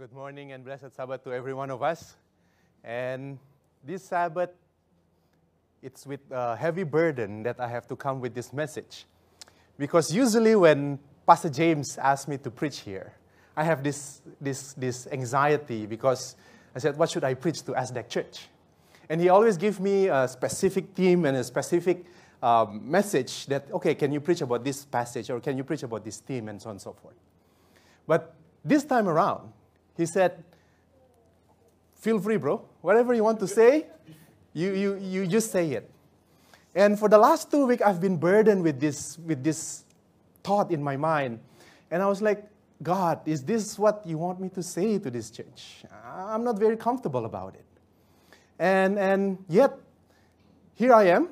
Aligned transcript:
Good 0.00 0.14
morning 0.14 0.52
and 0.52 0.64
blessed 0.64 0.96
Sabbath 0.96 1.22
to 1.24 1.32
every 1.34 1.52
one 1.52 1.70
of 1.70 1.82
us. 1.82 2.16
And 2.82 3.38
this 3.84 4.02
Sabbath, 4.02 4.48
it's 5.82 6.06
with 6.06 6.20
a 6.30 6.56
heavy 6.56 6.84
burden 6.84 7.42
that 7.42 7.60
I 7.60 7.68
have 7.68 7.86
to 7.88 7.96
come 7.96 8.18
with 8.18 8.32
this 8.32 8.50
message. 8.50 9.04
Because 9.76 10.10
usually 10.10 10.56
when 10.56 10.98
Pastor 11.26 11.50
James 11.50 11.98
asks 11.98 12.28
me 12.28 12.38
to 12.38 12.50
preach 12.50 12.78
here, 12.78 13.12
I 13.54 13.62
have 13.64 13.84
this, 13.84 14.22
this, 14.40 14.72
this 14.72 15.06
anxiety 15.12 15.84
because 15.84 16.34
I 16.74 16.78
said, 16.78 16.96
What 16.96 17.10
should 17.10 17.24
I 17.24 17.34
preach 17.34 17.60
to 17.64 17.74
Aztec 17.74 18.08
Church? 18.08 18.48
And 19.10 19.20
he 19.20 19.28
always 19.28 19.58
gives 19.58 19.78
me 19.78 20.08
a 20.08 20.26
specific 20.26 20.94
theme 20.94 21.26
and 21.26 21.36
a 21.36 21.44
specific 21.44 22.06
um, 22.42 22.90
message 22.90 23.44
that, 23.48 23.70
okay, 23.70 23.94
can 23.94 24.12
you 24.12 24.20
preach 24.22 24.40
about 24.40 24.64
this 24.64 24.82
passage 24.82 25.28
or 25.28 25.40
can 25.40 25.58
you 25.58 25.64
preach 25.64 25.82
about 25.82 26.06
this 26.06 26.20
theme 26.20 26.48
and 26.48 26.62
so 26.62 26.70
on 26.70 26.76
and 26.76 26.80
so 26.80 26.94
forth. 26.94 27.16
But 28.06 28.34
this 28.64 28.84
time 28.84 29.06
around, 29.06 29.52
he 30.00 30.06
said, 30.06 30.42
feel 31.94 32.18
free, 32.18 32.38
bro. 32.38 32.64
Whatever 32.80 33.14
you 33.14 33.22
want 33.22 33.38
to 33.40 33.46
say, 33.46 33.86
you, 34.52 34.72
you, 34.72 34.96
you 34.96 35.26
just 35.26 35.52
say 35.52 35.70
it. 35.72 35.90
And 36.74 36.98
for 36.98 37.08
the 37.08 37.18
last 37.18 37.50
two 37.50 37.66
weeks, 37.66 37.82
I've 37.82 38.00
been 38.00 38.16
burdened 38.16 38.62
with 38.62 38.80
this, 38.80 39.18
with 39.18 39.44
this 39.44 39.84
thought 40.42 40.70
in 40.70 40.82
my 40.82 40.96
mind. 40.96 41.40
And 41.90 42.02
I 42.02 42.06
was 42.06 42.22
like, 42.22 42.44
God, 42.82 43.20
is 43.26 43.42
this 43.42 43.78
what 43.78 44.06
you 44.06 44.16
want 44.16 44.40
me 44.40 44.48
to 44.50 44.62
say 44.62 44.98
to 44.98 45.10
this 45.10 45.30
church? 45.30 45.84
I'm 46.04 46.44
not 46.44 46.58
very 46.58 46.76
comfortable 46.76 47.26
about 47.26 47.54
it. 47.54 47.64
And, 48.58 48.98
and 48.98 49.44
yet, 49.48 49.76
here 50.74 50.94
I 50.94 51.08
am. 51.08 51.28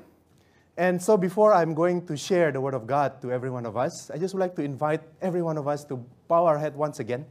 And 0.77 1.03
so, 1.03 1.17
before 1.17 1.55
I'm 1.55 1.75
going 1.75 2.07
to 2.07 2.17
share 2.17 2.53
the 2.53 2.61
Word 2.61 2.75
of 2.75 2.87
God 2.87 3.21
to 3.23 3.33
every 3.33 3.51
one 3.51 3.67
of 3.67 3.77
us, 3.77 4.11
I 4.11 4.19
just 4.19 4.35
would 4.35 4.41
like 4.41 4.55
to 4.57 4.63
invite 4.63 5.01
every 5.23 5.43
one 5.43 5.57
of 5.57 5.67
us 5.67 5.85
to 5.87 5.97
bow 6.29 6.45
our 6.47 6.59
head 6.59 6.77
once 6.77 7.01
again 7.01 7.25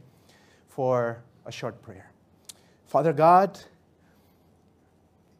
for 0.68 1.22
a 1.48 1.52
short 1.52 1.82
prayer. 1.82 2.12
Father 2.86 3.12
God, 3.12 3.58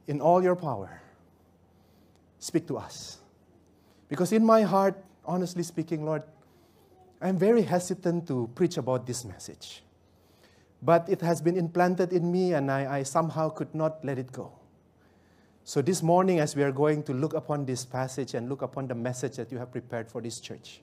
in 0.08 0.20
all 0.20 0.42
your 0.42 0.56
power, 0.56 1.00
speak 2.38 2.66
to 2.66 2.78
us. 2.78 3.18
Because 4.08 4.32
in 4.32 4.44
my 4.44 4.62
heart, 4.62 4.96
honestly 5.24 5.62
speaking, 5.62 6.04
Lord, 6.04 6.22
I'm 7.20 7.36
very 7.36 7.62
hesitant 7.62 8.26
to 8.28 8.50
preach 8.54 8.78
about 8.78 9.06
this 9.06 9.24
message. 9.24 9.82
But 10.80 11.08
it 11.08 11.20
has 11.20 11.42
been 11.42 11.56
implanted 11.56 12.12
in 12.12 12.30
me, 12.30 12.54
and 12.54 12.70
I, 12.70 12.98
I, 12.98 13.02
somehow 13.02 13.50
could 13.50 13.74
not 13.74 14.04
let 14.04 14.18
it 14.18 14.32
go. 14.32 14.52
So, 15.64 15.82
this 15.82 16.02
morning, 16.02 16.38
as 16.38 16.54
we 16.56 16.62
are 16.62 16.72
going 16.72 17.02
to 17.02 17.12
look 17.12 17.34
upon 17.34 17.66
this 17.66 17.84
passage 17.84 18.34
and 18.34 18.48
look 18.48 18.62
upon 18.62 18.86
the 18.86 18.94
message 18.94 19.36
that 19.36 19.52
you 19.52 19.58
have 19.58 19.72
prepared 19.72 20.08
for 20.08 20.22
this 20.22 20.40
church, 20.40 20.80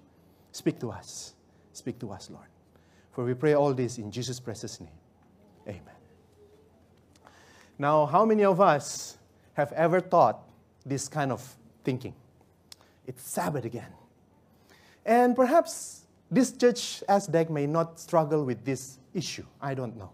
speak 0.51 0.79
to 0.81 0.91
us. 0.91 1.33
Speak 1.71 1.97
to 1.99 2.11
us, 2.11 2.29
Lord. 2.29 2.47
For 3.13 3.23
we 3.23 3.33
pray 3.33 3.53
all 3.53 3.73
this 3.73 3.97
in 3.97 4.11
Jesus' 4.11 4.39
precious 4.39 4.79
name. 4.79 4.89
Amen. 5.67 5.81
Now, 7.77 8.05
how 8.05 8.25
many 8.25 8.45
of 8.45 8.61
us 8.61 9.17
have 9.53 9.71
ever 9.73 9.99
thought 9.99 10.39
this 10.85 11.07
kind 11.07 11.31
of 11.31 11.55
thinking? 11.83 12.13
It's 13.07 13.23
Sabbath 13.23 13.65
again. 13.65 13.91
And 15.05 15.35
perhaps 15.35 16.05
this 16.31 16.51
church 16.51 17.03
ASDEC 17.07 17.49
may 17.49 17.67
not 17.67 17.99
struggle 17.99 18.43
with 18.43 18.63
this 18.65 18.97
issue. 19.13 19.45
I 19.61 19.73
don't 19.73 19.95
know. 19.97 20.11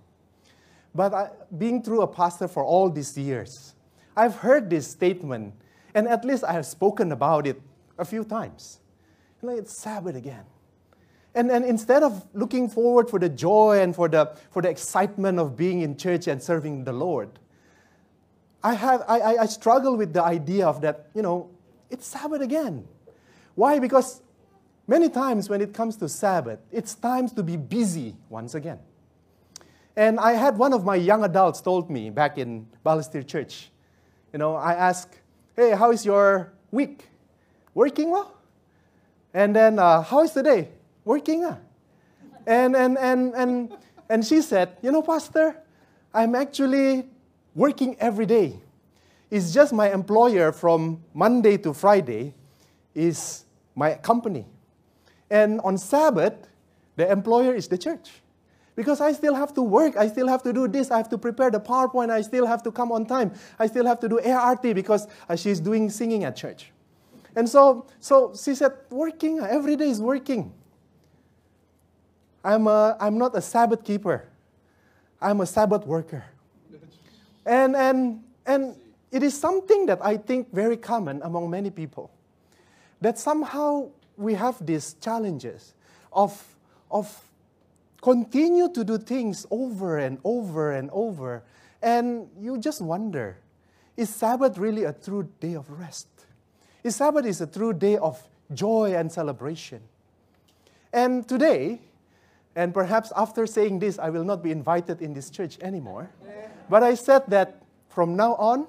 But 0.93 1.13
I, 1.13 1.29
being 1.57 1.81
through 1.81 2.01
a 2.01 2.07
pastor 2.07 2.47
for 2.47 2.63
all 2.63 2.89
these 2.89 3.17
years, 3.17 3.75
I've 4.15 4.35
heard 4.35 4.69
this 4.69 4.87
statement, 4.87 5.53
and 5.93 6.07
at 6.07 6.25
least 6.25 6.43
I 6.43 6.51
have 6.51 6.65
spoken 6.65 7.11
about 7.11 7.47
it 7.47 7.61
a 7.97 8.03
few 8.03 8.25
times. 8.25 8.79
You 9.41 9.49
know, 9.49 9.55
it's 9.55 9.73
Sabbath 9.73 10.15
again. 10.15 10.43
And, 11.33 11.49
and 11.49 11.63
instead 11.63 12.03
of 12.03 12.25
looking 12.33 12.67
forward 12.67 13.09
for 13.09 13.17
the 13.17 13.29
joy 13.29 13.79
and 13.81 13.95
for 13.95 14.09
the, 14.09 14.35
for 14.51 14.61
the 14.61 14.69
excitement 14.69 15.39
of 15.39 15.55
being 15.55 15.81
in 15.81 15.95
church 15.95 16.27
and 16.27 16.43
serving 16.43 16.83
the 16.83 16.91
Lord, 16.91 17.29
I, 18.63 18.73
have, 18.73 19.03
I, 19.07 19.37
I, 19.37 19.45
struggle 19.47 19.95
with 19.95 20.13
the 20.13 20.23
idea 20.23 20.67
of 20.67 20.81
that, 20.81 21.07
you 21.15 21.21
know, 21.21 21.49
it's 21.89 22.05
Sabbath 22.05 22.41
again. 22.41 22.87
Why? 23.55 23.79
Because 23.79 24.21
many 24.87 25.09
times 25.09 25.49
when 25.49 25.61
it 25.61 25.73
comes 25.73 25.95
to 25.97 26.09
Sabbath, 26.09 26.59
it's 26.71 26.93
times 26.93 27.31
to 27.33 27.43
be 27.43 27.57
busy 27.57 28.15
once 28.29 28.53
again. 28.53 28.79
And 29.95 30.19
I 30.19 30.33
had 30.33 30.57
one 30.57 30.73
of 30.73 30.85
my 30.85 30.95
young 30.95 31.23
adults 31.23 31.59
told 31.61 31.89
me 31.89 32.09
back 32.09 32.37
in 32.37 32.67
Balestier 32.85 33.25
Church, 33.25 33.71
you 34.31 34.39
know, 34.39 34.55
I 34.55 34.73
asked, 34.73 35.19
hey, 35.55 35.71
how 35.71 35.91
is 35.91 36.05
your 36.05 36.53
week? 36.71 37.09
Working 37.73 38.11
well? 38.11 38.37
And 39.33 39.55
then, 39.55 39.79
uh, 39.79 40.01
how 40.01 40.23
is 40.23 40.33
the 40.33 40.43
day? 40.43 40.69
Working. 41.05 41.45
Ah. 41.45 41.57
And, 42.45 42.75
and, 42.75 42.97
and, 42.97 43.33
and, 43.35 43.77
and 44.09 44.25
she 44.25 44.41
said, 44.41 44.77
You 44.81 44.91
know, 44.91 45.01
Pastor, 45.01 45.55
I'm 46.13 46.35
actually 46.35 47.05
working 47.55 47.95
every 47.99 48.25
day. 48.25 48.59
It's 49.29 49.53
just 49.53 49.71
my 49.71 49.91
employer 49.91 50.51
from 50.51 51.03
Monday 51.13 51.57
to 51.57 51.73
Friday 51.73 52.33
is 52.93 53.45
my 53.75 53.95
company. 53.95 54.45
And 55.29 55.61
on 55.61 55.77
Sabbath, 55.77 56.33
the 56.97 57.09
employer 57.09 57.55
is 57.55 57.67
the 57.69 57.77
church. 57.77 58.11
Because 58.75 58.99
I 58.99 59.11
still 59.13 59.35
have 59.35 59.53
to 59.53 59.61
work, 59.61 59.95
I 59.97 60.07
still 60.07 60.27
have 60.27 60.43
to 60.43 60.53
do 60.53 60.67
this, 60.67 60.91
I 60.91 60.97
have 60.97 61.09
to 61.09 61.17
prepare 61.17 61.51
the 61.51 61.59
PowerPoint, 61.59 62.09
I 62.09 62.21
still 62.21 62.45
have 62.45 62.63
to 62.63 62.71
come 62.71 62.91
on 62.91 63.05
time, 63.05 63.33
I 63.59 63.67
still 63.67 63.85
have 63.85 63.99
to 63.99 64.09
do 64.09 64.19
ART 64.19 64.61
because 64.61 65.07
uh, 65.29 65.35
she's 65.35 65.59
doing 65.59 65.89
singing 65.89 66.23
at 66.23 66.35
church. 66.35 66.71
And 67.35 67.47
so, 67.47 67.85
so 67.99 68.33
she 68.33 68.55
said, 68.55 68.73
working, 68.89 69.39
every 69.39 69.75
day 69.75 69.89
is 69.89 70.01
working. 70.01 70.53
I'm, 72.43 72.67
a, 72.67 72.97
I'm 72.99 73.17
not 73.17 73.35
a 73.35 73.41
Sabbath 73.41 73.83
keeper. 73.83 74.27
I'm 75.21 75.41
a 75.41 75.45
Sabbath 75.45 75.85
worker. 75.85 76.23
And, 77.45 77.75
and, 77.75 78.23
and 78.45 78.75
it 79.11 79.23
is 79.23 79.39
something 79.39 79.85
that 79.87 80.03
I 80.03 80.17
think 80.17 80.53
very 80.53 80.77
common 80.77 81.21
among 81.23 81.49
many 81.49 81.69
people. 81.69 82.11
That 83.01 83.17
somehow 83.17 83.89
we 84.17 84.33
have 84.35 84.63
these 84.65 84.95
challenges 85.01 85.73
of, 86.13 86.55
of 86.89 87.23
continue 88.01 88.69
to 88.73 88.83
do 88.83 88.97
things 88.97 89.45
over 89.51 89.99
and 89.99 90.17
over 90.23 90.71
and 90.71 90.89
over. 90.91 91.43
And 91.81 92.27
you 92.39 92.57
just 92.57 92.81
wonder, 92.81 93.37
is 93.97 94.09
Sabbath 94.09 94.57
really 94.57 94.83
a 94.83 94.93
true 94.93 95.27
day 95.39 95.55
of 95.55 95.69
rest? 95.69 96.07
Is 96.83 96.95
Sabbath 96.95 97.25
is 97.25 97.41
a 97.41 97.47
true 97.47 97.73
day 97.73 97.97
of 97.97 98.21
joy 98.53 98.93
and 98.95 99.11
celebration? 99.11 99.81
And 100.93 101.27
today, 101.27 101.79
and 102.55 102.73
perhaps 102.73 103.11
after 103.15 103.47
saying 103.47 103.79
this, 103.79 103.97
I 103.99 104.09
will 104.09 104.23
not 104.23 104.43
be 104.43 104.51
invited 104.51 105.01
in 105.01 105.13
this 105.13 105.29
church 105.29 105.57
anymore. 105.61 106.09
But 106.69 106.83
I 106.83 106.95
said 106.95 107.23
that 107.27 107.61
from 107.89 108.15
now 108.15 108.35
on, 108.35 108.67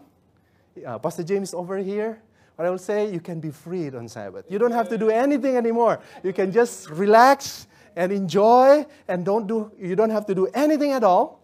uh, 0.87 0.99
Pastor 0.99 1.23
James 1.23 1.55
over 1.55 1.79
here, 1.79 2.21
but 2.57 2.67
I 2.67 2.71
will 2.71 2.79
say 2.79 3.13
you 3.13 3.21
can 3.21 3.41
be 3.41 3.51
freed 3.51 3.95
on 3.95 4.09
Sabbath. 4.09 4.45
You 4.49 4.59
don't 4.59 4.73
have 4.73 4.89
to 4.91 4.99
do 4.99 5.11
anything 5.11 5.57
anymore. 5.57 6.01
You 6.23 6.33
can 6.33 6.53
just 6.53 6.91
relax 6.91 7.67
and 7.97 8.13
enjoy 8.13 8.87
and 9.09 9.25
don't 9.25 9.47
do, 9.47 9.71
you 9.79 9.97
don't 9.97 10.11
have 10.11 10.27
to 10.27 10.35
do 10.35 10.47
anything 10.55 10.93
at 10.93 11.05
all. 11.05 11.41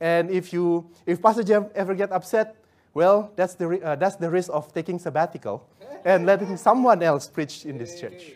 And 0.00 0.30
if 0.30 0.52
you, 0.52 0.90
if 1.06 1.22
Pastor 1.22 1.42
James 1.44 1.66
ever 1.74 1.94
get 1.94 2.10
upset, 2.10 2.56
well, 2.94 3.32
that's 3.36 3.54
the, 3.54 3.80
uh, 3.80 3.96
that's 3.96 4.16
the 4.16 4.28
risk 4.28 4.50
of 4.52 4.72
taking 4.72 4.98
sabbatical 4.98 5.66
and 6.04 6.26
letting 6.26 6.56
someone 6.56 7.02
else 7.02 7.28
preach 7.28 7.64
in 7.64 7.78
this 7.78 8.00
church. 8.00 8.32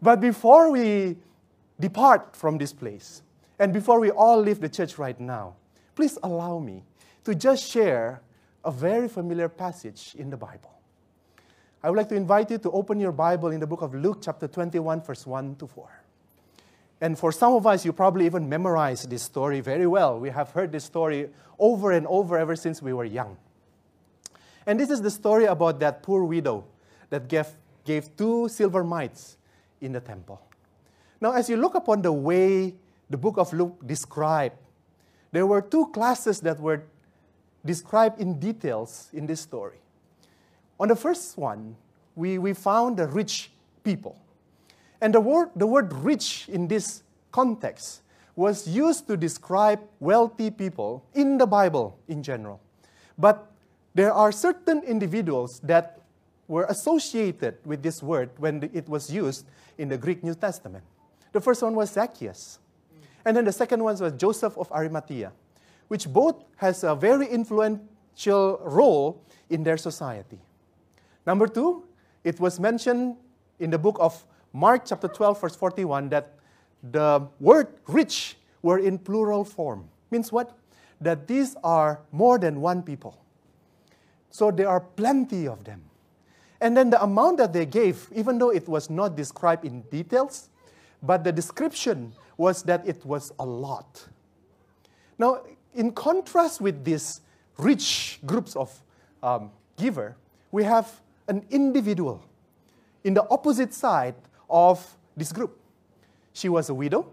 But 0.00 0.20
before 0.20 0.70
we 0.70 1.16
depart 1.80 2.34
from 2.34 2.58
this 2.58 2.72
place. 2.72 3.22
And 3.58 3.72
before 3.72 4.00
we 4.00 4.10
all 4.10 4.40
leave 4.40 4.60
the 4.60 4.68
church 4.68 4.98
right 4.98 5.18
now, 5.18 5.54
please 5.94 6.18
allow 6.22 6.58
me 6.58 6.84
to 7.24 7.34
just 7.34 7.68
share 7.68 8.22
a 8.64 8.70
very 8.70 9.08
familiar 9.08 9.48
passage 9.48 10.14
in 10.18 10.30
the 10.30 10.36
Bible. 10.36 10.72
I 11.82 11.90
would 11.90 11.96
like 11.96 12.08
to 12.08 12.16
invite 12.16 12.50
you 12.50 12.58
to 12.58 12.70
open 12.72 12.98
your 12.98 13.12
Bible 13.12 13.50
in 13.50 13.60
the 13.60 13.66
book 13.66 13.82
of 13.82 13.94
Luke, 13.94 14.18
chapter 14.20 14.48
21, 14.48 15.02
verse 15.02 15.26
1 15.26 15.56
to 15.56 15.66
4. 15.66 15.88
And 17.00 17.16
for 17.16 17.30
some 17.30 17.54
of 17.54 17.66
us, 17.66 17.84
you 17.84 17.92
probably 17.92 18.26
even 18.26 18.48
memorized 18.48 19.08
this 19.08 19.22
story 19.22 19.60
very 19.60 19.86
well. 19.86 20.18
We 20.18 20.30
have 20.30 20.50
heard 20.50 20.72
this 20.72 20.84
story 20.84 21.30
over 21.58 21.92
and 21.92 22.06
over 22.08 22.36
ever 22.36 22.56
since 22.56 22.82
we 22.82 22.92
were 22.92 23.04
young. 23.04 23.36
And 24.66 24.78
this 24.78 24.90
is 24.90 25.00
the 25.00 25.10
story 25.10 25.44
about 25.44 25.78
that 25.80 26.02
poor 26.02 26.24
widow 26.24 26.64
that 27.10 27.28
gave, 27.28 27.46
gave 27.84 28.14
two 28.16 28.48
silver 28.48 28.82
mites 28.82 29.36
in 29.80 29.92
the 29.92 30.00
temple. 30.00 30.42
Now, 31.20 31.32
as 31.32 31.48
you 31.50 31.56
look 31.56 31.74
upon 31.74 32.02
the 32.02 32.12
way 32.12 32.74
the 33.10 33.16
book 33.16 33.38
of 33.38 33.52
Luke 33.52 33.86
described, 33.86 34.56
there 35.32 35.46
were 35.46 35.60
two 35.60 35.86
classes 35.88 36.40
that 36.40 36.60
were 36.60 36.82
described 37.64 38.20
in 38.20 38.38
details 38.38 39.10
in 39.12 39.26
this 39.26 39.40
story. 39.40 39.78
On 40.80 40.88
the 40.88 40.96
first 40.96 41.36
one, 41.36 41.76
we, 42.14 42.38
we 42.38 42.52
found 42.52 42.96
the 42.96 43.06
rich 43.06 43.50
people. 43.82 44.20
And 45.00 45.14
the 45.14 45.20
word, 45.20 45.50
the 45.54 45.66
word 45.66 45.92
rich 45.92 46.48
in 46.48 46.68
this 46.68 47.02
context 47.32 48.02
was 48.36 48.68
used 48.68 49.08
to 49.08 49.16
describe 49.16 49.80
wealthy 49.98 50.50
people 50.50 51.04
in 51.14 51.38
the 51.38 51.46
Bible 51.46 51.98
in 52.06 52.22
general. 52.22 52.60
But 53.18 53.50
there 53.94 54.12
are 54.12 54.30
certain 54.30 54.82
individuals 54.84 55.58
that 55.64 56.00
were 56.46 56.64
associated 56.68 57.58
with 57.64 57.82
this 57.82 58.02
word 58.02 58.30
when 58.38 58.70
it 58.72 58.88
was 58.88 59.10
used 59.10 59.44
in 59.76 59.88
the 59.88 59.98
Greek 59.98 60.22
New 60.22 60.34
Testament. 60.34 60.84
The 61.32 61.40
first 61.40 61.62
one 61.62 61.74
was 61.74 61.90
Zacchaeus. 61.92 62.58
And 63.24 63.36
then 63.36 63.44
the 63.44 63.52
second 63.52 63.82
one 63.82 63.96
was 63.98 64.12
Joseph 64.12 64.56
of 64.56 64.70
Arimathea, 64.72 65.32
which 65.88 66.08
both 66.08 66.44
has 66.56 66.84
a 66.84 66.94
very 66.94 67.26
influential 67.26 68.60
role 68.62 69.22
in 69.50 69.62
their 69.62 69.76
society. 69.76 70.38
Number 71.26 71.46
two, 71.46 71.84
it 72.24 72.40
was 72.40 72.58
mentioned 72.58 73.16
in 73.58 73.70
the 73.70 73.78
book 73.78 73.96
of 74.00 74.24
Mark, 74.52 74.86
chapter 74.86 75.08
12, 75.08 75.40
verse 75.40 75.56
41, 75.56 76.08
that 76.08 76.34
the 76.82 77.26
word 77.40 77.68
rich 77.86 78.36
were 78.62 78.78
in 78.78 78.98
plural 78.98 79.44
form. 79.44 79.88
Means 80.10 80.32
what? 80.32 80.56
That 81.00 81.26
these 81.26 81.54
are 81.62 82.00
more 82.12 82.38
than 82.38 82.60
one 82.60 82.82
people. 82.82 83.18
So 84.30 84.50
there 84.50 84.68
are 84.68 84.80
plenty 84.80 85.46
of 85.46 85.64
them. 85.64 85.82
And 86.60 86.76
then 86.76 86.90
the 86.90 87.02
amount 87.02 87.38
that 87.38 87.52
they 87.52 87.66
gave, 87.66 88.08
even 88.14 88.38
though 88.38 88.50
it 88.50 88.68
was 88.68 88.90
not 88.90 89.16
described 89.16 89.64
in 89.64 89.82
details, 89.82 90.48
but 91.02 91.24
the 91.24 91.32
description 91.32 92.12
was 92.36 92.62
that 92.64 92.86
it 92.86 93.04
was 93.04 93.32
a 93.38 93.44
lot. 93.44 94.06
Now, 95.18 95.42
in 95.74 95.92
contrast 95.92 96.60
with 96.60 96.84
these 96.84 97.20
rich 97.56 98.20
groups 98.24 98.56
of 98.56 98.82
um, 99.22 99.50
giver, 99.76 100.16
we 100.50 100.64
have 100.64 101.00
an 101.26 101.44
individual 101.50 102.22
in 103.04 103.14
the 103.14 103.28
opposite 103.30 103.74
side 103.74 104.14
of 104.48 104.96
this 105.16 105.32
group. 105.32 105.58
She 106.32 106.48
was 106.48 106.70
a 106.70 106.74
widow, 106.74 107.12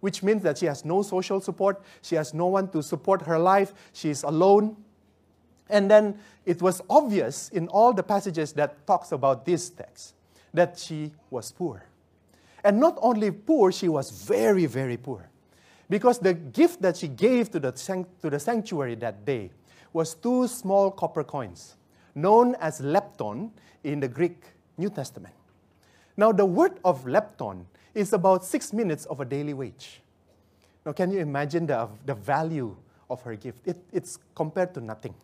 which 0.00 0.22
means 0.22 0.42
that 0.42 0.58
she 0.58 0.66
has 0.66 0.84
no 0.84 1.02
social 1.02 1.40
support, 1.40 1.82
she 2.02 2.14
has 2.14 2.32
no 2.32 2.46
one 2.46 2.68
to 2.70 2.82
support 2.82 3.22
her 3.22 3.38
life, 3.38 3.74
she 3.92 4.10
is 4.10 4.22
alone. 4.22 4.76
And 5.68 5.90
then 5.90 6.18
it 6.46 6.62
was 6.62 6.80
obvious 6.88 7.48
in 7.50 7.68
all 7.68 7.92
the 7.92 8.02
passages 8.02 8.52
that 8.54 8.86
talks 8.86 9.12
about 9.12 9.44
this 9.44 9.70
text 9.70 10.14
that 10.52 10.78
she 10.78 11.12
was 11.30 11.52
poor. 11.52 11.84
And 12.64 12.78
not 12.78 12.98
only 13.00 13.30
poor, 13.30 13.72
she 13.72 13.88
was 13.88 14.10
very, 14.10 14.66
very 14.66 14.96
poor. 14.96 15.28
Because 15.88 16.18
the 16.18 16.34
gift 16.34 16.82
that 16.82 16.96
she 16.96 17.08
gave 17.08 17.50
to 17.50 17.60
the, 17.60 17.72
to 17.72 18.30
the 18.30 18.38
sanctuary 18.38 18.94
that 18.96 19.24
day 19.24 19.50
was 19.92 20.14
two 20.14 20.46
small 20.46 20.90
copper 20.90 21.24
coins, 21.24 21.76
known 22.14 22.54
as 22.60 22.80
lepton 22.80 23.50
in 23.82 24.00
the 24.00 24.08
Greek 24.08 24.44
New 24.78 24.90
Testament. 24.90 25.34
Now, 26.16 26.32
the 26.32 26.44
word 26.44 26.78
of 26.84 27.04
lepton 27.04 27.64
is 27.94 28.12
about 28.12 28.44
six 28.44 28.72
minutes 28.72 29.04
of 29.06 29.20
a 29.20 29.24
daily 29.24 29.54
wage. 29.54 30.00
Now, 30.86 30.92
can 30.92 31.10
you 31.10 31.18
imagine 31.18 31.66
the, 31.66 31.88
the 32.06 32.14
value 32.14 32.76
of 33.08 33.22
her 33.22 33.34
gift? 33.34 33.66
It, 33.66 33.78
it's 33.92 34.18
compared 34.34 34.74
to 34.74 34.80
nothing. 34.80 35.14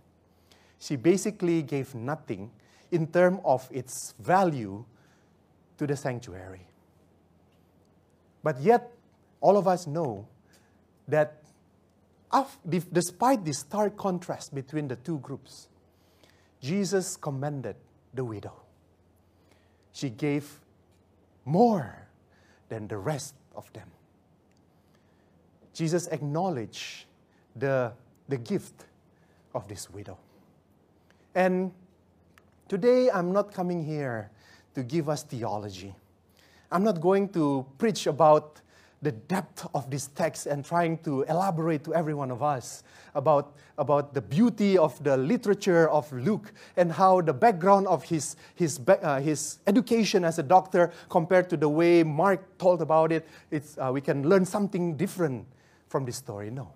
She 0.79 0.97
basically 0.97 1.63
gave 1.63 1.95
nothing 1.95 2.51
in 2.91 3.07
terms 3.07 3.41
of 3.45 3.69
its 3.71 4.15
value 4.19 4.85
to 5.79 5.87
the 5.87 5.97
sanctuary. 5.97 6.67
But 8.47 8.61
yet, 8.61 8.93
all 9.41 9.57
of 9.57 9.67
us 9.67 9.89
know 9.89 10.29
that 11.09 11.43
despite 12.93 13.45
the 13.45 13.53
stark 13.53 13.97
contrast 13.97 14.55
between 14.55 14.87
the 14.87 14.95
two 14.95 15.19
groups, 15.19 15.67
Jesus 16.61 17.17
commended 17.17 17.75
the 18.15 18.25
widow. 18.25 18.53
She 19.93 20.11
gave 20.11 20.61
more 21.45 22.07
than 22.69 22.87
the 22.87 22.99
rest 22.99 23.35
of 23.57 23.73
them. 23.73 23.91
Jesus 25.75 26.07
acknowledged 26.07 27.07
the, 27.57 27.93
the 28.29 28.37
gift 28.37 28.85
of 29.57 29.67
this 29.67 29.91
widow. 29.91 30.19
And 31.35 31.73
today 32.69 33.11
I'm 33.11 33.33
not 33.33 33.53
coming 33.53 33.85
here 33.85 34.31
to 34.77 34.85
give 34.85 35.09
us 35.09 35.25
theology. 35.25 35.97
I'm 36.71 36.83
not 36.83 37.01
going 37.01 37.29
to 37.31 37.67
preach 37.79 38.07
about 38.07 38.61
the 39.03 39.13
depth 39.13 39.67
of 39.75 39.91
this 39.91 40.09
text 40.09 40.47
and 40.47 40.65
trying 40.65 40.99
to 40.99 41.23
elaborate 41.23 41.85
to 41.85 41.95
every 41.95 42.15
one 42.15 42.31
of 42.31 42.43
us 42.43 42.83
about, 43.15 43.55
about 43.79 44.15
the 44.15 44.23
beauty 44.23 44.79
of 44.79 45.03
the 45.05 45.17
literature 45.17 45.89
of 45.91 46.11
Luke 46.13 46.53
and 46.77 46.91
how 46.91 47.21
the 47.21 47.33
background 47.33 47.87
of 47.87 48.03
his, 48.05 48.37
his, 48.55 48.81
uh, 48.89 49.21
his 49.21 49.59
education 49.67 50.25
as 50.25 50.39
a 50.39 50.43
doctor 50.43 50.91
compared 51.09 51.49
to 51.51 51.57
the 51.57 51.69
way 51.69 52.03
Mark 52.03 52.59
told 52.59 52.81
about 52.83 53.13
it, 53.13 53.29
it's, 53.51 53.77
uh, 53.79 53.91
we 53.93 54.01
can 54.01 54.29
learn 54.29 54.45
something 54.45 54.97
different 54.97 55.47
from 55.89 56.05
this 56.05 56.17
story. 56.17 56.51
No. 56.51 56.73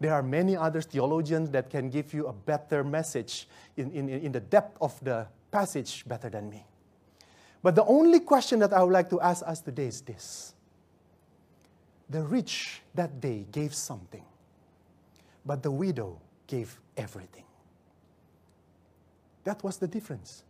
There 0.00 0.12
are 0.12 0.22
many 0.22 0.56
other 0.56 0.82
theologians 0.82 1.50
that 1.50 1.70
can 1.70 1.88
give 1.88 2.12
you 2.12 2.26
a 2.26 2.32
better 2.32 2.84
message 2.84 3.48
in, 3.76 3.90
in, 3.92 4.08
in 4.08 4.32
the 4.32 4.40
depth 4.40 4.76
of 4.80 5.02
the 5.02 5.26
passage 5.50 6.04
better 6.06 6.28
than 6.28 6.50
me. 6.50 6.66
But 7.64 7.76
the 7.76 7.84
only 7.86 8.20
question 8.20 8.58
that 8.58 8.74
I 8.74 8.82
would 8.82 8.92
like 8.92 9.08
to 9.08 9.22
ask 9.22 9.42
us 9.46 9.62
today 9.62 9.86
is 9.86 10.02
this 10.02 10.52
the 12.10 12.22
rich 12.22 12.82
that 12.94 13.22
day 13.22 13.46
gave 13.50 13.74
something, 13.74 14.22
but 15.46 15.62
the 15.62 15.70
widow 15.70 16.20
gave 16.46 16.78
everything. 16.94 17.44
That 19.44 19.64
was 19.64 19.78
the 19.78 19.88
difference. 19.88 20.42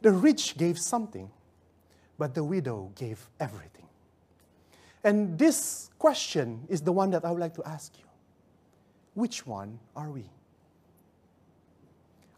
The 0.00 0.10
rich 0.10 0.56
gave 0.56 0.78
something, 0.78 1.30
but 2.16 2.34
the 2.34 2.44
widow 2.44 2.92
gave 2.94 3.28
everything. 3.38 3.86
And 5.04 5.38
this 5.38 5.90
question 5.98 6.64
is 6.70 6.80
the 6.80 6.92
one 6.92 7.10
that 7.10 7.26
I 7.26 7.30
would 7.30 7.40
like 7.40 7.54
to 7.56 7.62
ask 7.68 7.98
you. 7.98 8.06
Which 9.12 9.46
one 9.46 9.78
are 9.94 10.08
we? 10.08 10.30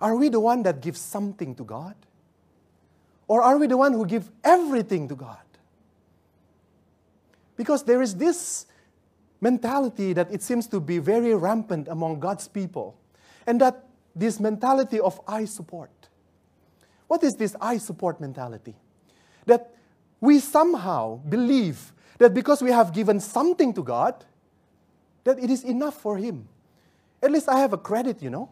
Are 0.01 0.17
we 0.17 0.31
the 0.31 0.41
one 0.41 0.65
that 0.65 0.81
gives 0.81 1.01
something 1.01 1.55
to 1.55 1.63
God? 1.63 1.95
Or 3.33 3.41
are 3.41 3.57
we 3.57 3.67
the 3.67 3.79
one 3.79 3.95
who 3.95 4.05
give 4.05 4.31
everything 4.45 5.09
to 5.09 5.15
God? 5.15 5.39
Because 7.57 7.83
there 7.83 8.03
is 8.03 8.15
this 8.15 8.67
mentality 9.41 10.13
that 10.13 10.31
it 10.31 10.43
seems 10.43 10.67
to 10.67 10.79
be 10.79 10.99
very 10.99 11.35
rampant 11.35 11.89
among 11.89 12.21
God's 12.21 12.47
people, 12.47 12.95
and 13.47 13.59
that 13.63 13.87
this 14.15 14.39
mentality 14.39 15.01
of 15.01 15.19
I 15.27 15.47
support. 15.47 15.89
What 17.07 17.25
is 17.25 17.33
this 17.33 17.57
I 17.59 17.79
support 17.79 18.21
mentality? 18.21 18.75
That 19.47 19.77
we 20.21 20.39
somehow 20.39 21.17
believe 21.17 21.95
that 22.19 22.35
because 22.35 22.61
we 22.61 22.71
have 22.71 22.93
given 22.93 23.19
something 23.19 23.73
to 23.73 23.83
God, 23.83 24.27
that 25.25 25.39
it 25.39 25.49
is 25.49 25.65
enough 25.65 25.99
for 25.99 26.19
Him. 26.19 26.47
At 27.23 27.31
least 27.31 27.49
I 27.49 27.61
have 27.61 27.73
a 27.73 27.79
credit, 27.79 28.23
you 28.23 28.29
know. 28.29 28.51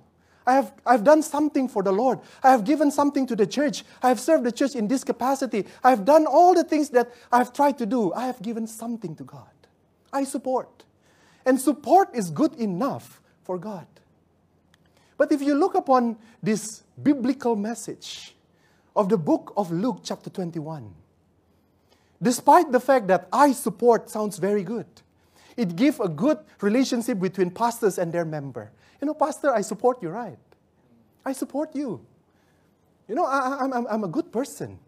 I 0.50 0.54
have 0.54 0.72
I've 0.84 1.04
done 1.04 1.22
something 1.22 1.68
for 1.68 1.80
the 1.80 1.92
Lord. 1.92 2.18
I 2.42 2.50
have 2.50 2.64
given 2.64 2.90
something 2.90 3.24
to 3.28 3.36
the 3.36 3.46
church. 3.46 3.84
I 4.02 4.08
have 4.08 4.18
served 4.18 4.42
the 4.42 4.50
church 4.50 4.74
in 4.74 4.88
this 4.88 5.04
capacity. 5.04 5.64
I 5.84 5.90
have 5.90 6.04
done 6.04 6.26
all 6.26 6.54
the 6.54 6.64
things 6.64 6.90
that 6.90 7.12
I 7.30 7.38
have 7.38 7.52
tried 7.52 7.78
to 7.78 7.86
do. 7.86 8.12
I 8.14 8.26
have 8.26 8.42
given 8.42 8.66
something 8.66 9.14
to 9.14 9.22
God. 9.22 9.54
I 10.12 10.24
support. 10.24 10.82
And 11.46 11.60
support 11.60 12.08
is 12.16 12.30
good 12.30 12.54
enough 12.56 13.20
for 13.44 13.58
God. 13.58 13.86
But 15.16 15.30
if 15.30 15.40
you 15.40 15.54
look 15.54 15.76
upon 15.76 16.16
this 16.42 16.82
biblical 17.00 17.54
message 17.54 18.34
of 18.96 19.08
the 19.08 19.18
book 19.18 19.52
of 19.56 19.70
Luke, 19.70 20.00
chapter 20.02 20.30
21, 20.30 20.92
despite 22.20 22.72
the 22.72 22.80
fact 22.80 23.06
that 23.06 23.28
I 23.32 23.52
support 23.52 24.10
sounds 24.10 24.38
very 24.38 24.64
good, 24.64 24.86
it 25.60 25.76
gives 25.76 26.00
a 26.00 26.08
good 26.08 26.38
relationship 26.62 27.20
between 27.20 27.50
pastors 27.50 27.98
and 27.98 28.10
their 28.10 28.24
member. 28.24 28.72
You 28.98 29.06
know, 29.06 29.12
Pastor, 29.12 29.52
I 29.52 29.60
support 29.60 30.02
you, 30.02 30.08
right? 30.08 30.38
I 31.22 31.34
support 31.34 31.76
you. 31.76 32.00
You 33.06 33.14
know, 33.14 33.26
I, 33.26 33.64
am 33.64 33.72
I'm, 33.74 33.86
I'm 33.86 34.04
a 34.04 34.08
good 34.08 34.32
person. 34.32 34.78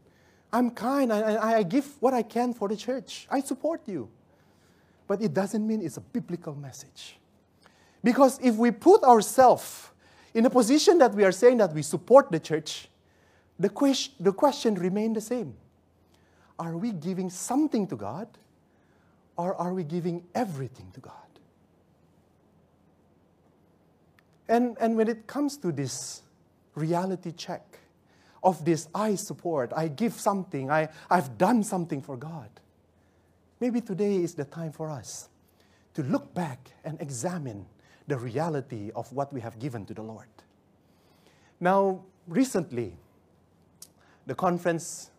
I'm 0.51 0.71
kind. 0.71 1.13
I, 1.13 1.59
I 1.59 1.63
give 1.63 1.85
what 2.01 2.15
I 2.15 2.23
can 2.23 2.55
for 2.55 2.69
the 2.69 2.77
church. 2.77 3.27
I 3.31 3.41
support 3.41 3.83
you. 3.87 4.09
But 5.07 5.21
it 5.21 5.35
doesn't 5.35 5.67
mean 5.67 5.83
it's 5.83 5.99
a 5.99 6.01
biblical 6.01 6.55
message. 6.55 7.19
Because 8.03 8.39
if 8.43 8.55
we 8.55 8.71
put 8.71 9.03
ourselves 9.03 9.91
in 10.33 10.47
a 10.47 10.51
position 10.51 10.97
that 10.99 11.13
we 11.13 11.23
are 11.23 11.33
saying 11.33 11.59
that 11.59 11.75
we 11.75 11.83
support 11.83 12.33
the 12.33 12.41
church, 12.41 12.89
the, 13.59 13.69
question, 13.69 14.15
the 14.19 14.33
question 14.33 14.75
remains 14.77 15.17
the 15.17 15.21
same. 15.21 15.55
Are 16.59 16.79
we 16.79 16.93
giving 16.93 17.29
something 17.29 17.87
to 17.89 17.97
God 17.97 18.27
or 19.43 19.57
are 19.57 19.75
we 19.75 19.83
giving 19.83 20.23
everything 20.37 20.89
to 20.95 21.01
God? 21.01 21.13
And, 24.49 24.77
and 24.81 24.97
when 24.97 25.09
it 25.09 25.27
comes 25.27 25.57
to 25.59 25.73
this 25.73 26.23
reality 26.77 27.33
check 27.33 27.79
of 28.45 28.65
this, 28.65 28.89
I 28.95 29.17
support, 29.17 29.73
I 29.75 29.89
give 29.89 30.13
something, 30.13 30.71
I, 30.71 30.91
I've 31.11 31.39
done 31.39 31.65
something 31.65 32.01
for 32.03 32.17
God, 32.17 32.51
maybe 33.59 33.81
today 33.81 34.17
is 34.17 34.35
the 34.35 34.45
time 34.45 34.71
for 34.71 34.89
us 34.89 35.29
to 35.95 36.05
look 36.05 36.33
back 36.35 36.71
and 36.85 37.01
examine 37.01 37.67
the 38.07 38.19
reality 38.19 38.93
of 38.95 39.13
what 39.13 39.33
we 39.33 39.41
have 39.41 39.59
given 39.59 39.85
to 39.87 39.95
the 39.95 40.03
Lord. 40.03 40.29
Now, 41.59 42.05
recently, 42.29 42.97
the 44.27 44.37
conference 44.37 45.11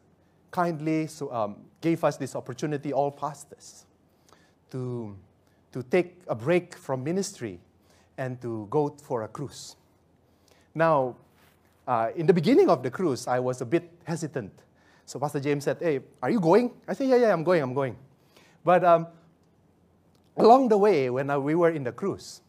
kindly 0.52 1.08
so, 1.08 1.30
um, 1.34 1.58
gave 1.82 2.06
us 2.06 2.16
this 2.16 2.38
opportunity, 2.38 2.94
all 2.94 3.12
pastors, 3.12 3.86
to, 4.74 5.16
to 5.72 5.84
take 5.84 6.18
a 6.28 6.36
break 6.36 6.76
from 6.76 7.04
ministry 7.04 7.60
and 8.18 8.42
to 8.42 8.68
go 8.70 8.90
for 9.02 9.24
a 9.24 9.28
cruise. 9.28 9.76
Now, 10.76 11.16
uh, 11.88 12.10
in 12.16 12.26
the 12.26 12.34
beginning 12.34 12.70
of 12.70 12.82
the 12.82 12.90
cruise, 12.90 13.28
I 13.28 13.40
was 13.40 13.62
a 13.62 13.66
bit 13.66 13.90
hesitant. 14.04 14.52
So 15.06 15.20
Pastor 15.20 15.40
James 15.40 15.64
said, 15.64 15.78
Hey, 15.80 16.00
are 16.22 16.30
you 16.30 16.40
going? 16.40 16.72
I 16.88 16.94
said, 16.94 17.08
Yeah, 17.08 17.18
yeah, 17.18 17.34
I'm 17.34 17.44
going, 17.44 17.62
I'm 17.62 17.74
going. 17.74 17.96
But 18.64 18.84
um, 18.84 19.08
along 20.38 20.70
the 20.70 20.78
way, 20.78 21.10
when 21.10 21.30
uh, 21.30 21.38
we 21.38 21.54
were 21.54 21.70
in 21.70 21.84
the 21.84 21.92
cruise, 21.92 22.42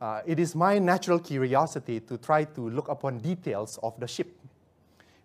uh, 0.00 0.20
it 0.24 0.38
is 0.38 0.54
my 0.54 0.78
natural 0.78 1.18
curiosity 1.18 1.98
to 2.00 2.18
try 2.18 2.44
to 2.44 2.70
look 2.70 2.88
upon 2.88 3.18
details 3.18 3.80
of 3.82 3.98
the 3.98 4.06
ship. 4.06 4.28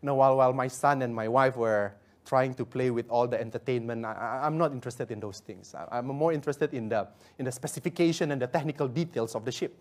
You 0.02 0.08
know, 0.08 0.16
while, 0.16 0.38
while 0.38 0.54
my 0.54 0.68
son 0.68 1.04
and 1.04 1.13
my 1.13 1.28
wife 1.28 1.56
were 1.58 1.94
trying 2.25 2.53
to 2.56 2.65
play 2.65 2.89
with 2.89 3.10
all 3.10 3.27
the 3.27 3.39
entertainment, 3.39 4.06
I, 4.06 4.46
am 4.46 4.58
not 4.58 4.72
interested 4.72 5.12
in 5.12 5.20
those 5.20 5.39
things. 5.39 5.75
I, 5.75 5.98
I'm 5.98 6.08
more 6.08 6.34
interested 6.34 6.74
in 6.74 6.89
the, 6.89 7.08
in 7.38 7.46
the 7.46 7.51
specification 7.51 8.32
and 8.32 8.42
the 8.42 8.48
technical 8.48 8.88
details 8.88 9.36
of 9.36 9.46
the 9.46 9.51
ship. 9.51 9.75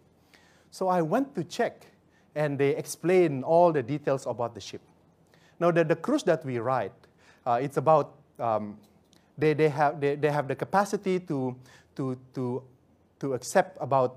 So 0.70 0.88
I 0.88 1.02
went 1.02 1.34
to 1.34 1.44
check, 1.44 1.86
and 2.34 2.58
they 2.58 2.70
explain 2.76 3.42
all 3.42 3.72
the 3.72 3.82
details 3.82 4.26
about 4.26 4.54
the 4.54 4.60
ship. 4.60 4.80
Now, 5.60 5.70
the, 5.70 5.84
the 5.84 5.96
cruise 5.96 6.24
that 6.24 6.44
we 6.44 6.58
ride, 6.58 6.92
uh, 7.46 7.60
it's 7.62 7.76
about, 7.76 8.14
um, 8.38 8.78
they, 9.36 9.52
they, 9.54 9.68
have, 9.68 10.00
they, 10.00 10.16
they 10.16 10.30
have 10.30 10.48
the 10.48 10.56
capacity 10.56 11.20
to, 11.20 11.54
to, 11.96 12.18
to, 12.34 12.62
to 13.20 13.34
accept 13.34 13.76
about 13.80 14.16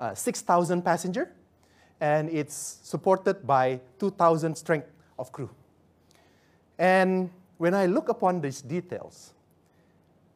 uh, 0.00 0.14
6,000 0.14 0.82
passenger, 0.82 1.30
and 2.00 2.28
it's 2.30 2.80
supported 2.82 3.46
by 3.46 3.80
2,000 3.98 4.56
strength 4.56 4.90
of 5.18 5.30
crew. 5.30 5.50
And 6.78 7.30
when 7.58 7.74
I 7.74 7.86
look 7.86 8.08
upon 8.08 8.40
these 8.40 8.60
details, 8.62 9.34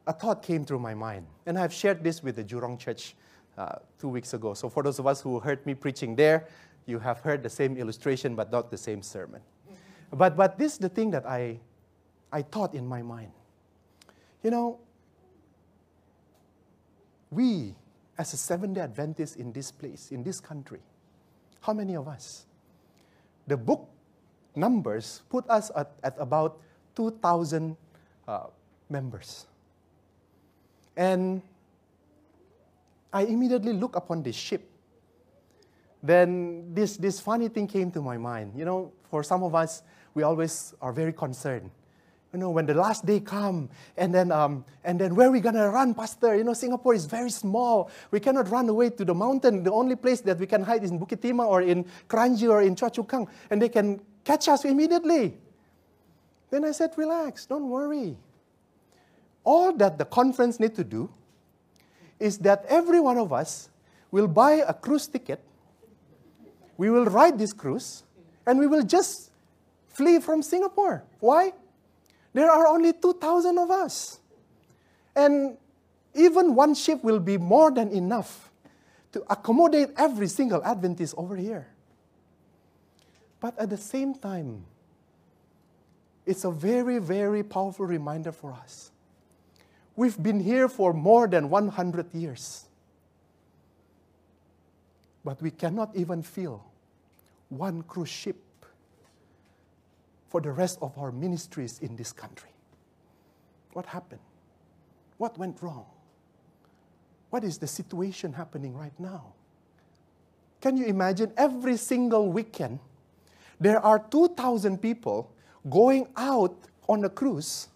a 0.07 0.13
thought 0.13 0.41
came 0.41 0.65
through 0.65 0.79
my 0.79 0.93
mind. 0.93 1.25
And 1.45 1.57
I've 1.57 1.73
shared 1.73 2.03
this 2.03 2.23
with 2.23 2.35
the 2.35 2.43
Jurong 2.43 2.79
Church 2.79 3.15
uh, 3.57 3.75
two 3.99 4.07
weeks 4.07 4.33
ago. 4.33 4.53
So 4.53 4.69
for 4.69 4.83
those 4.83 4.99
of 4.99 5.07
us 5.07 5.21
who 5.21 5.39
heard 5.39 5.65
me 5.65 5.73
preaching 5.73 6.15
there, 6.15 6.47
you 6.85 6.97
have 6.99 7.19
heard 7.19 7.43
the 7.43 7.49
same 7.49 7.77
illustration 7.77 8.35
but 8.35 8.51
not 8.51 8.71
the 8.71 8.77
same 8.77 9.01
sermon. 9.01 9.41
But, 10.11 10.35
but 10.35 10.57
this 10.57 10.73
is 10.73 10.77
the 10.79 10.89
thing 10.89 11.11
that 11.11 11.25
I, 11.25 11.59
I 12.31 12.41
thought 12.41 12.73
in 12.73 12.87
my 12.87 13.01
mind. 13.01 13.31
You 14.43 14.51
know, 14.51 14.79
we 17.29 17.75
as 18.17 18.33
a 18.33 18.37
Seventh 18.37 18.75
day 18.75 18.81
Adventist 18.81 19.37
in 19.37 19.51
this 19.53 19.71
place, 19.71 20.09
in 20.11 20.23
this 20.23 20.39
country, 20.39 20.79
how 21.61 21.73
many 21.73 21.95
of 21.95 22.07
us? 22.07 22.45
The 23.47 23.57
book 23.57 23.87
numbers 24.59 25.21
put 25.29 25.49
us 25.49 25.71
at, 25.75 25.91
at 26.03 26.15
about 26.19 26.59
2,000 26.95 27.77
uh, 28.27 28.43
members. 28.89 29.45
And 30.97 31.41
I 33.13 33.23
immediately 33.23 33.73
look 33.73 33.95
upon 33.95 34.23
this 34.23 34.35
ship. 34.35 34.69
Then 36.03 36.73
this, 36.73 36.97
this 36.97 37.19
funny 37.19 37.47
thing 37.47 37.67
came 37.67 37.91
to 37.91 38.01
my 38.01 38.17
mind. 38.17 38.53
You 38.55 38.65
know, 38.65 38.91
for 39.09 39.23
some 39.23 39.43
of 39.43 39.55
us, 39.55 39.83
we 40.13 40.23
always 40.23 40.73
are 40.81 40.91
very 40.91 41.13
concerned 41.13 41.71
you 42.33 42.39
know, 42.39 42.49
when 42.51 42.65
the 42.65 42.73
last 42.73 43.05
day 43.05 43.19
come, 43.19 43.69
and 43.97 44.13
then, 44.13 44.31
um, 44.31 44.63
and 44.83 44.99
then 44.99 45.15
where 45.15 45.29
are 45.29 45.31
we 45.31 45.39
going 45.39 45.55
to 45.55 45.69
run, 45.69 45.93
Pastor? 45.95 46.35
You 46.35 46.43
know, 46.43 46.53
Singapore 46.53 46.93
is 46.93 47.05
very 47.05 47.31
small. 47.31 47.89
We 48.11 48.19
cannot 48.19 48.49
run 48.49 48.69
away 48.69 48.91
to 48.91 49.05
the 49.05 49.15
mountain. 49.15 49.63
The 49.63 49.71
only 49.71 49.95
place 49.95 50.21
that 50.21 50.37
we 50.37 50.45
can 50.45 50.61
hide 50.61 50.83
is 50.83 50.91
in 50.91 50.99
Bukit 50.99 51.21
Timah 51.21 51.47
or 51.47 51.61
in 51.61 51.85
Kranji 52.07 52.47
or 52.49 52.61
in 52.61 52.75
Choa 52.75 52.93
Chu 52.93 53.03
Kang, 53.03 53.27
and 53.49 53.61
they 53.61 53.69
can 53.69 53.99
catch 54.29 54.47
us 54.47 54.63
immediately. 54.63 55.33
Then 56.51 56.63
I 56.63 56.69
said, 56.71 56.91
relax, 56.95 57.47
don't 57.47 57.67
worry. 57.67 58.15
All 59.43 59.73
that 59.73 59.97
the 59.97 60.05
conference 60.05 60.59
need 60.59 60.75
to 60.75 60.83
do 60.83 61.09
is 62.19 62.37
that 62.45 62.63
every 62.69 62.99
one 62.99 63.17
of 63.17 63.33
us 63.33 63.69
will 64.11 64.27
buy 64.27 64.61
a 64.67 64.71
cruise 64.71 65.07
ticket. 65.07 65.41
We 66.77 66.91
will 66.91 67.05
ride 67.05 67.39
this 67.39 67.53
cruise, 67.53 68.03
and 68.45 68.59
we 68.59 68.67
will 68.67 68.83
just 68.83 69.31
flee 69.87 70.19
from 70.19 70.43
Singapore. 70.43 71.03
Why? 71.19 71.53
There 72.33 72.51
are 72.51 72.67
only 72.67 72.93
2,000 72.93 73.57
of 73.57 73.71
us. 73.71 74.19
And 75.15 75.57
even 76.13 76.53
one 76.53 76.75
ship 76.75 77.03
will 77.03 77.19
be 77.19 77.39
more 77.39 77.71
than 77.71 77.89
enough 77.89 78.51
to 79.11 79.23
accommodate 79.27 79.89
every 79.97 80.27
single 80.27 80.63
Adventist 80.63 81.15
over 81.17 81.35
here. 81.35 81.67
But 83.39 83.57
at 83.57 83.69
the 83.69 83.77
same 83.77 84.13
time, 84.13 84.65
it's 86.25 86.43
a 86.43 86.51
very, 86.51 86.99
very 86.99 87.43
powerful 87.43 87.85
reminder 87.85 88.31
for 88.31 88.51
us. 88.51 88.91
We've 89.95 90.21
been 90.21 90.39
here 90.39 90.69
for 90.69 90.93
more 90.93 91.27
than 91.27 91.49
100 91.49 92.13
years. 92.13 92.65
But 95.23 95.41
we 95.41 95.51
cannot 95.51 95.95
even 95.95 96.21
fill 96.21 96.63
one 97.49 97.81
cruise 97.83 98.09
ship 98.09 98.37
for 100.27 100.39
the 100.39 100.51
rest 100.51 100.77
of 100.81 100.97
our 100.97 101.11
ministries 101.11 101.79
in 101.79 101.95
this 101.95 102.11
country. 102.11 102.51
What 103.73 103.85
happened? 103.87 104.21
What 105.17 105.37
went 105.37 105.61
wrong? 105.61 105.85
What 107.29 107.43
is 107.43 107.57
the 107.57 107.67
situation 107.67 108.33
happening 108.33 108.75
right 108.75 108.97
now? 108.99 109.33
Can 110.61 110.77
you 110.77 110.85
imagine 110.85 111.31
every 111.37 111.77
single 111.77 112.31
weekend 112.31 112.79
there 113.59 113.79
are 113.79 113.99
2,000 113.99 114.81
people 114.81 115.31
going 115.69 116.07
out 116.15 116.55
on 116.87 117.03
a 117.03 117.09
cruise, 117.09 117.67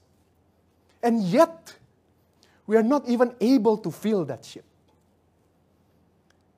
and 1.01 1.23
yet 1.23 1.75
we 2.65 2.77
are 2.77 2.83
not 2.83 3.07
even 3.07 3.35
able 3.41 3.77
to 3.77 3.91
fill 3.91 4.25
that 4.25 4.45
ship. 4.45 4.63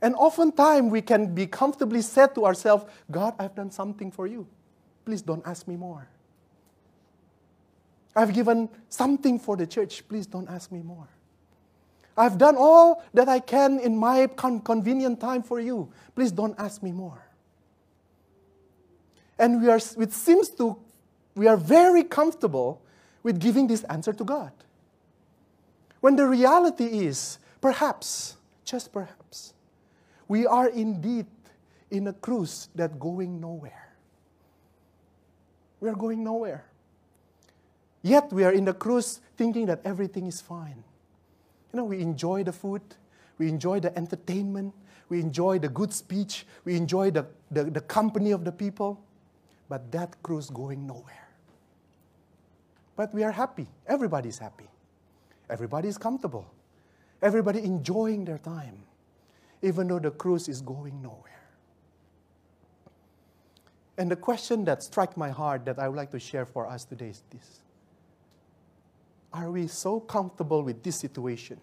And 0.01 0.13
oftentimes 0.15 0.91
we 0.91 1.01
can 1.01 1.33
be 1.33 1.47
comfortably 1.47 2.01
said 2.01 2.35
to 2.35 2.45
ourselves, 2.45 2.85
God, 3.09 3.33
I've 3.39 3.55
done 3.55 3.71
something 3.71 4.11
for 4.11 4.27
you. 4.27 4.47
Please 5.03 5.21
don't 5.21 5.45
ask 5.47 5.67
me 5.67 5.75
more. 5.75 6.07
I've 8.15 8.33
given 8.33 8.69
something 8.87 9.39
for 9.39 9.57
the 9.57 9.67
church. 9.67 10.07
Please 10.07 10.27
don't 10.27 10.47
ask 10.47 10.71
me 10.71 10.81
more. 10.81 11.07
I've 12.17 12.37
done 12.37 12.55
all 12.55 13.03
that 13.13 13.27
I 13.27 13.39
can 13.39 13.79
in 13.79 13.97
my 13.97 14.27
con- 14.27 14.61
convenient 14.61 15.19
time 15.19 15.43
for 15.43 15.59
you. 15.59 15.91
Please 16.15 16.31
don't 16.31 16.57
ask 16.57 16.81
me 16.81 16.91
more. 16.91 17.25
And 19.37 19.61
we 19.61 19.69
are, 19.69 19.77
it 19.77 20.13
seems 20.13 20.49
to, 20.51 20.77
we 21.35 21.47
are 21.47 21.57
very 21.57 22.03
comfortable 22.03 22.81
with 23.23 23.39
giving 23.39 23.67
this 23.67 23.83
answer 23.85 24.13
to 24.13 24.23
God. 24.23 24.51
When 25.99 26.15
the 26.15 26.27
reality 26.27 26.85
is, 26.85 27.39
perhaps, 27.59 28.37
just 28.63 28.93
perhaps, 28.93 29.53
we 30.27 30.45
are 30.45 30.69
indeed 30.69 31.25
in 31.91 32.07
a 32.07 32.13
cruise 32.13 32.69
that 32.75 32.99
going 32.99 33.39
nowhere. 33.39 33.95
We 35.79 35.89
are 35.89 35.95
going 35.95 36.23
nowhere. 36.23 36.65
Yet 38.01 38.31
we 38.31 38.43
are 38.43 38.51
in 38.51 38.65
the 38.65 38.73
cruise 38.73 39.19
thinking 39.35 39.65
that 39.65 39.81
everything 39.83 40.27
is 40.27 40.41
fine. 40.41 40.83
You 41.73 41.77
know, 41.77 41.85
we 41.85 42.01
enjoy 42.01 42.43
the 42.43 42.53
food, 42.53 42.81
we 43.37 43.49
enjoy 43.49 43.79
the 43.79 43.95
entertainment, 43.97 44.73
we 45.09 45.19
enjoy 45.19 45.59
the 45.59 45.69
good 45.69 45.91
speech, 45.91 46.45
we 46.63 46.75
enjoy 46.75 47.11
the, 47.11 47.25
the, 47.51 47.65
the 47.65 47.81
company 47.81 48.31
of 48.31 48.45
the 48.45 48.51
people, 48.51 49.03
but 49.69 49.91
that 49.91 50.21
cruise 50.21 50.49
going 50.49 50.85
nowhere. 50.85 51.27
But 52.95 53.13
we 53.13 53.23
are 53.23 53.31
happy. 53.31 53.67
Everybody's 53.87 54.37
happy. 54.37 54.69
Everybody 55.49 55.89
is 55.89 55.97
comfortable. 55.97 56.45
Everybody 57.21 57.63
enjoying 57.63 58.25
their 58.25 58.37
time, 58.37 58.83
even 59.61 59.87
though 59.87 59.99
the 59.99 60.11
cruise 60.11 60.47
is 60.47 60.61
going 60.61 61.01
nowhere. 61.01 61.35
And 63.97 64.11
the 64.11 64.15
question 64.15 64.65
that 64.65 64.83
struck 64.83 65.15
my 65.15 65.29
heart 65.29 65.65
that 65.65 65.79
I 65.79 65.87
would 65.87 65.95
like 65.95 66.11
to 66.11 66.19
share 66.19 66.45
for 66.45 66.67
us 66.67 66.83
today 66.83 67.09
is 67.09 67.23
this 67.31 67.61
Are 69.33 69.49
we 69.49 69.67
so 69.67 69.99
comfortable 69.99 70.63
with 70.63 70.83
this 70.83 70.99
situation 70.99 71.59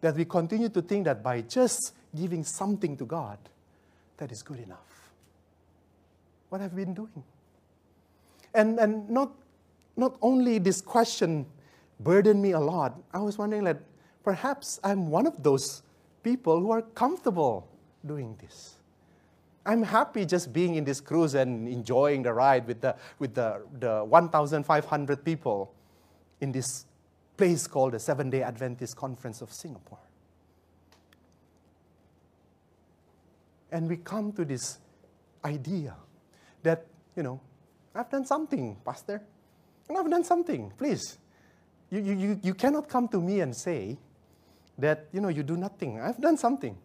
that 0.00 0.16
we 0.16 0.24
continue 0.24 0.68
to 0.70 0.82
think 0.82 1.04
that 1.04 1.22
by 1.22 1.42
just 1.42 1.94
giving 2.16 2.42
something 2.42 2.96
to 2.96 3.04
God, 3.04 3.38
that 4.16 4.32
is 4.32 4.42
good 4.42 4.58
enough? 4.58 4.89
What 6.50 6.60
have 6.60 6.74
we 6.74 6.84
been 6.84 6.94
doing? 6.94 7.24
And, 8.54 8.78
and 8.78 9.08
not, 9.08 9.32
not 9.96 10.16
only 10.20 10.58
this 10.58 10.80
question 10.80 11.46
burdened 12.00 12.42
me 12.42 12.50
a 12.52 12.60
lot, 12.60 13.00
I 13.14 13.18
was 13.20 13.38
wondering 13.38 13.64
that 13.64 13.80
perhaps 14.22 14.78
I'm 14.84 15.08
one 15.10 15.26
of 15.26 15.42
those 15.42 15.82
people 16.22 16.60
who 16.60 16.70
are 16.70 16.82
comfortable 16.82 17.68
doing 18.04 18.36
this. 18.40 18.74
I'm 19.64 19.82
happy 19.82 20.24
just 20.24 20.52
being 20.52 20.74
in 20.74 20.84
this 20.84 21.00
cruise 21.00 21.34
and 21.34 21.68
enjoying 21.68 22.22
the 22.22 22.32
ride 22.32 22.66
with 22.66 22.80
the, 22.80 22.96
with 23.18 23.34
the, 23.34 23.62
the 23.78 24.04
1,500 24.04 25.24
people 25.24 25.72
in 26.40 26.50
this 26.50 26.86
place 27.36 27.66
called 27.66 27.92
the 27.92 27.98
Seven 27.98 28.30
day 28.30 28.42
Adventist 28.42 28.96
Conference 28.96 29.40
of 29.42 29.52
Singapore. 29.52 29.98
And 33.70 33.88
we 33.88 33.98
come 33.98 34.32
to 34.32 34.44
this 34.44 34.78
idea 35.44 35.94
that, 36.62 36.86
you 37.16 37.22
know, 37.22 37.40
I've 37.94 38.10
done 38.10 38.24
something, 38.24 38.76
Pastor. 38.84 39.22
And 39.88 39.98
I've 39.98 40.08
done 40.10 40.24
something, 40.24 40.72
please. 40.78 41.18
You, 41.90 42.00
you, 42.00 42.14
you 42.14 42.40
you 42.42 42.54
cannot 42.54 42.88
come 42.88 43.08
to 43.08 43.20
me 43.20 43.40
and 43.40 43.54
say 43.54 43.98
that, 44.78 45.08
you 45.12 45.20
know, 45.20 45.28
you 45.28 45.42
do 45.42 45.56
nothing. 45.56 46.00
I've 46.00 46.20
done 46.20 46.36
something. 46.36 46.76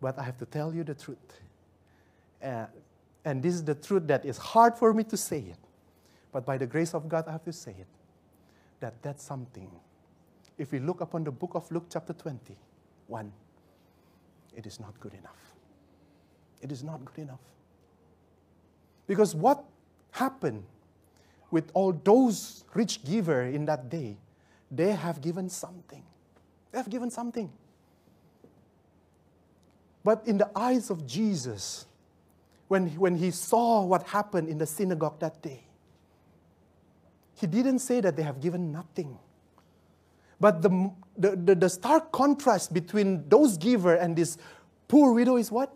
But 0.00 0.18
I 0.18 0.22
have 0.22 0.38
to 0.38 0.46
tell 0.46 0.72
you 0.72 0.84
the 0.84 0.94
truth. 0.94 1.40
Uh, 2.42 2.66
and 3.24 3.42
this 3.42 3.54
is 3.54 3.64
the 3.64 3.74
truth 3.74 4.06
that 4.06 4.24
is 4.24 4.38
hard 4.38 4.76
for 4.76 4.94
me 4.94 5.02
to 5.04 5.16
say 5.16 5.38
it. 5.38 5.58
But 6.30 6.46
by 6.46 6.58
the 6.58 6.66
grace 6.66 6.94
of 6.94 7.08
God, 7.08 7.24
I 7.26 7.32
have 7.32 7.44
to 7.44 7.52
say 7.52 7.74
it 7.78 7.88
that 8.80 9.02
that 9.02 9.20
something 9.20 9.70
if 10.58 10.72
we 10.72 10.78
look 10.78 11.00
upon 11.00 11.24
the 11.24 11.32
book 11.32 11.52
of 11.54 11.70
Luke, 11.70 11.86
chapter 11.90 12.12
20, 12.12 12.56
1, 13.06 13.32
it 14.56 14.66
is 14.66 14.78
not 14.78 14.98
good 15.00 15.14
enough. 15.14 15.54
It 16.62 16.70
is 16.70 16.84
not 16.84 17.04
good 17.04 17.18
enough. 17.18 17.40
Because 19.06 19.34
what 19.34 19.64
happened 20.12 20.64
with 21.50 21.70
all 21.74 21.92
those 21.92 22.64
rich 22.74 23.04
giver 23.04 23.42
in 23.42 23.64
that 23.66 23.88
day, 23.88 24.16
they 24.70 24.92
have 24.92 25.20
given 25.20 25.48
something. 25.48 26.02
They 26.72 26.78
have 26.78 26.90
given 26.90 27.10
something. 27.10 27.52
But 30.02 30.26
in 30.26 30.38
the 30.38 30.50
eyes 30.54 30.90
of 30.90 31.06
Jesus, 31.06 31.86
when, 32.68 32.88
when 32.96 33.16
he 33.16 33.30
saw 33.30 33.84
what 33.84 34.02
happened 34.08 34.48
in 34.48 34.58
the 34.58 34.66
synagogue 34.66 35.20
that 35.20 35.40
day, 35.40 35.64
he 37.36 37.46
didn't 37.46 37.80
say 37.80 38.00
that 38.00 38.16
they 38.16 38.22
have 38.22 38.40
given 38.40 38.72
nothing. 38.72 39.18
But 40.40 40.62
the, 40.62 40.90
the, 41.16 41.36
the, 41.36 41.54
the 41.54 41.68
stark 41.68 42.12
contrast 42.12 42.72
between 42.72 43.28
those 43.28 43.56
giver 43.56 43.94
and 43.94 44.16
this 44.16 44.36
poor 44.88 45.12
widow 45.12 45.36
is 45.36 45.50
what? 45.50 45.74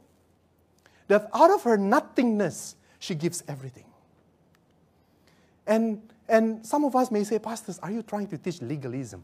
That 1.08 1.28
out 1.32 1.50
of 1.50 1.62
her 1.62 1.76
nothingness, 1.76 2.76
she 2.98 3.14
gives 3.14 3.42
everything. 3.48 3.84
And, 5.66 6.00
and 6.28 6.64
some 6.64 6.84
of 6.84 6.96
us 6.96 7.10
may 7.10 7.24
say, 7.24 7.38
Pastors, 7.38 7.78
are 7.80 7.90
you 7.90 8.02
trying 8.02 8.26
to 8.28 8.38
teach 8.38 8.62
legalism? 8.62 9.22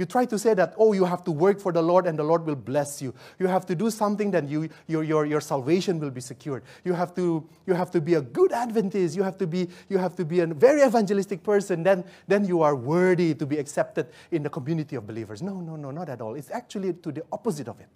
You 0.00 0.06
try 0.06 0.24
to 0.24 0.38
say 0.38 0.54
that, 0.54 0.72
oh, 0.78 0.94
you 0.94 1.04
have 1.04 1.24
to 1.24 1.30
work 1.30 1.60
for 1.60 1.72
the 1.72 1.82
Lord 1.82 2.06
and 2.06 2.18
the 2.18 2.22
Lord 2.22 2.46
will 2.46 2.56
bless 2.56 3.02
you. 3.02 3.12
You 3.38 3.48
have 3.48 3.66
to 3.66 3.74
do 3.74 3.90
something 3.90 4.30
that 4.30 4.48
you, 4.48 4.70
your, 4.86 5.04
your, 5.04 5.26
your 5.26 5.42
salvation 5.42 6.00
will 6.00 6.10
be 6.10 6.22
secured. 6.22 6.62
You 6.84 6.94
have, 6.94 7.14
to, 7.16 7.46
you 7.66 7.74
have 7.74 7.90
to 7.90 8.00
be 8.00 8.14
a 8.14 8.22
good 8.22 8.50
Adventist. 8.50 9.14
You 9.14 9.22
have 9.22 9.36
to 9.36 9.46
be, 9.46 9.68
you 9.90 9.98
have 9.98 10.16
to 10.16 10.24
be 10.24 10.40
a 10.40 10.46
very 10.46 10.82
evangelistic 10.82 11.42
person. 11.42 11.82
Then, 11.82 12.04
then 12.26 12.46
you 12.46 12.62
are 12.62 12.74
worthy 12.74 13.34
to 13.34 13.44
be 13.44 13.58
accepted 13.58 14.06
in 14.30 14.42
the 14.42 14.48
community 14.48 14.96
of 14.96 15.06
believers. 15.06 15.42
No, 15.42 15.60
no, 15.60 15.76
no, 15.76 15.90
not 15.90 16.08
at 16.08 16.22
all. 16.22 16.34
It's 16.34 16.50
actually 16.50 16.94
to 16.94 17.12
the 17.12 17.22
opposite 17.30 17.68
of 17.68 17.78
it. 17.78 17.88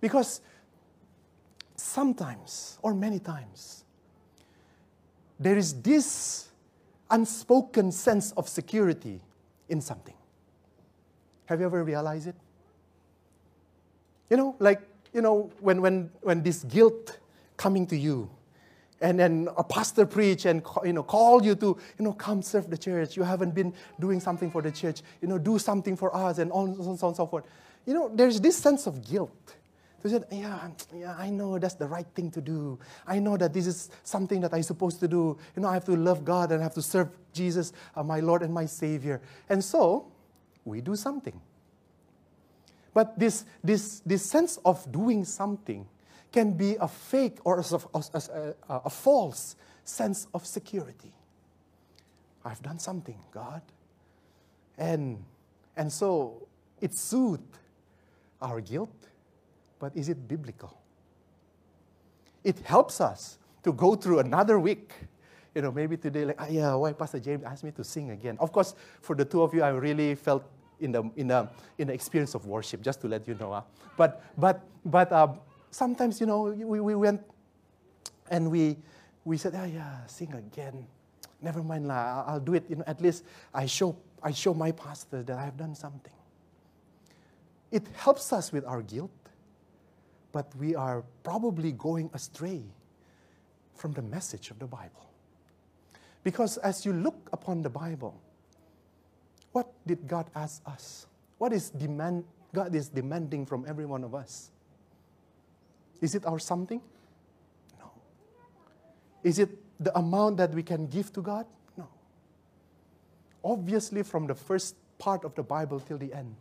Because 0.00 0.40
sometimes, 1.76 2.78
or 2.80 2.94
many 2.94 3.18
times, 3.18 3.83
there 5.38 5.56
is 5.56 5.80
this 5.82 6.48
unspoken 7.10 7.92
sense 7.92 8.32
of 8.32 8.48
security 8.48 9.20
in 9.68 9.80
something. 9.80 10.14
Have 11.46 11.60
you 11.60 11.66
ever 11.66 11.84
realized 11.84 12.28
it? 12.28 12.34
You 14.30 14.36
know, 14.36 14.56
like, 14.58 14.80
you 15.12 15.20
know, 15.20 15.50
when, 15.60 15.80
when, 15.82 16.10
when 16.22 16.42
this 16.42 16.64
guilt 16.64 17.18
coming 17.56 17.86
to 17.88 17.96
you, 17.96 18.30
and 19.00 19.18
then 19.18 19.48
a 19.58 19.64
pastor 19.64 20.06
preach 20.06 20.46
and 20.46 20.62
you 20.84 20.92
know 20.92 21.02
call 21.02 21.44
you 21.44 21.54
to 21.56 21.76
you 21.98 22.04
know 22.04 22.12
come 22.12 22.40
serve 22.40 22.70
the 22.70 22.78
church. 22.78 23.16
You 23.16 23.22
haven't 23.22 23.54
been 23.54 23.74
doing 24.00 24.18
something 24.18 24.50
for 24.50 24.62
the 24.62 24.70
church. 24.70 25.02
You 25.20 25.28
know, 25.28 25.36
do 25.36 25.58
something 25.58 25.96
for 25.96 26.14
us, 26.16 26.38
and 26.38 26.50
on 26.52 26.68
and 26.68 26.76
so 26.76 26.82
on 26.84 27.08
and 27.08 27.16
so 27.16 27.26
forth. 27.26 27.44
You 27.84 27.92
know, 27.92 28.10
there's 28.14 28.40
this 28.40 28.56
sense 28.56 28.86
of 28.86 29.06
guilt. 29.06 29.56
To 30.04 30.10
said, 30.10 30.26
yeah, 30.30 30.68
yeah, 30.94 31.16
I 31.18 31.30
know 31.30 31.58
that's 31.58 31.76
the 31.76 31.86
right 31.86 32.06
thing 32.14 32.30
to 32.32 32.42
do. 32.42 32.78
I 33.06 33.18
know 33.18 33.38
that 33.38 33.54
this 33.54 33.66
is 33.66 33.88
something 34.02 34.38
that 34.42 34.52
I'm 34.52 34.62
supposed 34.62 35.00
to 35.00 35.08
do. 35.08 35.38
You 35.56 35.62
know, 35.62 35.68
I 35.68 35.72
have 35.72 35.86
to 35.86 35.96
love 35.96 36.26
God 36.26 36.52
and 36.52 36.60
I 36.60 36.62
have 36.62 36.74
to 36.74 36.82
serve 36.82 37.08
Jesus, 37.32 37.72
uh, 37.96 38.02
my 38.02 38.20
Lord 38.20 38.42
and 38.42 38.52
my 38.52 38.66
Savior. 38.66 39.22
And 39.48 39.64
so, 39.64 40.12
we 40.66 40.82
do 40.82 40.94
something. 40.94 41.40
But 42.92 43.18
this, 43.18 43.46
this, 43.62 44.00
this 44.04 44.22
sense 44.22 44.58
of 44.66 44.92
doing 44.92 45.24
something 45.24 45.86
can 46.32 46.52
be 46.52 46.76
a 46.82 46.88
fake 46.88 47.38
or 47.44 47.60
a, 47.60 47.64
a, 47.94 48.02
a, 48.68 48.80
a 48.84 48.90
false 48.90 49.56
sense 49.84 50.26
of 50.34 50.44
security. 50.44 51.14
I've 52.44 52.60
done 52.60 52.78
something, 52.78 53.18
God. 53.30 53.62
And, 54.76 55.24
and 55.78 55.90
so 55.90 56.46
it 56.82 56.92
soothes 56.92 57.40
our 58.42 58.60
guilt, 58.60 58.92
but 59.84 59.94
is 59.94 60.08
it 60.08 60.26
biblical? 60.26 60.72
It 62.42 62.58
helps 62.60 63.02
us 63.02 63.36
to 63.64 63.70
go 63.70 63.94
through 63.94 64.20
another 64.20 64.58
week. 64.58 64.94
You 65.54 65.60
know, 65.60 65.70
maybe 65.70 65.98
today, 65.98 66.24
like, 66.24 66.36
ah, 66.38 66.46
yeah, 66.48 66.72
why 66.72 66.94
Pastor 66.94 67.20
James 67.20 67.44
asked 67.44 67.64
me 67.64 67.70
to 67.72 67.84
sing 67.84 68.08
again? 68.08 68.38
Of 68.40 68.50
course, 68.50 68.74
for 69.02 69.14
the 69.14 69.26
two 69.26 69.42
of 69.42 69.52
you, 69.52 69.62
I 69.62 69.68
really 69.68 70.14
felt 70.14 70.42
in 70.80 70.90
the, 70.90 71.02
in 71.16 71.28
the, 71.28 71.50
in 71.76 71.88
the 71.88 71.92
experience 71.92 72.34
of 72.34 72.46
worship, 72.46 72.80
just 72.80 73.02
to 73.02 73.08
let 73.08 73.28
you 73.28 73.34
know. 73.34 73.52
Uh. 73.52 73.60
But, 73.98 74.22
but, 74.38 74.62
but 74.86 75.12
uh, 75.12 75.34
sometimes, 75.70 76.18
you 76.18 76.24
know, 76.24 76.44
we, 76.44 76.80
we 76.80 76.94
went 76.94 77.20
and 78.30 78.50
we, 78.50 78.78
we 79.22 79.36
said, 79.36 79.52
oh, 79.54 79.64
yeah, 79.64 80.06
sing 80.06 80.32
again. 80.32 80.86
Never 81.42 81.62
mind, 81.62 81.86
lah, 81.88 82.24
I'll 82.26 82.40
do 82.40 82.54
it. 82.54 82.64
You 82.70 82.76
know, 82.76 82.84
at 82.86 83.02
least 83.02 83.24
I 83.52 83.66
show, 83.66 83.94
I 84.22 84.32
show 84.32 84.54
my 84.54 84.72
pastor 84.72 85.22
that 85.22 85.36
I 85.36 85.44
have 85.44 85.58
done 85.58 85.74
something. 85.74 86.14
It 87.70 87.86
helps 87.96 88.32
us 88.32 88.50
with 88.50 88.64
our 88.64 88.80
guilt, 88.80 89.10
but 90.34 90.52
we 90.56 90.74
are 90.74 91.04
probably 91.22 91.70
going 91.70 92.10
astray 92.12 92.60
from 93.72 93.92
the 93.92 94.02
message 94.02 94.50
of 94.50 94.58
the 94.58 94.66
Bible. 94.66 95.08
Because 96.24 96.56
as 96.58 96.84
you 96.84 96.92
look 96.92 97.30
upon 97.32 97.62
the 97.62 97.70
Bible, 97.70 98.20
what 99.52 99.70
did 99.86 100.08
God 100.08 100.26
ask 100.34 100.60
us? 100.66 101.06
What 101.38 101.52
is 101.52 101.70
demand 101.70 102.24
God 102.52 102.74
is 102.74 102.88
demanding 102.88 103.46
from 103.46 103.64
every 103.68 103.86
one 103.86 104.02
of 104.02 104.12
us? 104.12 104.50
Is 106.00 106.16
it 106.16 106.26
our 106.26 106.40
something? 106.40 106.80
No. 107.78 107.92
Is 109.22 109.38
it 109.38 109.50
the 109.78 109.96
amount 109.96 110.38
that 110.38 110.52
we 110.52 110.64
can 110.64 110.88
give 110.88 111.12
to 111.12 111.22
God? 111.22 111.46
No. 111.76 111.86
Obviously, 113.44 114.02
from 114.02 114.26
the 114.26 114.34
first 114.34 114.74
part 114.98 115.24
of 115.24 115.36
the 115.36 115.44
Bible 115.44 115.78
till 115.78 115.98
the 115.98 116.12
end, 116.12 116.34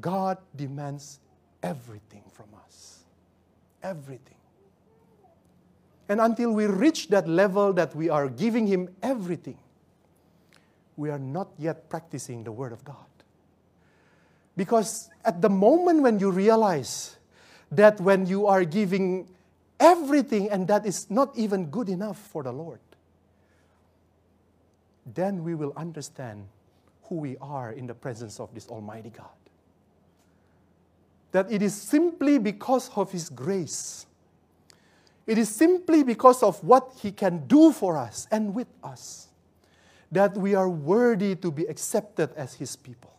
God 0.00 0.38
demands 0.54 1.20
everything 1.66 2.22
from 2.32 2.46
us. 2.64 3.00
Everything. 3.82 4.36
And 6.08 6.20
until 6.20 6.52
we 6.52 6.66
reach 6.66 7.08
that 7.08 7.28
level 7.28 7.72
that 7.72 7.94
we 7.94 8.08
are 8.08 8.28
giving 8.28 8.66
Him 8.66 8.88
everything, 9.02 9.58
we 10.96 11.10
are 11.10 11.18
not 11.18 11.48
yet 11.58 11.90
practicing 11.90 12.44
the 12.44 12.52
Word 12.52 12.72
of 12.72 12.84
God. 12.84 12.96
Because 14.56 15.10
at 15.24 15.42
the 15.42 15.50
moment 15.50 16.02
when 16.02 16.18
you 16.18 16.30
realize 16.30 17.16
that 17.72 18.00
when 18.00 18.26
you 18.26 18.46
are 18.46 18.64
giving 18.64 19.28
everything 19.80 20.48
and 20.50 20.68
that 20.68 20.86
is 20.86 21.10
not 21.10 21.36
even 21.36 21.66
good 21.66 21.88
enough 21.88 22.16
for 22.16 22.42
the 22.42 22.52
Lord, 22.52 22.80
then 25.04 25.42
we 25.42 25.54
will 25.54 25.72
understand 25.76 26.46
who 27.04 27.16
we 27.16 27.36
are 27.40 27.72
in 27.72 27.86
the 27.86 27.94
presence 27.94 28.40
of 28.40 28.54
this 28.54 28.68
Almighty 28.68 29.10
God. 29.10 29.26
That 31.32 31.50
it 31.50 31.62
is 31.62 31.74
simply 31.74 32.38
because 32.38 32.90
of 32.96 33.12
His 33.12 33.28
grace. 33.28 34.06
It 35.26 35.38
is 35.38 35.48
simply 35.48 36.02
because 36.04 36.42
of 36.42 36.62
what 36.62 36.92
He 37.00 37.12
can 37.12 37.46
do 37.46 37.72
for 37.72 37.96
us 37.96 38.26
and 38.30 38.54
with 38.54 38.68
us 38.82 39.28
that 40.12 40.36
we 40.36 40.54
are 40.54 40.68
worthy 40.68 41.34
to 41.34 41.50
be 41.50 41.64
accepted 41.64 42.30
as 42.36 42.54
His 42.54 42.76
people. 42.76 43.12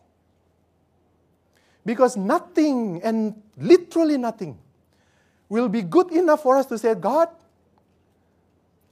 Because 1.84 2.16
nothing, 2.16 3.00
and 3.02 3.40
literally 3.56 4.18
nothing, 4.18 4.58
will 5.48 5.68
be 5.68 5.82
good 5.82 6.10
enough 6.12 6.42
for 6.42 6.56
us 6.56 6.66
to 6.66 6.78
say, 6.78 6.94
God, 6.94 7.28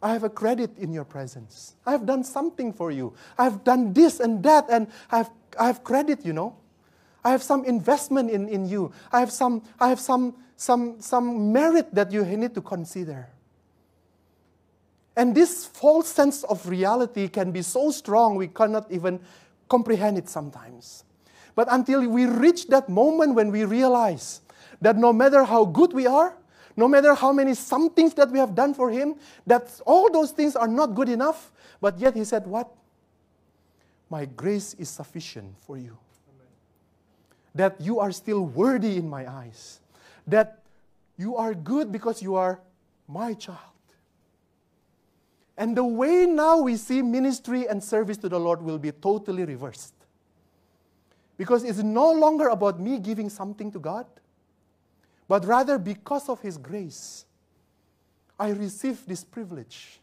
I 0.03 0.13
have 0.13 0.25
a 0.25 0.31
credit 0.31 0.77
in 0.79 0.93
your 0.93 1.05
presence. 1.05 1.75
I 1.85 1.93
have 1.93 2.07
done 2.07 2.23
something 2.23 2.73
for 2.73 2.91
you. 2.91 3.15
I 3.39 3.45
have 3.45 3.65
done 3.65 3.93
this 3.93 4.21
and 4.21 4.43
that, 4.45 4.67
and 4.71 4.89
I 5.11 5.19
have, 5.19 5.31
I 5.59 5.67
have 5.67 5.85
credit, 5.85 6.25
you 6.25 6.33
know. 6.33 6.57
I 7.27 7.31
have 7.31 7.43
some 7.43 7.65
investment 7.65 8.31
in, 8.31 8.49
in 8.49 8.69
you. 8.69 8.93
I 9.11 9.19
have 9.19 9.33
some, 9.33 9.65
I 9.81 9.89
have 9.89 9.99
some, 9.99 10.37
some, 10.55 11.01
some 11.01 11.53
merit 11.53 11.93
that 11.93 12.13
you 12.13 12.25
need 12.25 12.55
to 12.55 12.61
consider. 12.61 13.27
And 15.17 15.35
this 15.35 15.65
false 15.65 16.07
sense 16.07 16.45
of 16.45 16.69
reality 16.69 17.27
can 17.27 17.51
be 17.51 17.63
so 17.63 17.91
strong 17.91 18.37
we 18.37 18.47
cannot 18.47 18.93
even 18.93 19.19
comprehend 19.69 20.19
it 20.19 20.29
sometimes. 20.29 21.03
But 21.57 21.67
until 21.69 22.09
we 22.09 22.27
reach 22.27 22.69
that 22.69 22.89
moment 22.89 23.35
when 23.35 23.51
we 23.51 23.65
realize 23.65 24.41
that 24.81 24.97
no 24.97 25.13
matter 25.13 25.43
how 25.43 25.65
good 25.65 25.93
we 25.93 26.07
are, 26.07 26.33
no 26.77 26.87
matter 26.87 27.13
how 27.13 27.33
many 27.33 27.55
somethings 27.55 28.15
that 28.15 28.31
we 28.31 28.39
have 28.39 28.55
done 28.55 28.73
for 28.73 28.89
Him, 28.89 29.17
that 29.49 29.81
all 29.85 30.13
those 30.13 30.31
things 30.31 30.55
are 30.55 30.69
not 30.69 30.95
good 30.95 31.09
enough, 31.09 31.51
but 31.81 31.99
yet 31.99 32.15
He 32.15 32.23
said, 32.23 32.47
What? 32.47 32.71
My 34.09 34.27
grace 34.27 34.75
is 34.75 34.89
sufficient 34.89 35.57
for 35.59 35.77
you. 35.77 35.99
That 37.57 37.81
you 37.81 37.99
are 37.99 38.13
still 38.13 38.45
worthy 38.45 38.97
in 38.97 39.09
my 39.09 39.29
eyes. 39.31 39.81
That 40.27 40.63
you 41.17 41.37
are 41.37 41.55
good 41.55 41.91
because 41.91 42.23
you 42.23 42.35
are 42.37 42.61
my 43.09 43.35
child. 43.35 43.59
And 45.57 45.77
the 45.77 45.85
way 45.85 46.27
now 46.27 46.61
we 46.61 46.77
see 46.77 47.01
ministry 47.01 47.67
and 47.67 47.83
service 47.83 48.19
to 48.19 48.29
the 48.29 48.39
Lord 48.39 48.61
will 48.61 48.79
be 48.79 48.93
totally 48.93 49.45
reversed. 49.45 49.95
Because 51.39 51.65
it's 51.65 51.79
no 51.79 52.13
longer 52.13 52.49
about 52.49 52.79
me 52.79 52.99
giving 52.99 53.31
something 53.31 53.71
to 53.73 53.79
God, 53.79 54.07
but 55.29 55.45
rather 55.45 55.79
because 55.79 56.29
of 56.29 56.41
His 56.41 56.59
grace, 56.59 57.25
I 58.39 58.51
receive 58.51 59.05
this 59.07 59.25
privilege 59.25 60.01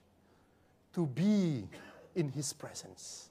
to 0.94 1.06
be 1.06 1.68
in 2.16 2.30
His 2.30 2.52
presence. 2.54 3.30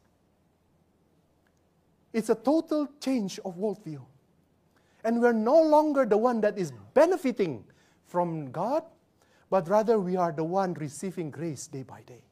It's 2.12 2.28
a 2.28 2.34
total 2.34 2.88
change 3.00 3.40
of 3.44 3.56
worldview. 3.56 4.00
And 5.04 5.20
we're 5.20 5.32
no 5.32 5.60
longer 5.60 6.04
the 6.06 6.16
one 6.16 6.40
that 6.42 6.58
is 6.58 6.72
benefiting 6.94 7.64
from 8.06 8.50
God, 8.52 8.84
but 9.50 9.68
rather 9.68 9.98
we 9.98 10.16
are 10.16 10.32
the 10.32 10.44
one 10.44 10.74
receiving 10.74 11.30
grace 11.30 11.66
day 11.66 11.82
by 11.82 12.02
day. 12.02 12.22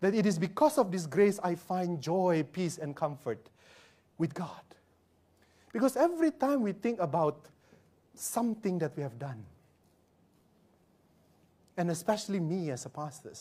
That 0.00 0.14
it 0.14 0.26
is 0.26 0.38
because 0.38 0.78
of 0.78 0.90
this 0.90 1.06
grace 1.06 1.38
I 1.42 1.54
find 1.54 2.00
joy, 2.00 2.44
peace, 2.52 2.78
and 2.78 2.96
comfort 2.96 3.48
with 4.18 4.34
God. 4.34 4.48
Because 5.72 5.96
every 5.96 6.32
time 6.32 6.62
we 6.62 6.72
think 6.72 7.00
about 7.00 7.46
something 8.14 8.78
that 8.78 8.96
we 8.96 9.02
have 9.02 9.18
done, 9.18 9.44
and 11.76 11.90
especially 11.90 12.40
me 12.40 12.70
as 12.70 12.84
a 12.84 12.88
pastor, 12.88 13.32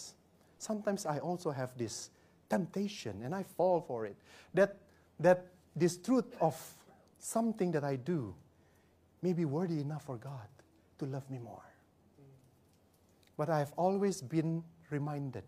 sometimes 0.57 1.05
I 1.05 1.19
also 1.19 1.51
have 1.51 1.77
this 1.77 2.09
temptation 2.49 3.21
and 3.23 3.33
I 3.33 3.43
fall 3.43 3.81
for 3.81 4.05
it. 4.05 4.15
That, 4.53 4.77
that 5.19 5.47
this 5.75 5.97
truth 5.97 6.35
of 6.39 6.55
something 7.23 7.71
that 7.71 7.83
I 7.83 7.95
do 7.95 8.33
may 9.21 9.33
be 9.33 9.45
worthy 9.45 9.79
enough 9.79 10.05
for 10.05 10.17
God 10.17 10.47
to 10.99 11.05
love 11.05 11.29
me 11.29 11.37
more. 11.39 11.63
But 13.37 13.49
I 13.49 13.59
have 13.59 13.73
always 13.77 14.21
been 14.21 14.63
reminded 14.89 15.43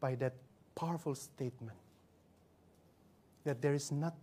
by 0.00 0.14
that 0.16 0.34
powerful 0.74 1.14
statement 1.14 1.78
that 3.44 3.62
there 3.62 3.74
is 3.74 3.90
nothing 3.90 4.20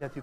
that 0.00 0.16
you 0.16 0.22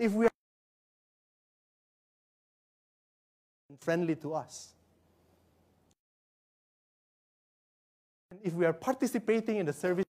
if 0.00 0.14
we 0.14 0.24
are 0.24 0.30
friendly 3.80 4.16
to 4.16 4.32
us, 4.32 4.72
and 8.30 8.40
if 8.42 8.54
we 8.54 8.64
are 8.64 8.72
participating 8.72 9.58
in 9.58 9.66
the 9.66 9.74
service 9.74 10.06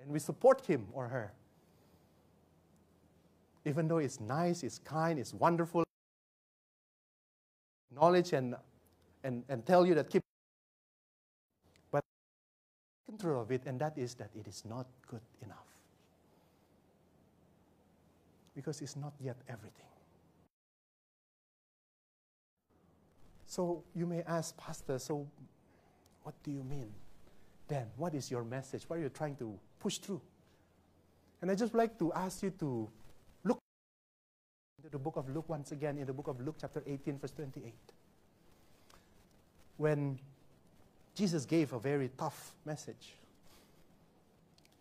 and 0.00 0.12
we 0.12 0.20
support 0.20 0.64
him 0.64 0.86
or 0.92 1.08
her, 1.08 1.32
even 3.64 3.88
though 3.88 3.98
it's 3.98 4.20
nice, 4.20 4.62
it's 4.62 4.78
kind, 4.78 5.18
it's 5.18 5.34
wonderful, 5.34 5.82
knowledge 7.90 8.32
and, 8.34 8.54
and, 9.24 9.42
and 9.48 9.66
tell 9.66 9.84
you 9.84 9.96
that 9.96 10.08
keep 10.08 10.22
but 11.90 12.04
control 13.04 13.42
of 13.42 13.50
it, 13.50 13.62
and 13.66 13.80
that 13.80 13.98
is 13.98 14.14
that 14.14 14.30
it 14.38 14.46
is 14.46 14.64
not 14.64 14.86
good 15.08 15.22
enough 15.42 15.63
because 18.54 18.80
it's 18.80 18.96
not 18.96 19.12
yet 19.20 19.36
everything. 19.48 19.86
So 23.46 23.84
you 23.94 24.06
may 24.06 24.22
ask, 24.22 24.56
Pastor, 24.56 24.98
so 24.98 25.26
what 26.22 26.34
do 26.42 26.50
you 26.50 26.64
mean? 26.64 26.90
Then, 27.68 27.86
what 27.96 28.14
is 28.14 28.30
your 28.30 28.44
message? 28.44 28.84
What 28.88 28.98
are 28.98 29.02
you 29.02 29.08
trying 29.08 29.36
to 29.36 29.58
push 29.78 29.98
through? 29.98 30.20
And 31.40 31.50
I 31.50 31.54
just 31.54 31.74
like 31.74 31.98
to 31.98 32.12
ask 32.12 32.42
you 32.42 32.50
to 32.58 32.88
look 33.44 33.58
into 34.78 34.90
the 34.90 34.98
book 34.98 35.16
of 35.16 35.28
Luke 35.28 35.48
once 35.48 35.72
again, 35.72 35.98
in 35.98 36.06
the 36.06 36.12
book 36.12 36.28
of 36.28 36.40
Luke, 36.40 36.56
chapter 36.60 36.82
18, 36.86 37.18
verse 37.18 37.32
28. 37.32 37.72
When 39.76 40.18
Jesus 41.14 41.44
gave 41.44 41.72
a 41.72 41.78
very 41.78 42.10
tough 42.16 42.54
message, 42.64 43.14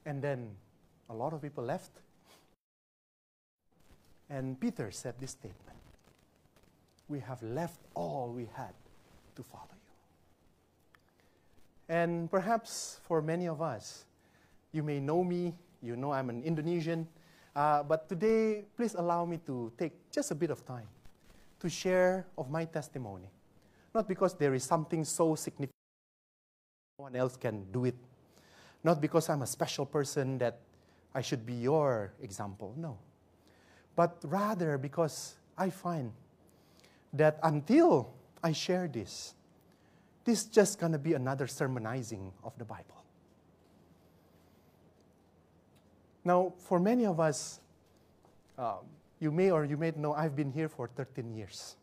and 0.06 0.22
then 0.22 0.50
a 1.10 1.14
lot 1.14 1.34
of 1.34 1.42
people 1.42 1.64
left 1.64 1.92
and 4.34 4.60
Peter 4.60 4.89
said 4.89 5.13
this 5.19 5.32
statement 5.32 5.78
We 7.08 7.19
have 7.19 7.41
left 7.43 7.80
all 7.93 8.34
we 8.36 8.50
had 8.56 8.74
to 9.36 9.43
follow 9.43 9.69
you. 9.69 9.93
And 11.88 12.32
perhaps 12.32 13.00
for 13.04 13.22
many 13.22 13.48
of 13.48 13.62
us, 13.62 14.06
you 14.72 14.82
may 14.82 15.00
know 15.00 15.24
me, 15.24 15.54
you 15.82 15.96
know 15.96 16.12
I'm 16.12 16.30
an 16.30 16.41
Indonesian, 16.43 17.08
uh, 17.56 17.84
but 17.84 18.10
today, 18.10 18.65
please 18.76 18.96
allow 18.96 19.26
me 19.26 19.38
to 19.46 19.72
take 19.78 19.93
just 20.12 20.32
a 20.32 20.36
bit 20.36 20.50
of 20.50 20.65
time 20.65 20.88
to 21.60 21.69
share 21.69 22.26
of 22.36 22.50
my 22.50 22.65
testimony. 22.65 23.30
Not 23.93 24.08
because 24.08 24.34
there 24.34 24.56
is 24.56 24.63
something 24.63 25.06
so 25.06 25.36
significant, 25.36 25.78
no 26.98 27.04
one 27.04 27.15
else 27.15 27.38
can 27.38 27.69
do 27.72 27.86
it. 27.86 27.96
Not 28.84 29.00
because 29.00 29.30
I'm 29.30 29.43
a 29.43 29.48
special 29.48 29.86
person 29.86 30.39
that 30.39 30.60
I 31.13 31.22
should 31.22 31.46
be 31.46 31.54
your 31.54 32.13
example. 32.19 32.74
No 32.76 32.98
but 33.95 34.17
rather 34.23 34.77
because 34.77 35.36
I 35.58 35.69
find 35.69 36.12
that 37.13 37.39
until 37.43 38.13
I 38.43 38.51
share 38.51 38.88
this, 38.88 39.36
this 40.25 40.39
is 40.41 40.45
just 40.45 40.79
going 40.79 40.91
to 40.93 40.97
be 40.97 41.13
another 41.13 41.47
sermonizing 41.47 42.32
of 42.43 42.58
the 42.58 42.65
Bible. 42.65 43.03
Now, 46.25 46.53
for 46.58 46.79
many 46.79 47.06
of 47.06 47.19
us, 47.19 47.60
um, 48.58 48.79
you 49.19 49.32
may 49.32 49.51
or 49.51 49.65
you 49.65 49.77
may 49.77 49.91
know 49.95 50.13
I've 50.13 50.36
been 50.36 50.51
here 50.51 50.69
for 50.69 50.88
13 50.88 51.34
years. 51.36 51.75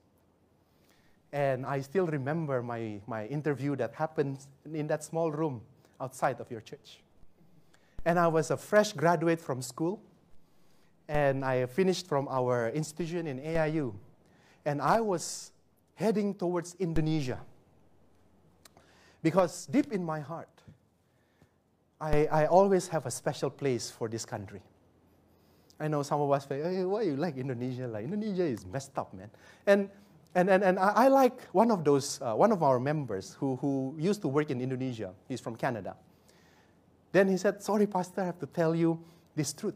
And 1.33 1.65
I 1.65 1.81
still 1.81 2.07
remember 2.07 2.63
my, 2.63 3.01
my 3.07 3.27
interview 3.27 3.77
that 3.77 3.95
happened 3.95 4.39
in 4.73 4.87
that 4.89 5.05
small 5.05 5.31
room 5.31 5.61
outside 6.01 6.41
of 6.41 6.51
your 6.51 6.61
church. 6.61 7.01
And 8.05 8.19
I 8.19 8.27
was 8.29 8.51
a 8.51 8.57
fresh 8.57 8.93
graduate 8.93 9.41
from 9.41 9.63
school 9.63 10.01
and 11.11 11.45
I 11.45 11.67
finished 11.67 12.07
from 12.07 12.29
our 12.29 12.71
institution 12.71 13.27
in 13.27 13.41
AIU. 13.41 13.93
And 14.65 14.81
I 14.81 15.01
was 15.01 15.51
heading 15.95 16.35
towards 16.35 16.77
Indonesia. 16.79 17.41
Because 19.21 19.67
deep 19.67 19.93
in 19.93 20.05
my 20.05 20.21
heart, 20.21 20.49
I, 22.01 22.27
I 22.31 22.47
always 22.47 22.87
have 22.89 23.07
a 23.07 23.11
special 23.11 23.51
place 23.51 23.91
for 23.91 24.09
this 24.09 24.25
country. 24.25 24.63
I 25.81 25.89
know 25.89 26.05
some 26.05 26.21
of 26.21 26.31
us 26.31 26.47
say, 26.47 26.63
hey, 26.63 26.85
why 26.85 27.03
you 27.03 27.17
like 27.17 27.37
Indonesia? 27.37 27.89
Like, 27.89 28.05
Indonesia 28.05 28.45
is 28.45 28.65
messed 28.65 28.97
up, 28.97 29.13
man. 29.13 29.31
And, 29.67 29.91
and, 30.37 30.49
and, 30.49 30.63
and 30.63 30.79
I, 30.79 30.93
I 30.95 31.09
like 31.09 31.43
one 31.51 31.73
of 31.73 31.83
those, 31.83 32.23
uh, 32.23 32.35
one 32.35 32.53
of 32.53 32.63
our 32.63 32.79
members 32.79 33.35
who, 33.41 33.57
who 33.57 33.97
used 33.99 34.23
to 34.23 34.29
work 34.29 34.51
in 34.51 34.61
Indonesia. 34.61 35.13
He's 35.27 35.41
from 35.41 35.57
Canada. 35.57 35.97
Then 37.11 37.27
he 37.27 37.37
said, 37.37 37.65
sorry, 37.65 37.89
Pastor, 37.89 38.21
I 38.21 38.27
have 38.27 38.39
to 38.39 38.47
tell 38.47 38.77
you 38.77 39.03
this 39.35 39.53
truth. 39.53 39.75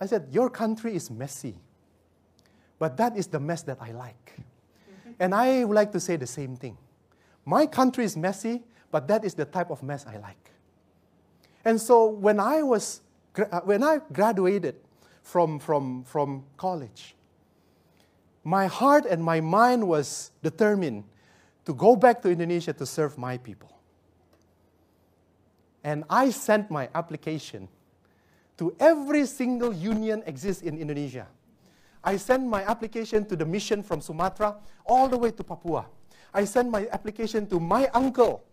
I 0.00 0.06
said, 0.06 0.28
Your 0.30 0.50
country 0.50 0.94
is 0.94 1.10
messy, 1.10 1.56
but 2.78 2.96
that 2.96 3.16
is 3.16 3.26
the 3.26 3.40
mess 3.40 3.62
that 3.62 3.78
I 3.80 3.92
like. 3.92 4.32
Mm-hmm. 4.36 5.10
And 5.20 5.34
I 5.34 5.64
would 5.64 5.74
like 5.74 5.92
to 5.92 6.00
say 6.00 6.16
the 6.16 6.26
same 6.26 6.56
thing. 6.56 6.76
My 7.44 7.66
country 7.66 8.04
is 8.04 8.16
messy, 8.16 8.62
but 8.90 9.08
that 9.08 9.24
is 9.24 9.34
the 9.34 9.44
type 9.44 9.70
of 9.70 9.82
mess 9.82 10.06
I 10.06 10.18
like. 10.18 10.50
And 11.64 11.80
so 11.80 12.06
when 12.06 12.40
I 12.40 12.62
was 12.62 13.02
uh, 13.38 13.60
when 13.60 13.82
I 13.82 14.00
graduated 14.12 14.76
from, 15.22 15.58
from, 15.58 16.04
from 16.04 16.44
college, 16.56 17.14
my 18.42 18.66
heart 18.66 19.04
and 19.04 19.22
my 19.22 19.40
mind 19.40 19.86
was 19.86 20.30
determined 20.42 21.04
to 21.64 21.74
go 21.74 21.94
back 21.94 22.22
to 22.22 22.30
Indonesia 22.30 22.72
to 22.72 22.86
serve 22.86 23.18
my 23.18 23.36
people. 23.38 23.70
And 25.84 26.04
I 26.10 26.30
sent 26.30 26.70
my 26.70 26.88
application 26.94 27.68
to 28.58 28.74
every 28.80 29.24
single 29.24 29.72
union 29.72 30.22
exists 30.26 30.62
in 30.62 30.76
Indonesia. 30.78 31.26
I 32.04 32.16
send 32.16 32.48
my 32.48 32.62
application 32.64 33.24
to 33.26 33.36
the 33.36 33.46
mission 33.46 33.82
from 33.82 34.00
Sumatra 34.00 34.56
all 34.86 35.08
the 35.08 35.16
way 35.18 35.30
to 35.30 35.42
Papua. 35.42 35.86
I 36.34 36.44
send 36.44 36.70
my 36.70 36.86
application 36.92 37.46
to 37.48 37.58
my 37.58 37.88
uncle 37.94 38.44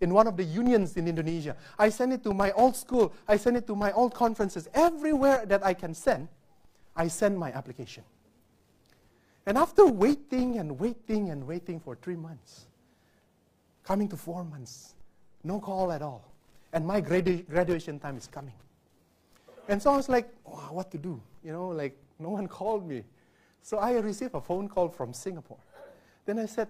in 0.00 0.12
one 0.12 0.26
of 0.26 0.36
the 0.36 0.44
unions 0.44 0.96
in 0.96 1.08
Indonesia. 1.08 1.56
I 1.78 1.88
send 1.88 2.12
it 2.12 2.22
to 2.24 2.34
my 2.34 2.52
old 2.52 2.76
school. 2.76 3.12
I 3.28 3.36
send 3.36 3.56
it 3.56 3.66
to 3.66 3.74
my 3.74 3.92
old 3.92 4.14
conferences. 4.14 4.68
Everywhere 4.74 5.46
that 5.46 5.64
I 5.64 5.74
can 5.74 5.94
send, 5.94 6.28
I 6.96 7.08
send 7.08 7.38
my 7.38 7.52
application. 7.52 8.04
And 9.46 9.58
after 9.58 9.86
waiting 9.86 10.58
and 10.58 10.78
waiting 10.78 11.30
and 11.30 11.46
waiting 11.46 11.78
for 11.78 11.96
three 11.96 12.16
months, 12.16 12.66
coming 13.82 14.08
to 14.08 14.16
four 14.16 14.44
months, 14.44 14.94
no 15.42 15.60
call 15.60 15.92
at 15.92 16.02
all. 16.02 16.24
And 16.72 16.86
my 16.86 17.00
gradu- 17.00 17.46
graduation 17.48 17.98
time 17.98 18.16
is 18.16 18.26
coming. 18.26 18.54
And 19.68 19.82
so 19.82 19.92
I 19.92 19.96
was 19.96 20.08
like, 20.08 20.28
wow, 20.44 20.68
what 20.72 20.90
to 20.90 20.98
do? 20.98 21.20
You 21.42 21.52
know, 21.52 21.68
like 21.68 21.96
no 22.18 22.30
one 22.30 22.46
called 22.58 22.86
me. 22.86 23.04
So 23.62 23.78
I 23.78 23.92
received 23.92 24.34
a 24.34 24.40
phone 24.40 24.68
call 24.68 24.88
from 24.88 25.12
Singapore. 25.12 25.58
Then 26.26 26.38
I 26.38 26.46
said, 26.46 26.68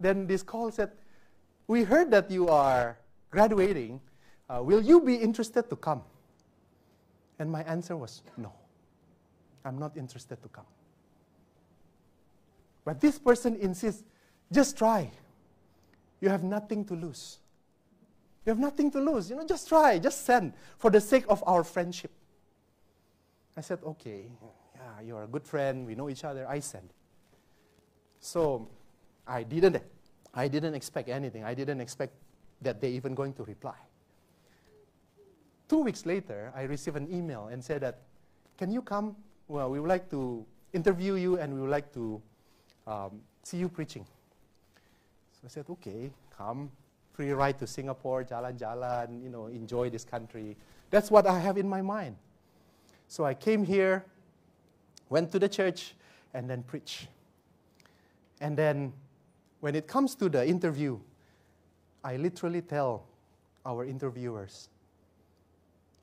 then 0.00 0.26
this 0.26 0.42
call 0.42 0.70
said, 0.70 0.90
we 1.66 1.84
heard 1.84 2.10
that 2.10 2.30
you 2.30 2.48
are 2.48 2.98
graduating. 3.30 4.00
Uh, 4.48 4.62
will 4.62 4.82
you 4.82 5.00
be 5.00 5.14
interested 5.14 5.68
to 5.70 5.76
come? 5.76 6.02
And 7.38 7.50
my 7.50 7.62
answer 7.64 7.96
was, 7.96 8.22
no. 8.36 8.52
I'm 9.64 9.78
not 9.78 9.96
interested 9.96 10.42
to 10.42 10.48
come. 10.48 10.66
But 12.84 13.00
this 13.00 13.18
person 13.18 13.56
insists, 13.56 14.02
just 14.50 14.76
try. 14.76 15.10
You 16.20 16.28
have 16.28 16.42
nothing 16.42 16.84
to 16.86 16.94
lose. 16.94 17.38
You 18.44 18.50
have 18.50 18.58
nothing 18.58 18.90
to 18.90 19.00
lose. 19.00 19.30
You 19.30 19.36
know, 19.36 19.46
just 19.46 19.68
try, 19.68 19.98
just 19.98 20.24
send 20.26 20.52
for 20.78 20.90
the 20.90 21.00
sake 21.00 21.24
of 21.28 21.44
our 21.46 21.62
friendship. 21.62 22.10
I 23.56 23.60
said, 23.60 23.78
okay, 23.84 24.24
yeah, 24.74 25.06
you're 25.06 25.24
a 25.24 25.26
good 25.26 25.44
friend. 25.44 25.86
We 25.86 25.94
know 25.94 26.08
each 26.08 26.24
other. 26.24 26.48
I 26.48 26.60
send. 26.60 26.88
So 28.20 28.68
I 29.26 29.42
didn't, 29.42 29.82
I 30.34 30.48
didn't 30.48 30.74
expect 30.74 31.08
anything. 31.08 31.44
I 31.44 31.54
didn't 31.54 31.80
expect 31.80 32.14
that 32.62 32.80
they 32.80 32.90
even 32.90 33.14
going 33.14 33.34
to 33.34 33.44
reply. 33.44 33.76
Two 35.68 35.80
weeks 35.80 36.06
later, 36.06 36.52
I 36.54 36.62
received 36.62 36.96
an 36.96 37.12
email 37.12 37.48
and 37.50 37.62
said 37.62 37.80
that, 37.82 38.00
can 38.58 38.70
you 38.70 38.82
come? 38.82 39.16
Well, 39.48 39.70
we 39.70 39.80
would 39.80 39.88
like 39.88 40.10
to 40.10 40.44
interview 40.72 41.14
you 41.14 41.38
and 41.38 41.52
we 41.54 41.60
would 41.60 41.70
like 41.70 41.92
to 41.94 42.22
um, 42.86 43.20
see 43.42 43.56
you 43.58 43.68
preaching. 43.68 44.06
So 45.32 45.40
I 45.44 45.48
said, 45.48 45.64
okay, 45.68 46.10
come. 46.36 46.70
Free 47.12 47.32
ride 47.32 47.58
to 47.58 47.66
Singapore, 47.66 48.24
jalan-jalan, 48.24 49.22
you 49.22 49.28
know, 49.28 49.46
enjoy 49.48 49.90
this 49.90 50.04
country. 50.04 50.56
That's 50.90 51.10
what 51.10 51.26
I 51.26 51.38
have 51.38 51.58
in 51.58 51.68
my 51.68 51.82
mind. 51.82 52.16
So 53.12 53.26
I 53.26 53.34
came 53.34 53.62
here, 53.62 54.06
went 55.10 55.30
to 55.32 55.38
the 55.38 55.46
church, 55.46 55.92
and 56.32 56.48
then 56.48 56.62
preach. 56.62 57.08
And 58.40 58.56
then 58.56 58.94
when 59.60 59.74
it 59.74 59.86
comes 59.86 60.14
to 60.14 60.30
the 60.30 60.48
interview, 60.48 60.98
I 62.02 62.16
literally 62.16 62.62
tell 62.62 63.04
our 63.66 63.84
interviewers, 63.84 64.70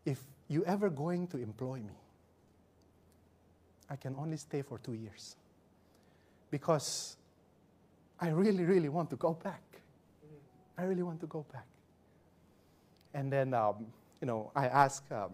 if 0.05 0.23
you 0.49 0.63
ever 0.65 0.87
going 0.91 1.25
to 1.29 1.37
employ 1.37 1.77
me, 1.77 1.97
I 3.89 3.95
can 3.95 4.15
only 4.15 4.37
stay 4.37 4.61
for 4.61 4.77
two 4.77 4.93
years. 4.93 5.35
Because 6.51 7.17
I 8.19 8.29
really, 8.29 8.65
really 8.65 8.89
want 8.89 9.09
to 9.09 9.15
go 9.15 9.33
back. 9.33 9.63
I 10.77 10.83
really 10.83 11.01
want 11.01 11.21
to 11.21 11.25
go 11.25 11.43
back. 11.51 11.65
And 13.15 13.33
then, 13.33 13.55
um, 13.55 13.87
you 14.21 14.27
know, 14.27 14.51
I 14.55 14.67
asked 14.67 15.11
um, 15.11 15.31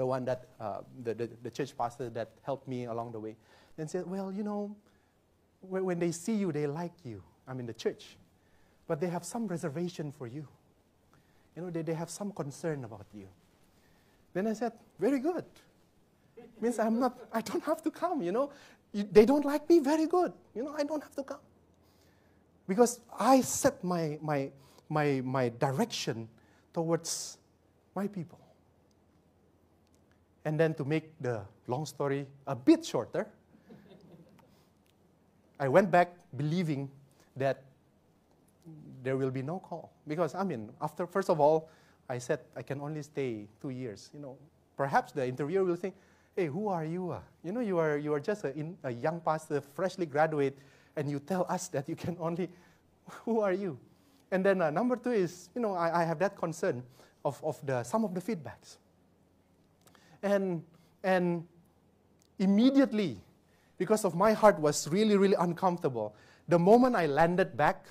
the 0.00 0.06
one 0.06 0.24
that, 0.24 0.46
uh, 0.58 0.80
the, 1.04 1.12
the, 1.12 1.28
the, 1.42 1.50
church 1.50 1.76
pastor 1.76 2.08
that 2.08 2.30
helped 2.40 2.66
me 2.66 2.86
along 2.86 3.12
the 3.12 3.20
way, 3.20 3.36
and 3.76 3.90
said, 3.90 4.06
well, 4.06 4.32
you 4.32 4.42
know, 4.42 4.74
when, 5.60 5.84
when 5.84 5.98
they 5.98 6.10
see 6.10 6.32
you, 6.32 6.50
they 6.52 6.66
like 6.66 6.94
you. 7.04 7.22
I'm 7.46 7.60
in 7.60 7.66
the 7.66 7.74
church. 7.74 8.16
But 8.88 8.98
they 8.98 9.08
have 9.08 9.26
some 9.26 9.46
reservation 9.46 10.10
for 10.10 10.26
you. 10.26 10.48
You 11.54 11.62
know, 11.62 11.70
they, 11.70 11.82
they 11.82 11.92
have 11.92 12.08
some 12.08 12.32
concern 12.32 12.82
about 12.84 13.04
you. 13.12 13.28
Then 14.32 14.46
I 14.46 14.54
said, 14.54 14.72
very 14.98 15.18
good. 15.18 15.44
Means 16.62 16.78
I'm 16.78 16.98
not, 16.98 17.18
I 17.34 17.42
don't 17.42 17.64
have 17.64 17.82
to 17.82 17.90
come, 17.90 18.22
you 18.22 18.32
know. 18.32 18.52
You, 18.94 19.06
they 19.12 19.26
don't 19.26 19.44
like 19.44 19.68
me, 19.68 19.80
very 19.80 20.06
good. 20.06 20.32
You 20.54 20.64
know, 20.64 20.74
I 20.78 20.84
don't 20.84 21.02
have 21.02 21.14
to 21.16 21.24
come. 21.24 21.44
Because 22.66 23.00
I 23.18 23.42
set 23.42 23.84
my, 23.84 24.18
my, 24.22 24.50
my, 24.88 25.20
my 25.22 25.50
direction 25.50 26.26
towards 26.72 27.36
my 27.94 28.06
people. 28.06 28.39
And 30.44 30.58
then 30.58 30.74
to 30.74 30.84
make 30.84 31.12
the 31.20 31.42
long 31.66 31.86
story 31.86 32.26
a 32.46 32.56
bit 32.56 32.84
shorter, 32.84 33.26
I 35.58 35.68
went 35.68 35.90
back 35.90 36.14
believing 36.36 36.90
that 37.36 37.62
there 39.02 39.16
will 39.16 39.30
be 39.30 39.42
no 39.42 39.58
call. 39.58 39.92
Because, 40.06 40.34
I 40.34 40.42
mean, 40.44 40.70
after, 40.80 41.06
first 41.06 41.28
of 41.28 41.40
all, 41.40 41.68
I 42.08 42.18
said 42.18 42.40
I 42.56 42.62
can 42.62 42.80
only 42.80 43.02
stay 43.02 43.46
two 43.60 43.70
years. 43.70 44.10
You 44.14 44.20
know, 44.20 44.36
perhaps 44.76 45.12
the 45.12 45.26
interviewer 45.26 45.64
will 45.64 45.76
think, 45.76 45.94
hey, 46.34 46.46
who 46.46 46.68
are 46.68 46.84
you? 46.84 47.10
Uh? 47.10 47.20
You 47.44 47.52
know, 47.52 47.60
you 47.60 47.78
are, 47.78 47.98
you 47.98 48.12
are 48.14 48.20
just 48.20 48.44
a, 48.44 48.56
in, 48.56 48.76
a 48.82 48.90
young 48.90 49.20
pastor, 49.20 49.60
freshly 49.60 50.06
graduate, 50.06 50.56
and 50.96 51.10
you 51.10 51.20
tell 51.20 51.46
us 51.48 51.68
that 51.68 51.88
you 51.88 51.96
can 51.96 52.16
only, 52.18 52.48
who 53.24 53.40
are 53.40 53.52
you? 53.52 53.78
And 54.30 54.44
then 54.44 54.62
uh, 54.62 54.70
number 54.70 54.96
two 54.96 55.12
is, 55.12 55.50
you 55.54 55.60
know, 55.60 55.74
I, 55.74 56.02
I 56.02 56.04
have 56.04 56.18
that 56.20 56.36
concern 56.36 56.82
of, 57.24 57.42
of 57.44 57.64
the, 57.66 57.82
some 57.82 58.04
of 58.04 58.14
the 58.14 58.20
feedbacks. 58.20 58.76
And, 60.22 60.62
and 61.02 61.46
immediately, 62.38 63.20
because 63.78 64.04
of 64.04 64.14
my 64.14 64.32
heart 64.32 64.58
was 64.58 64.88
really, 64.88 65.16
really 65.16 65.36
uncomfortable, 65.38 66.14
the 66.48 66.58
moment 66.58 66.96
I 66.96 67.06
landed 67.06 67.56
back, 67.56 67.86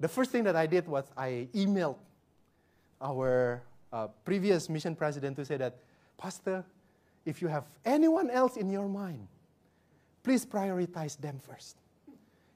the 0.00 0.08
first 0.08 0.30
thing 0.30 0.44
that 0.44 0.56
I 0.56 0.66
did 0.66 0.88
was 0.88 1.04
I 1.16 1.48
emailed 1.54 1.96
our 3.00 3.62
uh, 3.92 4.08
previous 4.24 4.68
mission 4.68 4.96
president 4.96 5.36
to 5.36 5.44
say 5.44 5.56
that, 5.58 5.76
Pastor, 6.18 6.64
if 7.24 7.40
you 7.40 7.48
have 7.48 7.64
anyone 7.84 8.30
else 8.30 8.56
in 8.56 8.70
your 8.70 8.88
mind, 8.88 9.28
please 10.22 10.44
prioritize 10.44 11.16
them 11.18 11.38
first. 11.38 11.76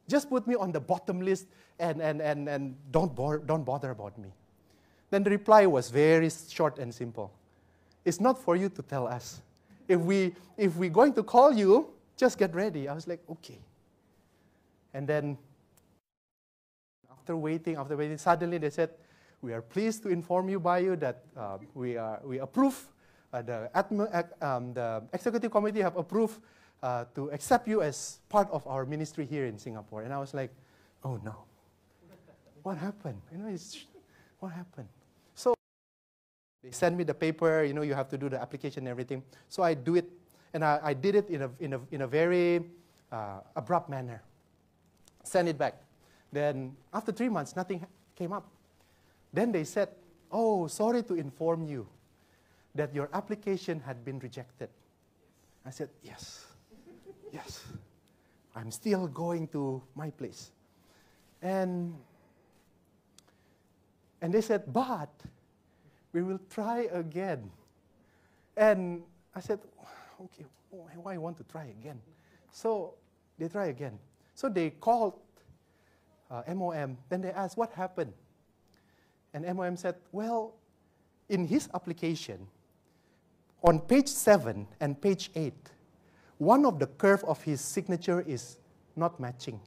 Just 0.09 0.29
put 0.29 0.47
me 0.47 0.55
on 0.55 0.73
the 0.73 0.81
bottom 0.81 1.21
list 1.21 1.47
and, 1.79 2.01
and, 2.01 2.23
and, 2.23 2.49
and 2.49 2.77
don't, 2.91 3.15
bore, 3.15 3.39
don't 3.39 3.65
bother 3.65 3.91
about 3.91 4.17
me. 4.19 4.33
Then 5.11 5.23
the 5.23 5.31
reply 5.31 5.67
was 5.67 5.91
very 5.91 6.31
short 6.49 6.79
and 6.79 6.95
simple. 6.95 7.33
It's 8.07 8.21
not 8.21 8.39
for 8.39 8.55
you 8.55 8.69
to 8.69 8.83
tell 8.83 9.09
us. 9.09 9.43
If, 9.89 9.99
we, 9.99 10.33
if 10.57 10.77
we're 10.77 10.91
going 10.91 11.13
to 11.15 11.25
call 11.25 11.53
you, 11.53 11.89
just 12.17 12.39
get 12.39 12.55
ready. 12.55 12.89
I 12.89 12.95
was 12.95 13.09
like, 13.09 13.21
okay. 13.29 13.59
And 14.95 15.09
then 15.09 15.37
after 17.11 17.37
waiting, 17.37 17.77
after 17.77 17.97
waiting, 17.97 18.17
suddenly 18.17 18.59
they 18.59 18.71
said, 18.71 18.91
we 19.43 19.53
are 19.53 19.61
pleased 19.61 20.05
to 20.05 20.09
inform 20.09 20.49
you 20.49 20.61
by 20.61 20.79
you 20.79 20.95
that 20.97 21.25
uh, 21.37 21.59
we, 21.75 21.97
are, 21.97 22.21
we 22.25 22.39
approve, 22.39 22.81
uh, 23.33 23.43
the, 23.43 23.69
um, 24.41 24.73
the 24.73 25.03
executive 25.13 25.51
committee 25.51 25.81
have 25.81 25.97
approved 25.97 26.41
uh, 26.85 27.07
to 27.17 27.29
accept 27.31 27.67
you 27.67 27.83
as 27.83 28.21
part 28.29 28.49
of 28.53 28.65
our 28.69 28.87
ministry 28.87 29.27
here 29.27 29.47
in 29.47 29.59
Singapore. 29.59 30.03
And 30.03 30.15
I 30.15 30.19
was 30.19 30.33
like, 30.33 30.53
oh 31.05 31.19
no. 31.25 31.35
what 32.63 32.79
happened? 32.79 33.21
You 33.33 33.39
know, 33.39 33.49
it's, 33.49 33.85
what 34.39 34.53
happened? 34.53 34.89
They 36.67 36.73
send 36.73 36.99
me 36.99 37.05
the 37.05 37.15
paper, 37.15 37.63
you 37.63 37.73
know, 37.73 37.83
you 37.83 37.95
have 37.95 38.09
to 38.09 38.19
do 38.19 38.29
the 38.29 38.43
application 38.43 38.81
and 38.81 38.89
everything. 38.89 39.23
So 39.49 39.63
I 39.63 39.75
do 39.75 39.95
it, 39.95 40.11
and 40.53 40.65
I, 40.65 40.81
I 40.83 40.95
did 40.95 41.15
it 41.15 41.31
in 41.31 41.43
a, 41.43 41.51
in 41.61 41.75
a, 41.75 41.81
in 41.93 42.01
a 42.01 42.09
very 42.09 42.65
uh, 43.13 43.39
abrupt 43.55 43.89
manner. 43.89 44.21
Send 45.23 45.49
it 45.49 45.57
back. 45.57 45.81
Then 46.33 46.75
after 46.93 47.13
three 47.13 47.29
months, 47.29 47.55
nothing 47.55 47.87
came 48.17 48.33
up. 48.33 48.49
Then 49.33 49.53
they 49.53 49.63
said, 49.63 49.91
Oh, 50.33 50.67
sorry 50.67 51.05
to 51.05 51.15
inform 51.15 51.63
you 51.63 51.87
that 52.75 52.93
your 52.93 53.09
application 53.13 53.79
had 53.79 54.05
been 54.05 54.19
rejected. 54.19 54.69
I 55.65 55.71
said, 55.71 55.89
Yes, 56.03 56.47
yes. 57.33 57.63
I'm 58.57 58.73
still 58.73 59.07
going 59.07 59.47
to 59.49 59.81
my 59.95 60.11
place. 60.11 60.51
And, 61.41 61.95
and 64.21 64.35
they 64.35 64.41
said, 64.41 64.65
But 64.73 65.11
we 66.17 66.23
will 66.23 66.41
try 66.49 66.89
again. 66.93 67.51
And 68.57 69.03
I 69.35 69.41
said, 69.41 69.59
Okay, 70.19 70.47
why 70.71 71.19
want 71.19 71.37
to 71.37 71.45
try 71.45 71.67
again? 71.79 72.01
So 72.51 72.95
they 73.39 73.49
try 73.49 73.67
again. 73.67 73.99
So 74.35 74.49
they 74.49 74.71
called 74.71 75.21
uh, 76.31 76.43
MOM. 76.55 76.97
Then 77.11 77.21
they 77.21 77.33
asked, 77.33 77.59
What 77.59 77.71
happened? 77.73 78.15
And 79.35 79.45
MOM 79.55 79.77
said, 79.77 79.97
well, 80.13 80.55
in 81.29 81.47
his 81.47 81.69
application, 81.75 82.47
on 83.63 83.81
page 83.81 84.09
7 84.09 84.67
and 84.81 84.99
page 84.99 85.31
8, 85.35 85.53
one 86.39 86.65
of 86.65 86.79
the 86.79 86.87
curve 86.87 87.23
of 87.25 87.43
his 87.43 87.61
signature 87.61 88.23
is 88.23 88.57
not 88.97 89.21
matching. 89.21 89.61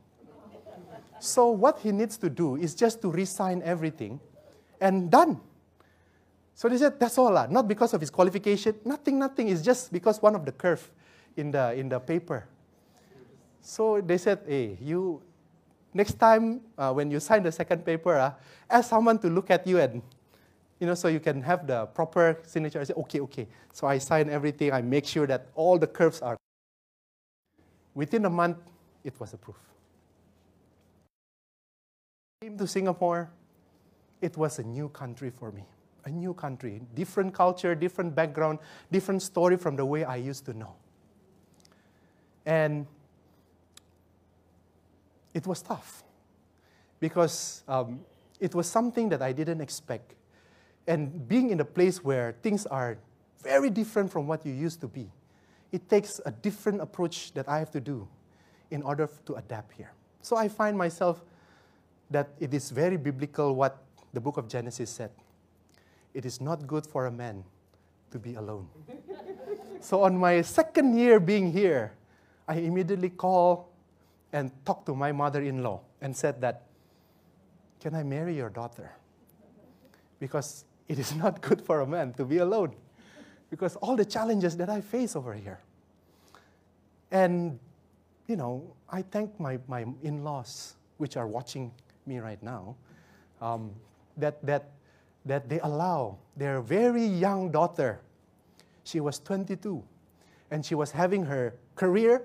so 1.19 1.51
what 1.51 1.77
he 1.77 1.91
needs 1.91 2.17
to 2.17 2.27
do 2.27 2.55
is 2.55 2.73
just 2.73 3.03
to 3.03 3.12
resign 3.12 3.62
everything 3.63 4.19
and 4.81 5.12
done. 5.12 5.39
So 6.60 6.67
they 6.67 6.76
said, 6.76 7.00
that's 7.00 7.17
all, 7.17 7.32
not 7.48 7.69
because 7.69 7.93
of 7.93 8.02
his 8.02 8.10
qualification, 8.10 8.76
nothing, 8.84 9.17
nothing, 9.17 9.48
it's 9.48 9.62
just 9.62 9.93
because 9.93 10.22
one 10.22 10.36
of 10.36 10.43
the 10.43 10.52
curve 10.52 10.91
in 11.38 11.52
the, 11.52 11.72
in 11.74 11.88
the 11.88 12.02
paper. 12.02 12.50
So 13.62 14.02
they 14.02 14.17
said, 14.17 14.39
hey, 14.45 14.78
you, 14.82 15.22
next 15.93 16.19
time 16.19 16.60
uh, 16.78 16.91
when 16.91 17.12
you 17.12 17.22
sign 17.22 17.43
the 17.43 17.52
second 17.54 17.86
paper, 17.86 18.13
uh, 18.17 18.34
ask 18.69 18.89
someone 18.89 19.19
to 19.19 19.30
look 19.30 19.50
at 19.50 19.65
you 19.65 19.80
and, 19.80 20.02
you 20.82 20.88
know, 20.88 20.95
so 20.95 21.08
you 21.08 21.22
can 21.22 21.41
have 21.43 21.65
the 21.65 21.86
proper 21.86 22.38
signature. 22.45 22.82
I 22.82 22.84
say, 22.84 22.93
okay, 22.93 23.22
okay. 23.22 23.48
So 23.72 23.88
I 23.88 23.98
sign 23.98 24.30
everything. 24.30 24.74
I 24.74 24.82
make 24.82 25.06
sure 25.06 25.28
that 25.28 25.48
all 25.56 25.78
the 25.78 25.88
curves 25.88 26.22
are. 26.22 26.36
Within 27.95 28.26
a 28.26 28.30
month, 28.30 28.58
it 29.06 29.17
was 29.17 29.32
approved. 29.34 29.60
came 32.41 32.58
to 32.58 32.67
Singapore, 32.67 33.30
it 34.19 34.36
was 34.36 34.60
a 34.60 34.63
new 34.63 34.89
country 34.89 35.30
for 35.30 35.54
me. 35.54 35.63
A 36.05 36.09
new 36.09 36.33
country, 36.33 36.81
different 36.95 37.33
culture, 37.33 37.75
different 37.75 38.15
background, 38.15 38.59
different 38.91 39.21
story 39.21 39.57
from 39.57 39.75
the 39.75 39.85
way 39.85 40.03
I 40.03 40.15
used 40.15 40.45
to 40.45 40.53
know. 40.53 40.75
And 42.45 42.88
it 45.33 45.45
was 45.45 45.62
tough 45.62 46.03
because 46.99 47.63
um, 47.67 47.99
it 48.39 48.55
was 48.55 48.67
something 48.67 49.09
that 49.09 49.21
I 49.21 49.31
didn't 49.31 49.62
expect. 49.62 50.13
And 50.88 51.27
being 51.27 51.51
in 51.51 51.59
a 51.59 51.65
place 51.65 52.03
where 52.03 52.35
things 52.41 52.65
are 52.65 52.97
very 53.43 53.69
different 53.69 54.12
from 54.12 54.27
what 54.27 54.45
you 54.45 54.53
used 54.53 54.81
to 54.81 54.88
be, 54.88 55.12
it 55.71 55.88
takes 55.88 56.19
a 56.25 56.31
different 56.31 56.81
approach 56.81 57.33
that 57.33 57.47
I 57.47 57.59
have 57.59 57.71
to 57.71 57.79
do 57.79 58.07
in 58.71 58.81
order 58.81 59.09
to 59.25 59.35
adapt 59.35 59.73
here. 59.73 59.91
So 60.21 60.35
I 60.35 60.47
find 60.47 60.77
myself 60.77 61.23
that 62.09 62.29
it 62.39 62.53
is 62.53 62.71
very 62.71 62.97
biblical 62.97 63.55
what 63.55 63.77
the 64.13 64.19
book 64.19 64.38
of 64.38 64.47
Genesis 64.47 64.89
said. 64.89 65.12
It 66.13 66.26
is 66.26 66.41
not 66.41 66.65
good 66.67 66.86
for 66.86 67.06
a 67.06 67.12
man 67.12 67.43
to 68.12 68.19
be 68.19 68.36
alone. 68.36 68.67
so 69.82 70.04
on 70.04 70.17
my 70.17 70.41
second 70.41 70.98
year 70.98 71.19
being 71.19 71.52
here, 71.52 71.93
I 72.48 72.56
immediately 72.56 73.10
called 73.10 73.65
and 74.34 74.52
talked 74.65 74.86
to 74.88 74.95
my 74.95 75.12
mother 75.12 75.41
in 75.41 75.63
law 75.63 75.82
and 76.02 76.15
said 76.15 76.41
that, 76.41 76.63
Can 77.80 77.95
I 77.95 78.04
marry 78.04 78.36
your 78.36 78.50
daughter? 78.50 78.91
Because 80.19 80.65
it 80.88 81.00
is 81.00 81.15
not 81.15 81.41
good 81.41 81.62
for 81.62 81.82
a 81.82 81.88
man 81.88 82.13
to 82.13 82.26
be 82.26 82.39
alone. 82.39 82.76
Because 83.50 83.76
all 83.78 83.95
the 83.95 84.06
challenges 84.06 84.58
that 84.58 84.69
I 84.69 84.82
face 84.82 85.15
over 85.15 85.34
here. 85.34 85.60
And, 87.12 87.60
you 88.28 88.36
know, 88.36 88.76
I 88.89 89.02
thank 89.02 89.39
my, 89.39 89.60
my 89.67 89.86
in 90.04 90.24
laws, 90.24 90.76
which 90.98 91.17
are 91.17 91.28
watching 91.28 91.72
me 92.06 92.19
right 92.19 92.41
now, 92.43 92.76
um, 93.41 93.72
that, 94.17 94.43
that, 94.45 94.72
that 95.25 95.49
they 95.49 95.60
allow 95.60 96.17
their 96.36 96.62
very 96.62 97.05
young 97.05 97.51
daughter, 97.51 97.99
she 98.84 98.99
was 98.99 99.19
22, 99.19 99.84
and 100.51 100.65
she 100.65 100.75
was 100.75 100.91
having 100.91 101.25
her 101.25 101.55
career 101.75 102.23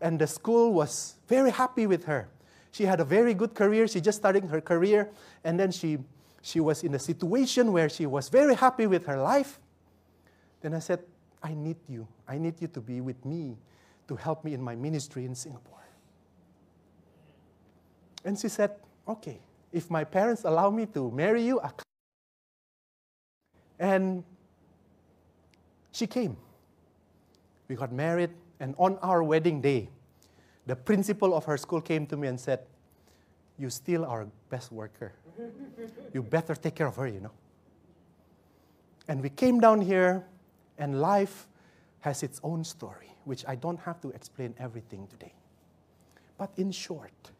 and 0.00 0.18
the 0.18 0.26
school 0.26 0.72
was 0.72 1.16
very 1.28 1.50
happy 1.50 1.86
with 1.86 2.04
her. 2.04 2.28
She 2.72 2.84
had 2.84 3.00
a 3.00 3.04
very 3.04 3.34
good 3.34 3.54
career. 3.54 3.86
She 3.86 4.00
just 4.00 4.18
started 4.18 4.44
her 4.44 4.60
career, 4.60 5.10
and 5.44 5.58
then 5.58 5.70
she, 5.70 5.98
she 6.42 6.60
was 6.60 6.82
in 6.82 6.94
a 6.94 6.98
situation 6.98 7.72
where 7.72 7.88
she 7.88 8.06
was 8.06 8.28
very 8.28 8.54
happy 8.54 8.86
with 8.86 9.06
her 9.06 9.18
life. 9.18 9.58
Then 10.60 10.74
I 10.74 10.78
said, 10.78 11.00
I 11.42 11.54
need 11.54 11.76
you. 11.88 12.06
I 12.28 12.38
need 12.38 12.60
you 12.60 12.68
to 12.68 12.80
be 12.80 13.00
with 13.00 13.24
me 13.24 13.56
to 14.08 14.16
help 14.16 14.44
me 14.44 14.54
in 14.54 14.62
my 14.62 14.74
ministry 14.74 15.24
in 15.24 15.34
Singapore. 15.34 15.78
And 18.24 18.38
she 18.38 18.48
said, 18.48 18.72
Okay, 19.08 19.40
if 19.72 19.90
my 19.90 20.04
parents 20.04 20.44
allow 20.44 20.70
me 20.70 20.86
to 20.86 21.10
marry 21.10 21.42
you, 21.42 21.60
I 21.60 21.70
and 23.80 24.22
she 25.90 26.06
came. 26.06 26.36
We 27.66 27.74
got 27.74 27.92
married. 27.92 28.30
And 28.60 28.74
on 28.78 28.98
our 28.98 29.22
wedding 29.22 29.62
day, 29.62 29.88
the 30.66 30.76
principal 30.76 31.34
of 31.34 31.46
her 31.46 31.56
school 31.56 31.80
came 31.80 32.06
to 32.08 32.16
me 32.16 32.28
and 32.28 32.38
said, 32.38 32.60
You 33.58 33.70
still 33.70 34.04
our 34.04 34.28
best 34.50 34.70
worker. 34.70 35.14
You 36.12 36.22
better 36.22 36.54
take 36.54 36.74
care 36.74 36.86
of 36.86 36.96
her, 36.96 37.08
you 37.08 37.20
know. 37.20 37.32
And 39.08 39.22
we 39.22 39.30
came 39.30 39.58
down 39.58 39.80
here, 39.80 40.26
and 40.78 41.00
life 41.00 41.48
has 42.00 42.22
its 42.22 42.38
own 42.44 42.62
story, 42.64 43.08
which 43.24 43.44
I 43.48 43.54
don't 43.54 43.80
have 43.80 44.00
to 44.02 44.10
explain 44.10 44.54
everything 44.58 45.06
today. 45.08 45.32
But 46.36 46.50
in 46.58 46.70
short, 46.70 47.30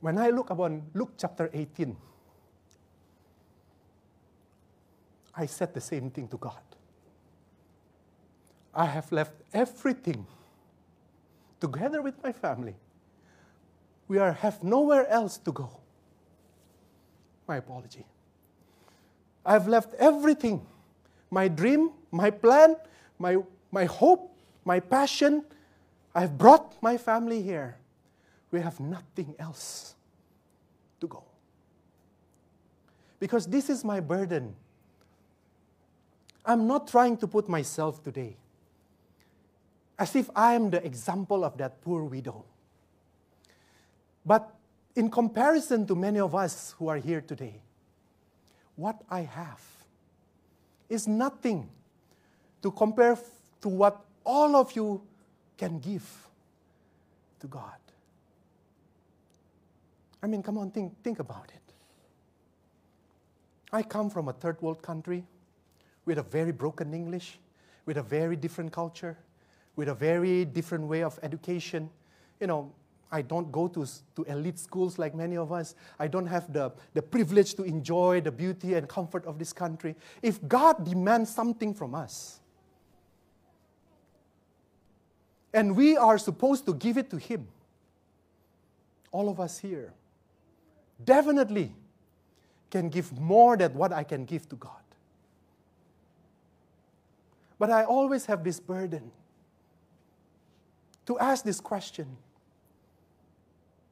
when 0.00 0.16
I 0.16 0.30
look 0.30 0.48
upon 0.50 0.82
Luke 0.94 1.12
chapter 1.18 1.50
18, 1.52 1.96
I 5.38 5.46
said 5.46 5.72
the 5.72 5.80
same 5.80 6.10
thing 6.10 6.26
to 6.28 6.36
God. 6.36 6.60
I 8.74 8.86
have 8.86 9.10
left 9.12 9.34
everything 9.54 10.26
together 11.60 12.02
with 12.02 12.20
my 12.24 12.32
family. 12.32 12.74
We 14.08 14.18
are, 14.18 14.32
have 14.32 14.64
nowhere 14.64 15.06
else 15.06 15.38
to 15.38 15.52
go. 15.52 15.70
My 17.46 17.56
apology. 17.56 18.04
I've 19.46 19.68
left 19.68 19.94
everything 19.94 20.66
my 21.30 21.46
dream, 21.46 21.90
my 22.10 22.30
plan, 22.30 22.74
my, 23.18 23.36
my 23.70 23.84
hope, 23.84 24.34
my 24.64 24.80
passion. 24.80 25.44
I've 26.14 26.36
brought 26.36 26.82
my 26.82 26.96
family 26.96 27.42
here. 27.42 27.76
We 28.50 28.60
have 28.60 28.80
nothing 28.80 29.34
else 29.38 29.94
to 31.00 31.06
go. 31.06 31.22
Because 33.20 33.46
this 33.46 33.68
is 33.68 33.84
my 33.84 34.00
burden. 34.00 34.56
I'm 36.48 36.66
not 36.66 36.88
trying 36.88 37.18
to 37.18 37.26
put 37.26 37.46
myself 37.46 38.02
today 38.02 38.34
as 39.98 40.16
if 40.16 40.30
I 40.34 40.54
am 40.54 40.70
the 40.70 40.82
example 40.84 41.44
of 41.44 41.58
that 41.58 41.82
poor 41.82 42.04
widow. 42.04 42.46
But 44.24 44.54
in 44.96 45.10
comparison 45.10 45.86
to 45.86 45.94
many 45.94 46.20
of 46.20 46.34
us 46.34 46.74
who 46.78 46.88
are 46.88 46.96
here 46.96 47.20
today, 47.20 47.60
what 48.76 48.96
I 49.10 49.20
have 49.20 49.60
is 50.88 51.06
nothing 51.06 51.68
to 52.62 52.70
compare 52.70 53.18
to 53.60 53.68
what 53.68 54.00
all 54.24 54.56
of 54.56 54.74
you 54.74 55.02
can 55.58 55.78
give 55.80 56.08
to 57.40 57.46
God. 57.46 57.76
I 60.22 60.26
mean, 60.26 60.42
come 60.42 60.56
on, 60.56 60.70
think, 60.70 60.94
think 61.02 61.18
about 61.18 61.50
it. 61.54 61.74
I 63.70 63.82
come 63.82 64.08
from 64.08 64.28
a 64.28 64.32
third 64.32 64.62
world 64.62 64.80
country 64.80 65.24
with 66.08 66.18
a 66.18 66.22
very 66.22 66.52
broken 66.52 66.92
English, 66.92 67.38
with 67.86 67.98
a 67.98 68.02
very 68.02 68.34
different 68.34 68.72
culture 68.72 69.16
with 69.78 69.88
a 69.88 69.94
very 69.94 70.44
different 70.44 70.88
way 70.88 71.04
of 71.04 71.20
education. 71.22 71.88
You 72.40 72.48
know, 72.48 72.72
I 73.12 73.22
don't 73.22 73.50
go 73.52 73.68
to, 73.68 73.86
to 74.16 74.24
elite 74.24 74.58
schools 74.58 74.98
like 74.98 75.14
many 75.14 75.36
of 75.36 75.52
us. 75.52 75.76
I 76.00 76.08
don't 76.08 76.26
have 76.26 76.52
the, 76.52 76.72
the 76.94 77.00
privilege 77.00 77.54
to 77.54 77.62
enjoy 77.62 78.20
the 78.20 78.32
beauty 78.32 78.74
and 78.74 78.88
comfort 78.88 79.24
of 79.24 79.38
this 79.38 79.52
country. 79.52 79.94
If 80.20 80.46
God 80.48 80.84
demands 80.84 81.32
something 81.32 81.72
from 81.72 81.94
us, 81.94 82.40
and 85.54 85.76
we 85.76 85.96
are 85.96 86.18
supposed 86.18 86.66
to 86.66 86.74
give 86.74 86.98
it 86.98 87.08
to 87.10 87.16
Him, 87.16 87.46
all 89.12 89.28
of 89.28 89.38
us 89.38 89.58
here 89.58 89.92
definitely 91.04 91.72
can 92.68 92.88
give 92.88 93.16
more 93.16 93.56
than 93.56 93.74
what 93.74 93.92
I 93.92 94.02
can 94.02 94.24
give 94.24 94.48
to 94.48 94.56
God. 94.56 94.77
But 97.58 97.70
I 97.70 97.84
always 97.84 98.26
have 98.26 98.44
this 98.44 98.60
burden 98.60 99.10
to 101.06 101.18
ask 101.18 101.44
this 101.44 101.60
question 101.60 102.16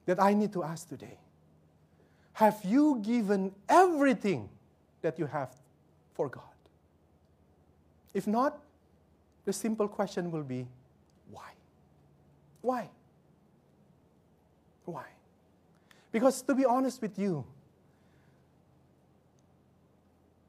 that 0.06 0.22
I 0.22 0.34
need 0.34 0.52
to 0.52 0.62
ask 0.62 0.88
today 0.88 1.18
Have 2.34 2.60
you 2.64 3.00
given 3.02 3.52
everything 3.68 4.48
that 5.02 5.18
you 5.18 5.26
have 5.26 5.54
for 6.14 6.28
God? 6.28 6.42
If 8.14 8.26
not, 8.26 8.58
the 9.44 9.52
simple 9.52 9.88
question 9.88 10.30
will 10.30 10.44
be 10.44 10.66
why? 11.30 11.50
Why? 12.62 12.88
Why? 14.84 15.04
Because 16.12 16.40
to 16.42 16.54
be 16.54 16.64
honest 16.64 17.02
with 17.02 17.18
you, 17.18 17.44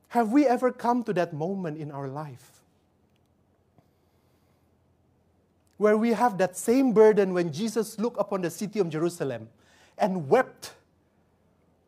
have 0.10 0.32
we 0.32 0.46
ever 0.46 0.72
come 0.72 1.04
to 1.04 1.14
that 1.14 1.34
moment 1.34 1.78
in 1.78 1.92
our 1.92 2.08
life 2.08 2.57
where 5.78 5.96
we 5.96 6.14
have 6.14 6.38
that 6.40 6.58
same 6.58 6.92
burden 6.92 7.34
when 7.34 7.52
Jesus 7.52 8.00
looked 8.00 8.20
upon 8.20 8.42
the 8.42 8.50
city 8.50 8.80
of 8.80 8.90
Jerusalem 8.90 9.48
and 9.98 10.28
wept 10.28 10.74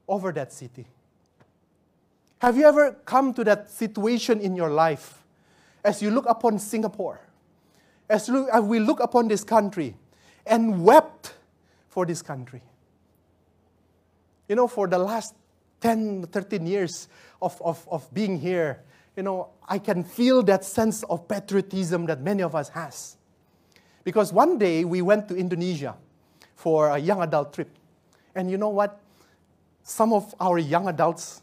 over 0.07 0.31
that 0.31 0.53
city. 0.53 0.85
Have 2.39 2.55
you 2.55 2.65
ever 2.65 2.93
come 3.05 3.33
to 3.33 3.43
that 3.43 3.69
situation 3.69 4.39
in 4.39 4.55
your 4.55 4.69
life 4.69 5.23
as 5.83 6.01
you 6.01 6.11
look 6.11 6.25
upon 6.27 6.59
Singapore, 6.59 7.19
as 8.09 8.29
we 8.29 8.79
look 8.79 8.99
upon 8.99 9.27
this 9.27 9.43
country, 9.43 9.95
and 10.45 10.83
wept 10.83 11.33
for 11.89 12.05
this 12.05 12.21
country? 12.21 12.61
You 14.47 14.55
know, 14.55 14.67
for 14.67 14.87
the 14.87 14.97
last 14.97 15.35
10, 15.81 16.27
13 16.27 16.65
years 16.65 17.07
of, 17.41 17.61
of, 17.61 17.87
of 17.89 18.11
being 18.13 18.39
here, 18.39 18.81
you 19.15 19.23
know, 19.23 19.49
I 19.67 19.79
can 19.79 20.03
feel 20.03 20.41
that 20.43 20.63
sense 20.63 21.03
of 21.03 21.27
patriotism 21.27 22.05
that 22.05 22.21
many 22.21 22.41
of 22.41 22.55
us 22.55 22.69
has. 22.69 23.17
Because 24.03 24.31
one 24.33 24.57
day 24.57 24.85
we 24.85 25.01
went 25.01 25.27
to 25.29 25.35
Indonesia 25.35 25.95
for 26.55 26.89
a 26.89 26.97
young 26.97 27.21
adult 27.21 27.53
trip. 27.53 27.69
And 28.35 28.49
you 28.49 28.57
know 28.57 28.69
what? 28.69 28.99
Some 29.83 30.13
of 30.13 30.35
our 30.39 30.57
young 30.57 30.87
adults, 30.87 31.41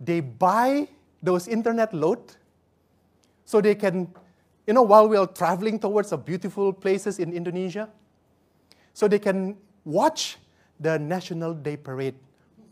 they 0.00 0.20
buy 0.20 0.88
those 1.22 1.46
internet 1.46 1.92
load 1.92 2.18
so 3.44 3.60
they 3.60 3.74
can, 3.74 4.08
you 4.66 4.72
know, 4.72 4.82
while 4.82 5.08
we 5.08 5.16
are 5.16 5.26
traveling 5.26 5.78
towards 5.78 6.10
the 6.10 6.16
beautiful 6.16 6.72
places 6.72 7.18
in 7.18 7.32
Indonesia, 7.32 7.88
so 8.94 9.08
they 9.08 9.18
can 9.18 9.56
watch 9.84 10.38
the 10.78 10.98
National 10.98 11.54
Day 11.54 11.76
Parade 11.76 12.14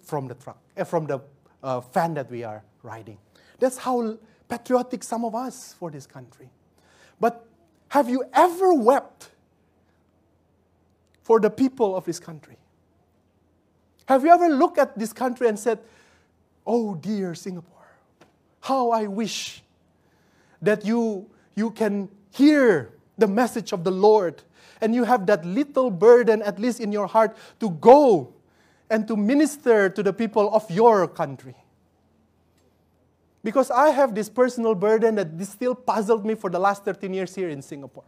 from 0.01 0.27
the 0.27 0.35
truck, 0.35 0.59
uh, 0.77 0.85
from 0.85 1.07
the 1.07 1.21
uh, 1.63 1.81
fan 1.81 2.15
that 2.15 2.31
we 2.31 2.45
are 2.45 2.63
riding. 2.83 3.19
That's 3.59 3.77
how 3.77 4.19
patriotic 4.49 5.03
some 5.03 5.25
of 5.25 5.35
us 5.35 5.75
for 5.79 5.91
this 5.91 6.07
country. 6.07 6.49
But 7.21 7.45
have 7.89 8.09
you 8.09 8.25
ever 8.33 8.75
wept 8.75 9.31
for 11.23 11.41
the 11.41 11.51
people 11.51 11.97
of 11.97 12.05
this 12.05 12.19
country? 12.19 12.57
Have 14.07 14.25
you 14.25 14.31
ever 14.31 14.49
looked 14.49 14.79
at 14.79 14.99
this 14.99 15.13
country 15.13 15.49
and 15.49 15.59
said, 15.59 15.79
Oh, 16.67 16.95
dear 16.95 17.35
Singapore, 17.35 17.89
how 18.61 18.91
I 18.91 19.07
wish 19.07 19.63
that 20.61 20.85
you, 20.85 21.31
you 21.55 21.71
can 21.71 22.09
hear 22.31 22.93
the 23.17 23.27
message 23.27 23.73
of 23.73 23.85
the 23.85 23.91
Lord 23.91 24.43
and 24.81 24.95
you 24.95 25.05
have 25.05 25.27
that 25.27 25.45
little 25.45 25.91
burden, 25.91 26.43
at 26.43 26.59
least 26.59 26.81
in 26.81 26.93
your 26.93 27.07
heart, 27.07 27.37
to 27.61 27.71
go 27.71 28.33
and 28.91 29.07
to 29.09 29.17
minister 29.17 29.89
to 29.89 30.03
the 30.03 30.13
people 30.13 30.53
of 30.55 30.71
your 30.71 31.09
country. 31.09 31.55
Because 33.49 33.71
I 33.71 33.89
have 33.89 34.15
this 34.15 34.29
personal 34.29 34.75
burden 34.75 35.15
that 35.15 35.29
still 35.47 35.75
puzzled 35.75 36.27
me 36.27 36.35
for 36.35 36.51
the 36.51 36.59
last 36.59 36.85
13 36.85 37.15
years 37.15 37.35
here 37.35 37.49
in 37.49 37.63
Singapore. 37.63 38.05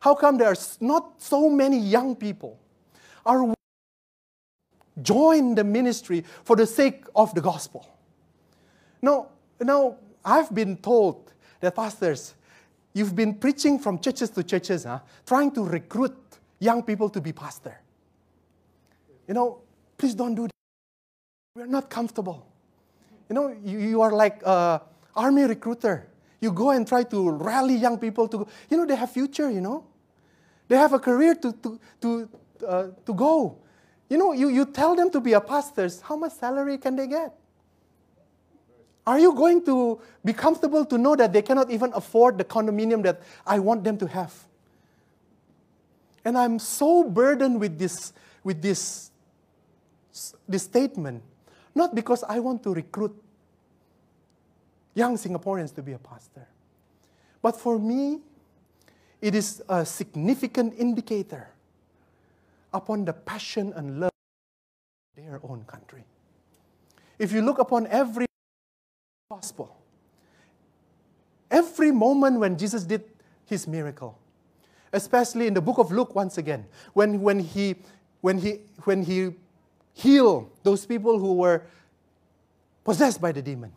How 0.00 0.14
come 0.14 0.38
there 0.38 0.48
are 0.48 0.56
not 0.80 1.20
so 1.20 1.50
many 1.50 1.78
young 1.78 2.16
people 2.16 2.58
are 3.26 3.52
join 5.02 5.54
the 5.54 5.62
ministry 5.62 6.24
for 6.42 6.56
the 6.56 6.66
sake 6.66 7.04
of 7.14 7.34
the 7.34 7.42
gospel? 7.42 7.86
Now, 9.02 9.28
now 9.60 9.98
I've 10.24 10.54
been 10.54 10.78
told 10.78 11.34
that 11.60 11.76
pastors, 11.76 12.34
you've 12.94 13.14
been 13.14 13.34
preaching 13.34 13.78
from 13.78 13.98
churches 13.98 14.30
to 14.30 14.42
churches, 14.42 14.84
huh, 14.84 15.00
trying 15.26 15.50
to 15.50 15.64
recruit 15.64 16.16
young 16.60 16.82
people 16.82 17.10
to 17.10 17.20
be 17.20 17.30
pastor. 17.30 17.78
You 19.28 19.34
know, 19.34 19.60
please 19.98 20.14
don't 20.14 20.34
do 20.34 20.44
that. 20.44 20.50
We're 21.56 21.66
not 21.66 21.90
comfortable. 21.90 22.46
You 23.28 23.34
know, 23.34 23.56
you, 23.64 23.78
you 23.78 24.02
are 24.02 24.12
like 24.12 24.42
an 24.44 24.80
army 25.14 25.42
recruiter. 25.42 26.08
You 26.40 26.52
go 26.52 26.70
and 26.70 26.86
try 26.86 27.02
to 27.04 27.30
rally 27.30 27.74
young 27.74 27.98
people 27.98 28.28
to, 28.28 28.46
you 28.70 28.76
know, 28.76 28.86
they 28.86 28.96
have 28.96 29.10
future, 29.10 29.50
you 29.50 29.60
know. 29.60 29.84
They 30.68 30.76
have 30.76 30.92
a 30.92 30.98
career 30.98 31.34
to, 31.34 31.52
to, 31.52 31.80
to, 32.00 32.28
uh, 32.66 32.86
to 33.04 33.14
go. 33.14 33.58
You 34.08 34.18
know, 34.18 34.32
you, 34.32 34.48
you 34.48 34.66
tell 34.66 34.94
them 34.94 35.10
to 35.10 35.20
be 35.20 35.32
a 35.32 35.40
pastor, 35.40 35.88
how 36.02 36.16
much 36.16 36.32
salary 36.32 36.78
can 36.78 36.94
they 36.94 37.06
get? 37.06 37.34
Are 39.06 39.18
you 39.18 39.34
going 39.34 39.64
to 39.66 40.00
be 40.24 40.32
comfortable 40.32 40.84
to 40.84 40.98
know 40.98 41.14
that 41.14 41.32
they 41.32 41.42
cannot 41.42 41.70
even 41.70 41.92
afford 41.94 42.38
the 42.38 42.44
condominium 42.44 43.02
that 43.04 43.22
I 43.46 43.60
want 43.60 43.84
them 43.84 43.96
to 43.98 44.06
have? 44.06 44.34
And 46.24 46.36
I'm 46.36 46.58
so 46.58 47.04
burdened 47.04 47.60
with 47.60 47.78
this, 47.78 48.12
with 48.42 48.60
this, 48.60 49.12
this 50.48 50.64
statement 50.64 51.22
not 51.76 51.94
because 51.94 52.24
I 52.24 52.40
want 52.40 52.62
to 52.64 52.72
recruit 52.72 53.14
young 54.94 55.16
Singaporeans 55.16 55.74
to 55.74 55.82
be 55.82 55.92
a 55.92 55.98
pastor, 55.98 56.48
but 57.42 57.60
for 57.60 57.78
me, 57.78 58.20
it 59.20 59.34
is 59.34 59.62
a 59.68 59.84
significant 59.84 60.74
indicator 60.78 61.48
upon 62.72 63.04
the 63.04 63.12
passion 63.12 63.72
and 63.76 64.00
love 64.00 64.10
of 64.10 65.24
their 65.24 65.40
own 65.44 65.64
country. 65.64 66.04
If 67.18 67.32
you 67.32 67.42
look 67.42 67.58
upon 67.58 67.86
every 67.88 68.26
gospel, 69.30 69.76
every 71.50 71.92
moment 71.92 72.40
when 72.40 72.56
Jesus 72.56 72.84
did 72.84 73.04
his 73.44 73.66
miracle, 73.66 74.18
especially 74.92 75.46
in 75.46 75.54
the 75.54 75.60
book 75.60 75.78
of 75.78 75.92
Luke, 75.92 76.14
once 76.14 76.38
again, 76.38 76.66
when, 76.94 77.20
when, 77.20 77.38
he, 77.38 77.76
when, 78.22 78.38
he, 78.38 78.60
when 78.84 79.02
he 79.02 79.32
heal 79.96 80.50
those 80.62 80.84
people 80.84 81.18
who 81.18 81.32
were 81.32 81.62
possessed 82.84 83.20
by 83.20 83.32
the 83.32 83.40
demon. 83.40 83.72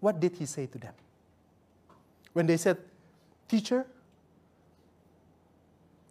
What 0.00 0.20
did 0.20 0.36
he 0.36 0.44
say 0.44 0.66
to 0.66 0.78
them? 0.78 0.92
When 2.34 2.46
they 2.46 2.58
said, 2.58 2.76
Teacher, 3.48 3.86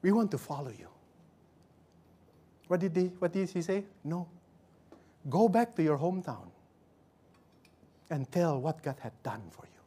we 0.02 0.12
want 0.12 0.32
to 0.32 0.38
follow 0.38 0.72
you. 0.72 0.88
What 2.68 2.80
did, 2.80 2.94
they, 2.94 3.06
what 3.20 3.32
did 3.32 3.50
he 3.50 3.62
say? 3.62 3.84
No. 4.04 4.28
Go 5.30 5.48
back 5.48 5.76
to 5.76 5.84
your 5.84 5.98
hometown 5.98 6.50
and 8.10 8.32
tell 8.32 8.60
what 8.60 8.82
God 8.82 8.96
had 9.00 9.14
done 9.22 9.44
for 9.52 9.66
you. 9.66 9.80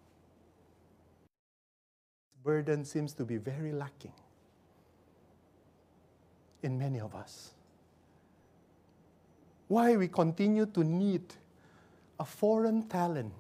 Burden 2.45 2.85
seems 2.85 3.13
to 3.15 3.25
be 3.25 3.39
very 3.39 3.73
lacking 3.73 4.13
in 6.63 6.79
many 6.79 7.01
of 7.01 7.15
us 7.15 7.55
why 9.69 9.97
we 9.97 10.09
continue 10.09 10.67
to 10.67 10.85
need 10.85 11.23
a 12.19 12.25
foreign 12.25 12.83
talent 12.89 13.33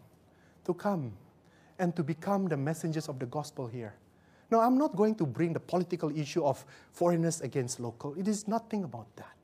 to 0.64 0.74
come 0.74 1.12
and 1.78 1.94
to 1.96 2.02
become 2.02 2.48
the 2.48 2.56
messengers 2.56 3.08
of 3.08 3.18
the 3.18 3.26
gospel 3.26 3.66
here. 3.66 3.94
No, 4.50 4.60
I'm 4.60 4.78
not 4.78 4.94
going 4.94 5.14
to 5.16 5.26
bring 5.26 5.52
the 5.52 5.60
political 5.60 6.16
issue 6.16 6.44
of 6.44 6.64
foreigners 6.92 7.40
against 7.40 7.80
local. 7.80 8.14
It 8.14 8.28
is 8.28 8.46
nothing 8.46 8.84
about 8.84 9.06
that. 9.16 9.34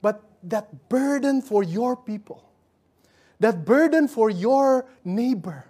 But 0.00 0.22
that 0.44 0.88
burden 0.88 1.42
for 1.42 1.62
your 1.62 1.96
people, 1.96 2.44
that 3.40 3.64
burden 3.64 4.08
for 4.08 4.30
your 4.30 4.86
neighbor, 5.04 5.64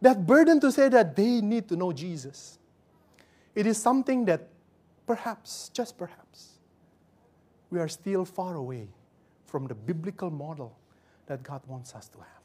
that 0.00 0.26
burden 0.26 0.60
to 0.60 0.70
say 0.70 0.88
that 0.88 1.16
they 1.16 1.40
need 1.40 1.68
to 1.68 1.76
know 1.76 1.92
Jesus, 1.92 2.58
it 3.54 3.66
is 3.66 3.80
something 3.80 4.24
that 4.26 4.48
perhaps, 5.06 5.70
just 5.72 5.98
perhaps, 5.98 6.53
we 7.74 7.80
are 7.80 7.88
still 7.88 8.24
far 8.24 8.54
away 8.54 8.86
from 9.46 9.66
the 9.66 9.74
biblical 9.74 10.30
model 10.30 10.78
that 11.26 11.42
God 11.42 11.60
wants 11.66 11.92
us 11.94 12.06
to 12.08 12.18
have. 12.18 12.44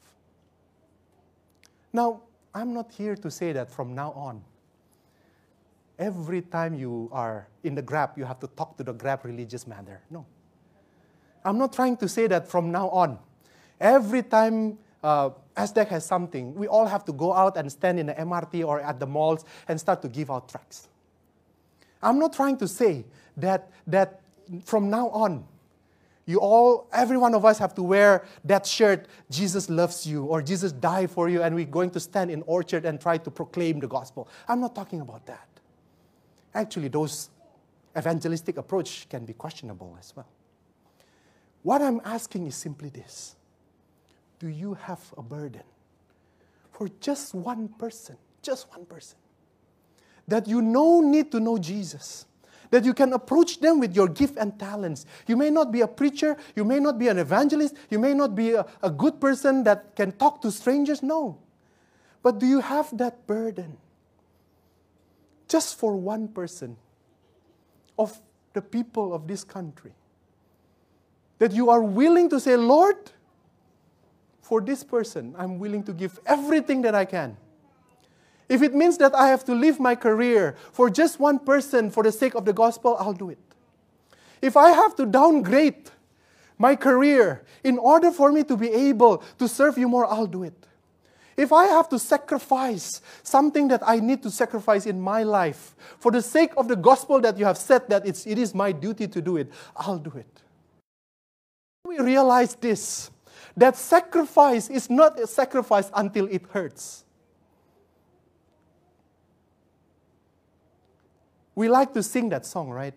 Now, 1.93 2.21
I'm 2.53 2.73
not 2.73 2.91
here 2.91 3.15
to 3.15 3.29
say 3.29 3.51
that 3.53 3.71
from 3.71 3.93
now 3.93 4.11
on, 4.13 4.41
every 5.99 6.41
time 6.41 6.73
you 6.73 7.09
are 7.11 7.47
in 7.63 7.75
the 7.75 7.81
Grab, 7.83 8.17
you 8.17 8.25
have 8.25 8.39
to 8.39 8.47
talk 8.47 8.75
to 8.77 8.83
the 8.83 8.93
Grab 8.93 9.23
religious 9.23 9.67
matter. 9.67 10.01
No. 10.09 10.25
I'm 11.45 11.59
not 11.59 11.73
trying 11.73 11.97
to 11.97 12.09
say 12.09 12.25
that 12.25 12.47
from 12.47 12.71
now 12.71 12.89
on, 12.89 13.19
every 13.79 14.23
time 14.23 14.79
uh, 15.03 15.29
SDEC 15.55 15.89
has 15.89 16.05
something, 16.05 16.55
we 16.55 16.67
all 16.67 16.87
have 16.87 17.05
to 17.05 17.13
go 17.13 17.33
out 17.33 17.55
and 17.55 17.71
stand 17.71 17.99
in 17.99 18.07
the 18.07 18.13
MRT 18.13 18.65
or 18.65 18.81
at 18.81 18.99
the 18.99 19.05
malls 19.05 19.45
and 19.67 19.79
start 19.79 20.01
to 20.01 20.09
give 20.09 20.31
out 20.31 20.49
tracts. 20.49 20.87
I'm 22.01 22.17
not 22.17 22.33
trying 22.33 22.57
to 22.57 22.67
say 22.67 23.05
that, 23.37 23.69
that 23.85 24.18
from 24.63 24.89
now 24.89 25.09
on, 25.09 25.45
you 26.25 26.39
all, 26.39 26.87
every 26.93 27.17
one 27.17 27.33
of 27.33 27.43
us 27.43 27.57
have 27.57 27.73
to 27.73 27.81
wear 27.81 28.23
that 28.45 28.65
shirt, 28.65 29.07
Jesus 29.31 29.67
loves 29.67 30.05
you, 30.05 30.25
or 30.25 30.43
Jesus 30.43 30.71
died 30.71 31.09
for 31.09 31.27
you, 31.27 31.41
and 31.41 31.55
we're 31.55 31.65
going 31.65 31.89
to 31.89 31.99
stand 31.99 32.29
in 32.29 32.43
orchard 32.43 32.85
and 32.85 33.01
try 33.01 33.17
to 33.17 33.31
proclaim 33.31 33.79
the 33.79 33.87
gospel. 33.87 34.27
I'm 34.47 34.61
not 34.61 34.75
talking 34.75 35.01
about 35.01 35.25
that. 35.25 35.47
Actually, 36.53 36.89
those 36.89 37.31
evangelistic 37.97 38.57
approach 38.57 39.07
can 39.09 39.25
be 39.25 39.33
questionable 39.33 39.97
as 39.99 40.15
well. 40.15 40.27
What 41.63 41.81
I'm 41.81 41.99
asking 42.05 42.45
is 42.45 42.55
simply 42.55 42.89
this. 42.89 43.35
Do 44.37 44.47
you 44.47 44.75
have 44.75 45.01
a 45.17 45.23
burden 45.23 45.63
for 46.71 46.89
just 47.01 47.33
one 47.33 47.67
person, 47.67 48.17
just 48.41 48.69
one 48.69 48.85
person, 48.85 49.17
that 50.27 50.47
you 50.47 50.61
know 50.61 51.01
need 51.01 51.31
to 51.31 51.39
know 51.39 51.57
Jesus? 51.57 52.25
That 52.71 52.85
you 52.85 52.93
can 52.93 53.13
approach 53.13 53.59
them 53.59 53.79
with 53.79 53.95
your 53.95 54.07
gift 54.07 54.37
and 54.37 54.57
talents. 54.59 55.05
You 55.27 55.35
may 55.35 55.49
not 55.49 55.71
be 55.71 55.81
a 55.81 55.87
preacher, 55.87 56.37
you 56.55 56.63
may 56.63 56.79
not 56.79 56.99
be 56.99 57.07
an 57.07 57.17
evangelist, 57.17 57.75
you 57.89 57.99
may 57.99 58.13
not 58.13 58.35
be 58.35 58.53
a, 58.53 58.65
a 58.83 58.89
good 58.89 59.19
person 59.19 59.63
that 59.63 59.95
can 59.95 60.11
talk 60.13 60.41
to 60.41 60.51
strangers. 60.51 61.01
No. 61.01 61.37
But 62.21 62.39
do 62.39 62.45
you 62.45 62.61
have 62.61 62.95
that 62.97 63.25
burden? 63.25 63.77
Just 65.47 65.79
for 65.79 65.95
one 65.95 66.27
person 66.27 66.77
of 67.97 68.19
the 68.53 68.61
people 68.61 69.13
of 69.13 69.27
this 69.27 69.43
country. 69.43 69.93
That 71.39 71.53
you 71.53 71.69
are 71.69 71.81
willing 71.81 72.29
to 72.29 72.39
say, 72.39 72.55
Lord, 72.55 72.97
for 74.41 74.61
this 74.61 74.83
person, 74.83 75.35
I'm 75.37 75.59
willing 75.59 75.83
to 75.83 75.93
give 75.93 76.19
everything 76.25 76.81
that 76.81 76.95
I 76.95 77.05
can. 77.05 77.37
If 78.49 78.63
it 78.63 78.73
means 78.73 78.97
that 78.97 79.13
I 79.13 79.27
have 79.27 79.45
to 79.45 79.53
leave 79.53 79.79
my 79.79 79.95
career 79.95 80.55
for 80.71 80.89
just 80.89 81.19
one 81.19 81.37
person 81.37 81.91
for 81.91 82.01
the 82.01 82.11
sake 82.11 82.33
of 82.33 82.45
the 82.45 82.53
gospel, 82.53 82.97
I'll 82.99 83.13
do 83.13 83.29
it. 83.29 83.37
If 84.41 84.57
I 84.57 84.71
have 84.71 84.95
to 84.95 85.05
downgrade 85.05 85.91
my 86.57 86.75
career 86.75 87.43
in 87.63 87.77
order 87.77 88.11
for 88.11 88.31
me 88.31 88.43
to 88.45 88.57
be 88.57 88.69
able 88.69 89.23
to 89.37 89.47
serve 89.47 89.77
you 89.77 89.87
more, 89.87 90.05
I'll 90.05 90.25
do 90.25 90.43
it. 90.43 90.53
If 91.37 91.53
I 91.53 91.67
have 91.67 91.87
to 91.89 91.99
sacrifice 91.99 93.01
something 93.23 93.69
that 93.69 93.81
I 93.85 93.99
need 93.99 94.23
to 94.23 94.31
sacrifice 94.31 94.85
in 94.85 94.99
my 94.99 95.23
life 95.23 95.73
for 95.97 96.11
the 96.11 96.21
sake 96.21 96.51
of 96.57 96.67
the 96.67 96.75
gospel 96.75 97.21
that 97.21 97.37
you 97.37 97.45
have 97.45 97.57
said 97.57 97.87
that 97.89 98.05
it's, 98.05 98.27
it 98.27 98.37
is 98.37 98.53
my 98.53 98.73
duty 98.73 99.07
to 99.07 99.21
do 99.21 99.37
it, 99.37 99.49
I'll 99.77 99.99
do 99.99 100.11
it. 100.17 100.41
We 101.85 101.99
realize 101.99 102.55
this 102.55 103.09
that 103.55 103.77
sacrifice 103.77 104.69
is 104.69 104.89
not 104.89 105.19
a 105.19 105.27
sacrifice 105.27 105.89
until 105.93 106.25
it 106.27 106.43
hurts. 106.51 107.05
We 111.59 111.67
like 111.67 111.91
to 111.95 112.01
sing 112.01 112.29
that 112.29 112.45
song, 112.45 112.69
right? 112.69 112.93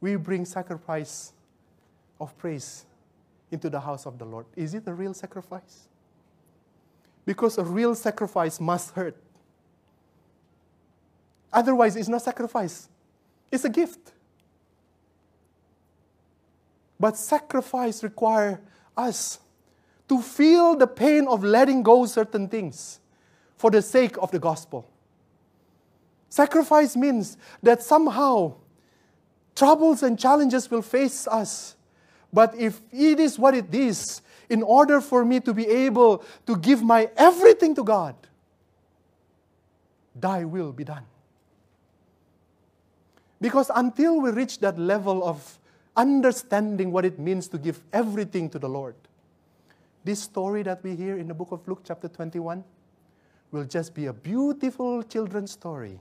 we 0.00 0.16
bring 0.16 0.44
sacrifice 0.44 1.32
of 2.20 2.36
praise 2.36 2.84
into 3.52 3.70
the 3.70 3.78
house 3.78 4.06
of 4.06 4.18
the 4.18 4.24
Lord. 4.24 4.46
Is 4.56 4.74
it 4.74 4.82
a 4.88 4.92
real 4.92 5.14
sacrifice? 5.14 5.86
Because 7.24 7.56
a 7.58 7.62
real 7.62 7.94
sacrifice 7.94 8.58
must 8.58 8.90
hurt. 8.90 9.16
Otherwise, 11.52 11.94
it's 11.94 12.08
not 12.08 12.22
sacrifice, 12.22 12.88
it's 13.52 13.64
a 13.64 13.68
gift. 13.68 14.12
But 16.98 17.16
sacrifice 17.16 18.02
requires 18.02 18.58
us 18.96 19.38
to 20.08 20.20
feel 20.20 20.74
the 20.74 20.88
pain 20.88 21.28
of 21.28 21.44
letting 21.44 21.84
go 21.84 22.04
certain 22.06 22.48
things 22.48 22.98
for 23.56 23.70
the 23.70 23.80
sake 23.80 24.16
of 24.20 24.32
the 24.32 24.40
gospel. 24.40 24.90
Sacrifice 26.28 26.96
means 26.96 27.36
that 27.62 27.82
somehow 27.82 28.54
troubles 29.56 30.02
and 30.02 30.18
challenges 30.18 30.70
will 30.70 30.82
face 30.82 31.26
us. 31.26 31.76
But 32.32 32.54
if 32.54 32.80
it 32.92 33.18
is 33.18 33.38
what 33.38 33.54
it 33.54 33.74
is, 33.74 34.20
in 34.48 34.62
order 34.62 35.00
for 35.00 35.24
me 35.24 35.40
to 35.40 35.52
be 35.52 35.66
able 35.66 36.24
to 36.46 36.56
give 36.56 36.82
my 36.82 37.10
everything 37.16 37.74
to 37.74 37.84
God, 37.84 38.14
thy 40.14 40.44
will 40.44 40.72
be 40.72 40.84
done. 40.84 41.04
Because 43.40 43.70
until 43.74 44.20
we 44.20 44.30
reach 44.30 44.58
that 44.60 44.78
level 44.78 45.24
of 45.24 45.58
understanding 45.96 46.90
what 46.90 47.04
it 47.04 47.18
means 47.18 47.48
to 47.48 47.58
give 47.58 47.80
everything 47.92 48.50
to 48.50 48.58
the 48.58 48.68
Lord, 48.68 48.94
this 50.04 50.20
story 50.20 50.62
that 50.62 50.82
we 50.82 50.96
hear 50.96 51.18
in 51.18 51.28
the 51.28 51.34
book 51.34 51.52
of 51.52 51.66
Luke, 51.68 51.82
chapter 51.84 52.08
21, 52.08 52.64
will 53.50 53.64
just 53.64 53.94
be 53.94 54.06
a 54.06 54.12
beautiful 54.12 55.02
children's 55.02 55.52
story. 55.52 56.00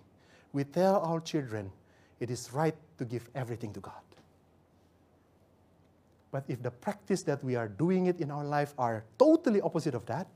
We 0.54 0.64
tell 0.64 1.02
our 1.02 1.20
children 1.20 1.72
it 2.20 2.30
is 2.30 2.52
right 2.54 2.76
to 2.98 3.06
give 3.06 3.30
everything 3.36 3.74
to 3.74 3.80
God. 3.80 3.93
But 6.32 6.43
if 6.48 6.62
the 6.62 6.72
practice 6.72 7.24
that 7.24 7.43
we 7.43 7.56
are 7.56 7.68
doing 7.68 8.08
it 8.08 8.20
in 8.20 8.32
our 8.32 8.43
life 8.43 8.74
are 8.78 9.04
totally 9.18 9.62
opposite 9.62 9.95
of 9.95 10.06
that, 10.08 10.28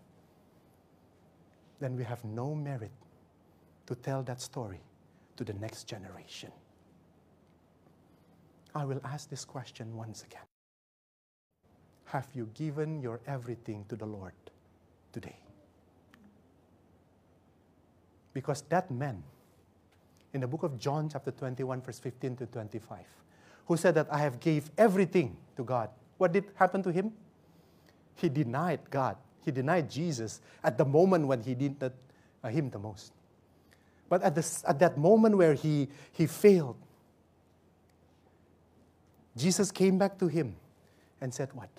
then 1.80 1.95
we 1.97 2.03
have 2.03 2.24
no 2.24 2.55
merit 2.55 2.91
to 3.88 3.95
tell 3.95 4.24
that 4.24 4.39
story 4.39 4.80
to 5.36 5.43
the 5.43 5.53
next 5.53 5.86
generation. 5.86 6.51
I 8.74 8.86
will 8.86 9.01
ask 9.03 9.30
this 9.30 9.43
question 9.43 9.95
once 9.97 10.24
again. 10.24 10.45
Have 12.05 12.28
you 12.34 12.49
given 12.53 13.01
your 13.01 13.20
everything 13.28 13.86
to 13.89 13.95
the 13.95 14.05
Lord 14.05 14.34
today? 15.12 15.39
Because 18.34 18.62
that 18.70 18.89
man 18.91 19.24
in 20.34 20.41
the 20.41 20.47
book 20.47 20.63
of 20.63 20.79
John, 20.79 21.09
chapter 21.09 21.32
21, 21.32 21.82
verse 21.82 21.99
15 21.99 22.38
to 22.38 22.45
25, 22.45 22.99
who 23.67 23.77
said 23.77 23.95
that 23.95 24.07
I 24.11 24.19
have 24.19 24.39
gave 24.39 24.71
everything 24.77 25.36
to 25.57 25.63
God. 25.63 25.89
What 26.17 26.32
did 26.32 26.45
happen 26.55 26.84
to 26.84 26.91
him? 26.91 27.11
He 28.15 28.29
denied 28.29 28.79
God. 28.89 29.17
He 29.43 29.51
denied 29.51 29.89
Jesus 29.89 30.41
at 30.63 30.77
the 30.77 30.86
moment 30.86 31.27
when 31.27 31.41
he 31.41 31.55
needed 31.55 31.91
uh, 32.43 32.49
him 32.49 32.69
the 32.69 32.79
most. 32.79 33.11
But 34.07 34.21
at, 34.23 34.36
this, 34.36 34.63
at 34.67 34.79
that 34.79 34.97
moment 34.97 35.38
where 35.38 35.53
he, 35.53 35.88
he 36.11 36.27
failed, 36.27 36.75
Jesus 39.36 39.71
came 39.71 39.97
back 39.97 40.17
to 40.19 40.27
him 40.27 40.55
and 41.19 41.34
said, 41.34 41.49
What? 41.53 41.69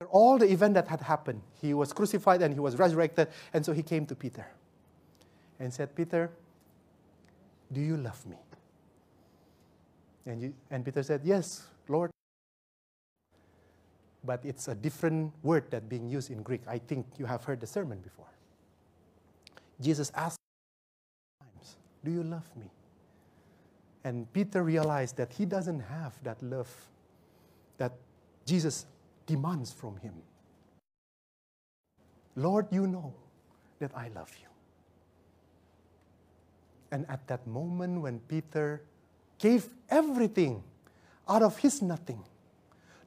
After 0.00 0.10
All 0.10 0.38
the 0.38 0.50
event 0.50 0.74
that 0.74 0.88
had 0.88 1.00
happened, 1.00 1.42
he 1.60 1.74
was 1.74 1.92
crucified 1.92 2.42
and 2.42 2.52
he 2.52 2.60
was 2.60 2.76
resurrected, 2.76 3.28
and 3.52 3.64
so 3.64 3.72
he 3.72 3.82
came 3.82 4.06
to 4.06 4.14
Peter 4.14 4.46
and 5.58 5.72
said, 5.72 5.94
Peter, 5.94 6.30
do 7.72 7.80
you 7.80 7.96
love 7.96 8.24
me? 8.26 8.36
And, 10.26 10.42
you, 10.42 10.54
and 10.70 10.84
Peter 10.84 11.02
said, 11.02 11.22
Yes, 11.24 11.66
Lord. 11.88 12.10
But 14.24 14.44
it's 14.44 14.68
a 14.68 14.74
different 14.74 15.32
word 15.42 15.70
that 15.70 15.88
being 15.88 16.08
used 16.08 16.30
in 16.30 16.42
Greek. 16.42 16.62
I 16.68 16.78
think 16.78 17.06
you 17.18 17.26
have 17.26 17.44
heard 17.44 17.60
the 17.60 17.66
sermon 17.66 18.00
before. 18.00 18.26
Jesus 19.80 20.10
asked 20.14 20.38
times, 21.40 21.76
Do 22.04 22.10
you 22.10 22.22
love 22.22 22.48
me? 22.56 22.70
And 24.04 24.30
Peter 24.32 24.62
realized 24.62 25.16
that 25.16 25.32
he 25.32 25.44
doesn't 25.44 25.80
have 25.80 26.12
that 26.24 26.42
love 26.42 26.68
that 27.78 27.92
Jesus 28.44 28.86
demands 29.26 29.72
from 29.72 29.96
him. 29.98 30.14
Lord, 32.36 32.66
you 32.70 32.86
know 32.86 33.14
that 33.78 33.92
I 33.96 34.08
love 34.08 34.30
you. 34.40 34.47
And 36.90 37.04
at 37.08 37.26
that 37.28 37.46
moment, 37.46 38.00
when 38.00 38.20
Peter 38.20 38.82
gave 39.38 39.66
everything 39.90 40.62
out 41.28 41.42
of 41.42 41.58
his 41.58 41.82
nothing, 41.82 42.22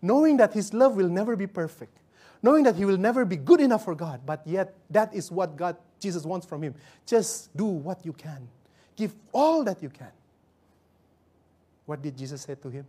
knowing 0.01 0.38
that 0.38 0.53
his 0.53 0.73
love 0.73 0.95
will 0.95 1.09
never 1.09 1.36
be 1.36 1.47
perfect, 1.47 1.97
knowing 2.43 2.63
that 2.63 2.75
he 2.75 2.86
will 2.86 2.97
never 2.97 3.25
be 3.25 3.36
good 3.36 3.59
enough 3.59 3.86
for 3.86 3.95
God, 3.95 4.21
but 4.25 4.41
yet 4.45 4.73
that 4.89 5.13
is 5.13 5.32
what 5.32 5.55
God, 5.55 5.75
Jesus 5.99 6.23
wants 6.25 6.45
from 6.45 6.63
him. 6.63 6.75
Just 7.05 7.55
do 7.55 7.65
what 7.65 8.05
you 8.05 8.13
can, 8.13 8.47
give 8.95 9.13
all 9.32 9.63
that 9.63 9.82
you 9.82 9.89
can. 9.89 10.11
What 11.86 12.01
did 12.01 12.17
Jesus 12.17 12.41
say 12.41 12.55
to 12.55 12.69
him? 12.69 12.86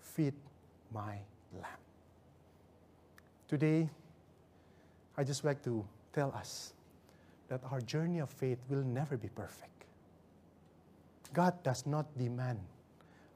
Feed 0.00 0.34
my 0.92 1.18
lamb. 1.52 1.80
Today, 3.46 3.88
I 5.16 5.24
just 5.24 5.44
like 5.44 5.62
to 5.64 5.84
tell 6.12 6.32
us 6.32 6.72
that 7.50 7.60
our 7.70 7.80
journey 7.80 8.20
of 8.20 8.30
faith 8.30 8.58
will 8.68 8.84
never 8.84 9.16
be 9.16 9.28
perfect. 9.28 9.84
God 11.34 11.62
does 11.64 11.84
not 11.84 12.06
demand 12.16 12.60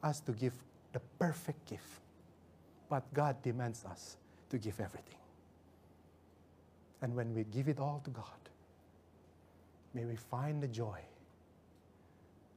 us 0.03 0.21
to 0.21 0.33
give 0.33 0.55
the 0.93 1.01
perfect 1.19 1.69
gift, 1.69 2.01
but 2.89 3.03
God 3.13 3.43
demands 3.43 3.85
us 3.85 4.17
to 4.51 4.59
give 4.59 4.81
everything. 4.81 5.19
And 7.03 7.15
when 7.15 7.35
we 7.35 7.43
give 7.45 7.69
it 7.69 7.81
all 7.81 8.01
to 8.05 8.11
God, 8.11 8.49
may 9.93 10.05
we 10.05 10.15
find 10.15 10.63
the 10.63 10.69
joy 10.69 11.01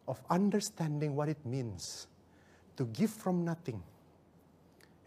of 0.07 0.21
understanding 0.29 1.15
what 1.15 1.27
it 1.27 1.43
means 1.43 2.07
to 2.77 2.85
give 2.85 3.09
from 3.09 3.43
nothing, 3.43 3.81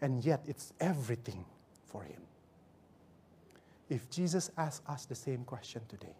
and 0.01 0.23
yet 0.23 0.43
it's 0.47 0.73
everything 0.81 1.45
for 1.87 2.03
Him. 2.03 2.21
If 3.89 4.09
Jesus 4.09 4.51
asks 4.57 4.85
us 4.87 5.05
the 5.05 5.15
same 5.15 5.45
question 5.45 5.81
today, 5.87 6.15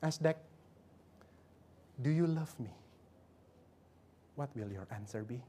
That, 0.00 0.38
do 2.02 2.10
you 2.10 2.26
love 2.26 2.58
me? 2.60 2.70
What 4.36 4.50
will 4.54 4.70
your 4.70 4.86
answer 4.92 5.22
be? 5.22 5.40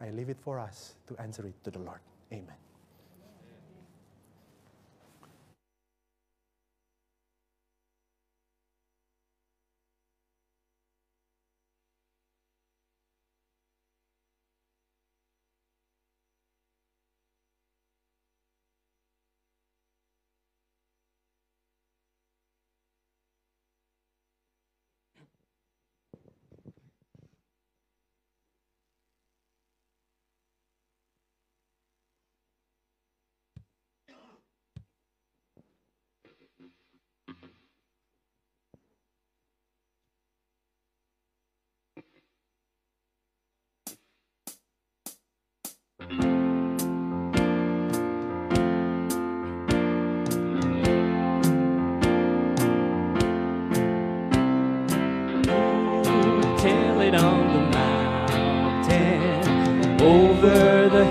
I 0.00 0.10
leave 0.10 0.30
it 0.30 0.38
for 0.40 0.58
us 0.58 0.94
to 1.08 1.16
answer 1.20 1.46
it 1.46 1.54
to 1.64 1.70
the 1.70 1.80
Lord. 1.80 2.00
Amen. 2.32 2.69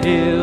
Over 0.06 0.39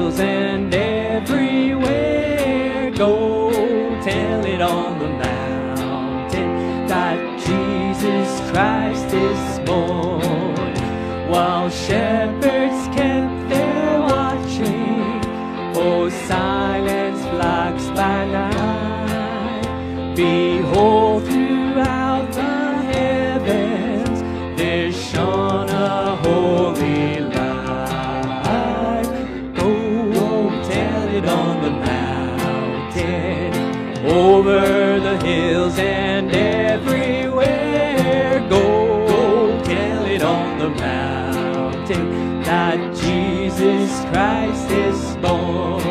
Christ 44.10 44.70
is 44.70 45.16
born. 45.16 45.82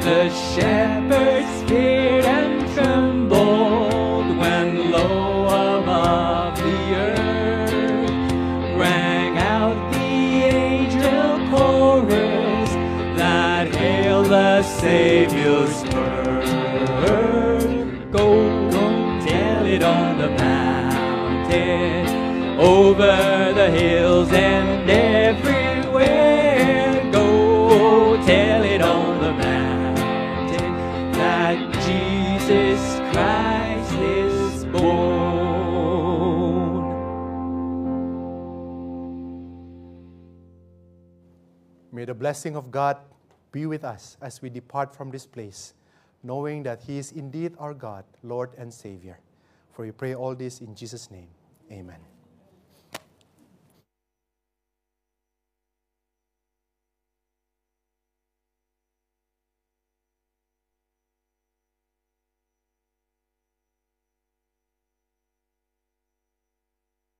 The 0.00 0.30
shepherds 0.30 1.68
feared 1.68 2.24
and 2.24 2.66
trembled 2.74 4.28
when 4.38 4.90
low 4.90 5.46
above 5.80 6.56
the 6.56 6.94
earth 6.94 7.72
rang 8.78 9.36
out 9.36 9.76
the 9.92 10.08
angel 10.62 11.38
chorus 11.50 12.70
that 13.18 13.74
hailed 13.74 14.26
the 14.26 14.62
Savior's 14.62 15.82
birth. 15.92 16.50
Go, 18.12 18.26
go 18.70 18.84
tell 19.26 19.66
it 19.66 19.82
on 19.82 20.18
the 20.18 20.30
mountain, 20.30 22.06
over 22.58 23.52
the 23.54 23.70
hills 23.70 24.32
and 24.32 24.57
blessing 42.18 42.56
of 42.56 42.70
God 42.70 42.98
be 43.52 43.66
with 43.66 43.84
us 43.84 44.16
as 44.20 44.42
we 44.42 44.50
depart 44.50 44.94
from 44.94 45.10
this 45.10 45.26
place, 45.26 45.74
knowing 46.22 46.62
that 46.64 46.82
He 46.82 46.98
is 46.98 47.12
indeed 47.12 47.54
our 47.58 47.74
God, 47.74 48.04
Lord, 48.22 48.50
and 48.58 48.72
Savior. 48.72 49.18
For 49.72 49.84
we 49.84 49.92
pray 49.92 50.14
all 50.14 50.34
this 50.34 50.60
in 50.60 50.74
Jesus' 50.74 51.10
name. 51.10 51.28
Amen. 51.70 52.17